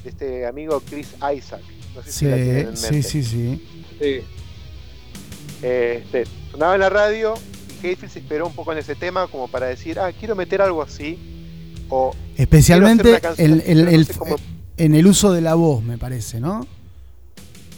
de 0.02 0.10
este 0.10 0.46
amigo 0.46 0.80
Chris 0.88 1.08
Isaac. 1.36 1.62
No 1.94 2.02
sé 2.02 2.12
si 2.12 2.18
Sí, 2.20 2.24
la 2.26 2.34
tienen 2.36 2.68
en 2.68 2.76
sí, 2.76 2.90
mente. 2.92 3.08
sí, 3.08 3.22
sí. 3.22 3.68
Sí. 4.00 4.20
Este, 5.62 6.24
sonaba 6.52 6.74
en 6.74 6.80
la 6.80 6.90
radio 6.90 7.34
y 7.82 7.86
Hayfield 7.86 8.12
se 8.12 8.18
esperó 8.20 8.46
un 8.46 8.54
poco 8.54 8.72
en 8.72 8.78
ese 8.78 8.94
tema 8.94 9.26
como 9.26 9.48
para 9.48 9.66
decir, 9.66 9.98
ah, 9.98 10.12
quiero 10.12 10.34
meter 10.36 10.62
algo 10.62 10.82
así. 10.82 11.18
O 11.90 12.14
Especialmente 12.36 13.20
el- 13.38 13.62
el- 13.66 13.88
el- 13.88 14.06
cómo- 14.16 14.36
en 14.76 14.94
el 14.94 15.06
uso 15.06 15.32
de 15.32 15.40
la 15.40 15.54
voz, 15.54 15.82
me 15.82 15.96
parece, 15.98 16.38
¿no? 16.40 16.66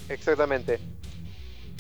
Exactamente. 0.09 0.79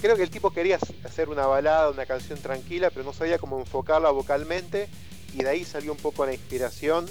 Creo 0.00 0.16
que 0.16 0.22
el 0.22 0.30
tipo 0.30 0.50
quería 0.50 0.78
hacer 1.04 1.28
una 1.28 1.46
balada, 1.46 1.90
una 1.90 2.06
canción 2.06 2.38
tranquila, 2.38 2.90
pero 2.90 3.04
no 3.04 3.12
sabía 3.12 3.38
cómo 3.38 3.60
enfocarla 3.60 4.10
vocalmente 4.10 4.88
y 5.34 5.42
de 5.42 5.48
ahí 5.48 5.64
salió 5.64 5.92
un 5.92 5.98
poco 5.98 6.24
la 6.24 6.32
inspiración 6.32 7.06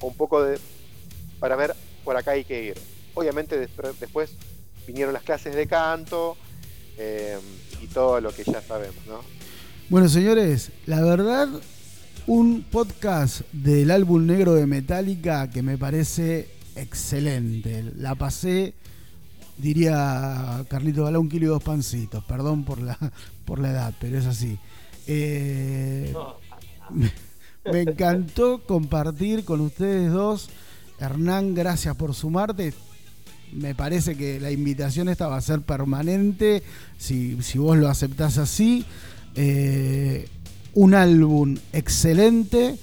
un 0.00 0.14
poco 0.14 0.42
de 0.42 0.58
para 1.40 1.56
ver 1.56 1.74
por 2.04 2.16
acá 2.16 2.32
hay 2.32 2.44
que 2.44 2.64
ir. 2.64 2.78
Obviamente 3.14 3.58
después 3.58 4.30
vinieron 4.86 5.12
las 5.12 5.22
clases 5.22 5.54
de 5.54 5.66
canto 5.66 6.36
eh, 6.96 7.38
y 7.82 7.86
todo 7.88 8.20
lo 8.20 8.32
que 8.32 8.44
ya 8.44 8.62
sabemos, 8.62 9.04
¿no? 9.06 9.20
Bueno, 9.88 10.08
señores, 10.08 10.70
la 10.86 11.02
verdad, 11.02 11.48
un 12.26 12.62
podcast 12.62 13.40
del 13.52 13.90
álbum 13.90 14.26
negro 14.26 14.54
de 14.54 14.66
Metallica 14.66 15.50
que 15.50 15.62
me 15.62 15.78
parece 15.78 16.48
excelente. 16.76 17.84
La 17.96 18.14
pasé, 18.14 18.74
diría 19.58 20.64
Carlito 20.68 21.04
Balá, 21.04 21.18
un 21.18 21.28
kilo 21.28 21.46
y 21.46 21.48
dos 21.48 21.62
pancitos. 21.62 22.24
Perdón 22.24 22.64
por 22.64 22.80
la, 22.80 22.98
por 23.44 23.58
la 23.58 23.70
edad, 23.70 23.94
pero 24.00 24.18
es 24.18 24.26
así. 24.26 24.58
Eh, 25.06 26.14
me 27.64 27.82
encantó 27.82 28.62
compartir 28.64 29.44
con 29.44 29.60
ustedes 29.60 30.12
dos. 30.12 30.48
Hernán, 30.98 31.54
gracias 31.54 31.96
por 31.96 32.14
sumarte. 32.14 32.72
Me 33.52 33.74
parece 33.74 34.16
que 34.16 34.40
la 34.40 34.50
invitación 34.50 35.08
esta 35.08 35.26
va 35.26 35.36
a 35.36 35.40
ser 35.40 35.62
permanente, 35.62 36.62
si, 36.98 37.40
si 37.42 37.58
vos 37.58 37.78
lo 37.78 37.88
aceptás 37.88 38.36
así. 38.38 38.84
Eh, 39.34 40.28
un 40.74 40.94
álbum 40.94 41.56
excelente, 41.72 42.78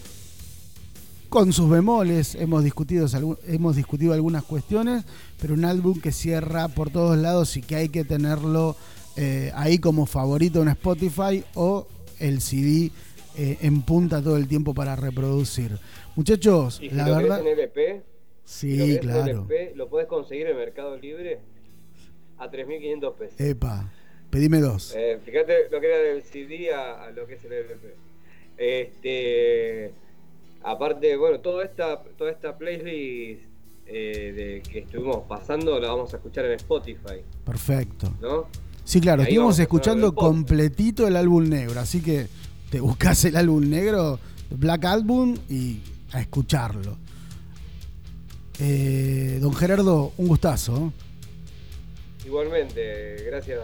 con 1.29 1.51
sus 1.53 1.69
bemoles, 1.69 2.35
hemos 2.35 2.63
discutido, 2.63 3.07
hemos 3.47 3.75
discutido 3.75 4.13
algunas 4.13 4.43
cuestiones, 4.43 5.03
pero 5.39 5.53
un 5.53 5.65
álbum 5.65 5.99
que 5.99 6.11
cierra 6.11 6.67
por 6.67 6.89
todos 6.89 7.17
lados 7.17 7.55
y 7.57 7.61
que 7.61 7.75
hay 7.75 7.89
que 7.89 8.03
tenerlo 8.03 8.75
eh, 9.17 9.51
ahí 9.55 9.77
como 9.79 10.05
favorito 10.05 10.61
en 10.61 10.69
Spotify 10.69 11.43
o 11.55 11.87
el 12.19 12.41
CD 12.41 12.91
eh, 13.37 13.57
en 13.61 13.81
punta 13.81 14.21
todo 14.21 14.37
el 14.37 14.47
tiempo 14.47 14.73
para 14.73 14.95
reproducir. 14.95 15.77
Muchachos, 16.15 16.79
y 16.81 16.89
si 16.89 16.95
la 16.95 17.07
lo 17.09 17.15
verdad... 17.17 17.39
en 17.41 17.47
LP, 17.47 18.03
si 18.43 18.77
lo 18.77 18.85
Sí, 18.85 18.91
en 18.93 18.97
claro. 18.99 19.25
LP, 19.47 19.73
lo 19.75 19.89
puedes 19.89 20.07
conseguir 20.07 20.47
en 20.47 20.57
Mercado 20.57 20.95
Libre 20.97 21.39
a 22.37 22.49
3.500 22.49 23.13
pesos. 23.15 23.39
Epa, 23.39 23.91
pedime 24.29 24.59
dos. 24.59 24.93
Eh, 24.95 25.19
fíjate 25.25 25.69
lo 25.71 25.79
que 25.81 25.87
era 25.87 25.97
del 25.97 26.23
CD 26.23 26.73
a, 26.73 27.03
a 27.05 27.11
lo 27.11 27.25
que 27.27 27.33
es 27.35 27.43
el 27.45 27.53
LP. 27.53 27.95
Este, 28.57 29.91
aparte, 30.65 31.15
bueno, 31.15 31.39
toda 31.39 31.63
esta, 31.63 32.01
toda 32.17 32.31
esta 32.31 32.57
playlist 32.57 33.43
eh, 33.85 34.61
de 34.63 34.63
que 34.69 34.79
estuvimos 34.79 35.23
pasando 35.27 35.79
la 35.79 35.89
vamos 35.89 36.13
a 36.13 36.17
escuchar 36.17 36.45
en 36.45 36.53
Spotify, 36.53 37.21
Perfecto. 37.45 38.11
¿no? 38.19 38.47
Sí, 38.83 38.99
claro, 38.99 39.21
estuvimos 39.21 39.57
escuchando 39.59 40.13
completito 40.13 41.07
el 41.07 41.15
álbum 41.15 41.47
negro, 41.47 41.79
así 41.79 42.01
que 42.01 42.27
te 42.69 42.79
buscas 42.79 43.23
el 43.25 43.35
álbum 43.35 43.69
negro, 43.69 44.19
Black 44.49 44.85
Album, 44.85 45.37
y 45.49 45.79
a 46.11 46.21
escucharlo. 46.21 46.97
Eh, 48.59 49.37
don 49.41 49.53
Gerardo, 49.53 50.13
un 50.17 50.27
gustazo. 50.27 50.93
Igualmente, 52.25 53.23
gracias 53.25 53.61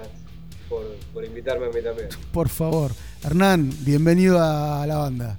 por, 0.69 0.83
por 1.13 1.25
invitarme 1.25 1.67
a 1.67 1.69
mí 1.69 1.81
también. 1.81 2.09
Por 2.31 2.49
favor. 2.49 2.91
Hernán, 3.23 3.71
bienvenido 3.83 4.39
a 4.39 4.85
la 4.85 4.97
banda. 4.97 5.37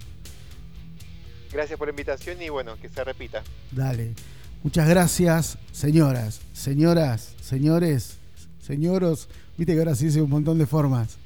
Gracias 1.53 1.79
por 1.79 1.89
la 1.89 1.91
invitación 1.91 2.41
y 2.41 2.49
bueno, 2.49 2.77
que 2.81 2.89
se 2.89 3.05
repita. 3.05 3.43
Dale. 3.71 4.15
Muchas 4.63 4.89
gracias, 4.89 5.59
señoras, 5.73 6.41
señoras, 6.53 7.35
señores, 7.43 8.17
señoros. 8.65 9.29
Viste 9.57 9.75
que 9.75 9.81
ahora 9.81 9.95
se 9.97 10.07
dice 10.07 10.23
un 10.23 10.31
montón 10.31 10.59
de 10.59 10.67
formas. 10.67 11.17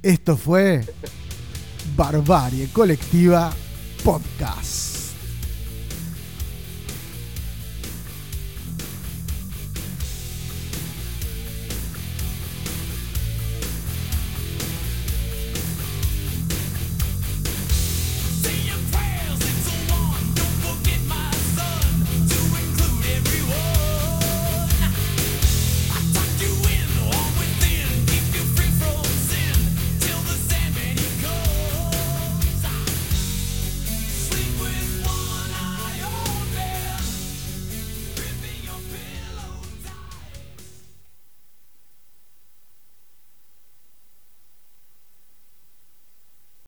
Esto 0.00 0.36
fue 0.36 0.84
Barbarie 1.96 2.68
Colectiva 2.72 3.52
Podcast. 4.04 4.93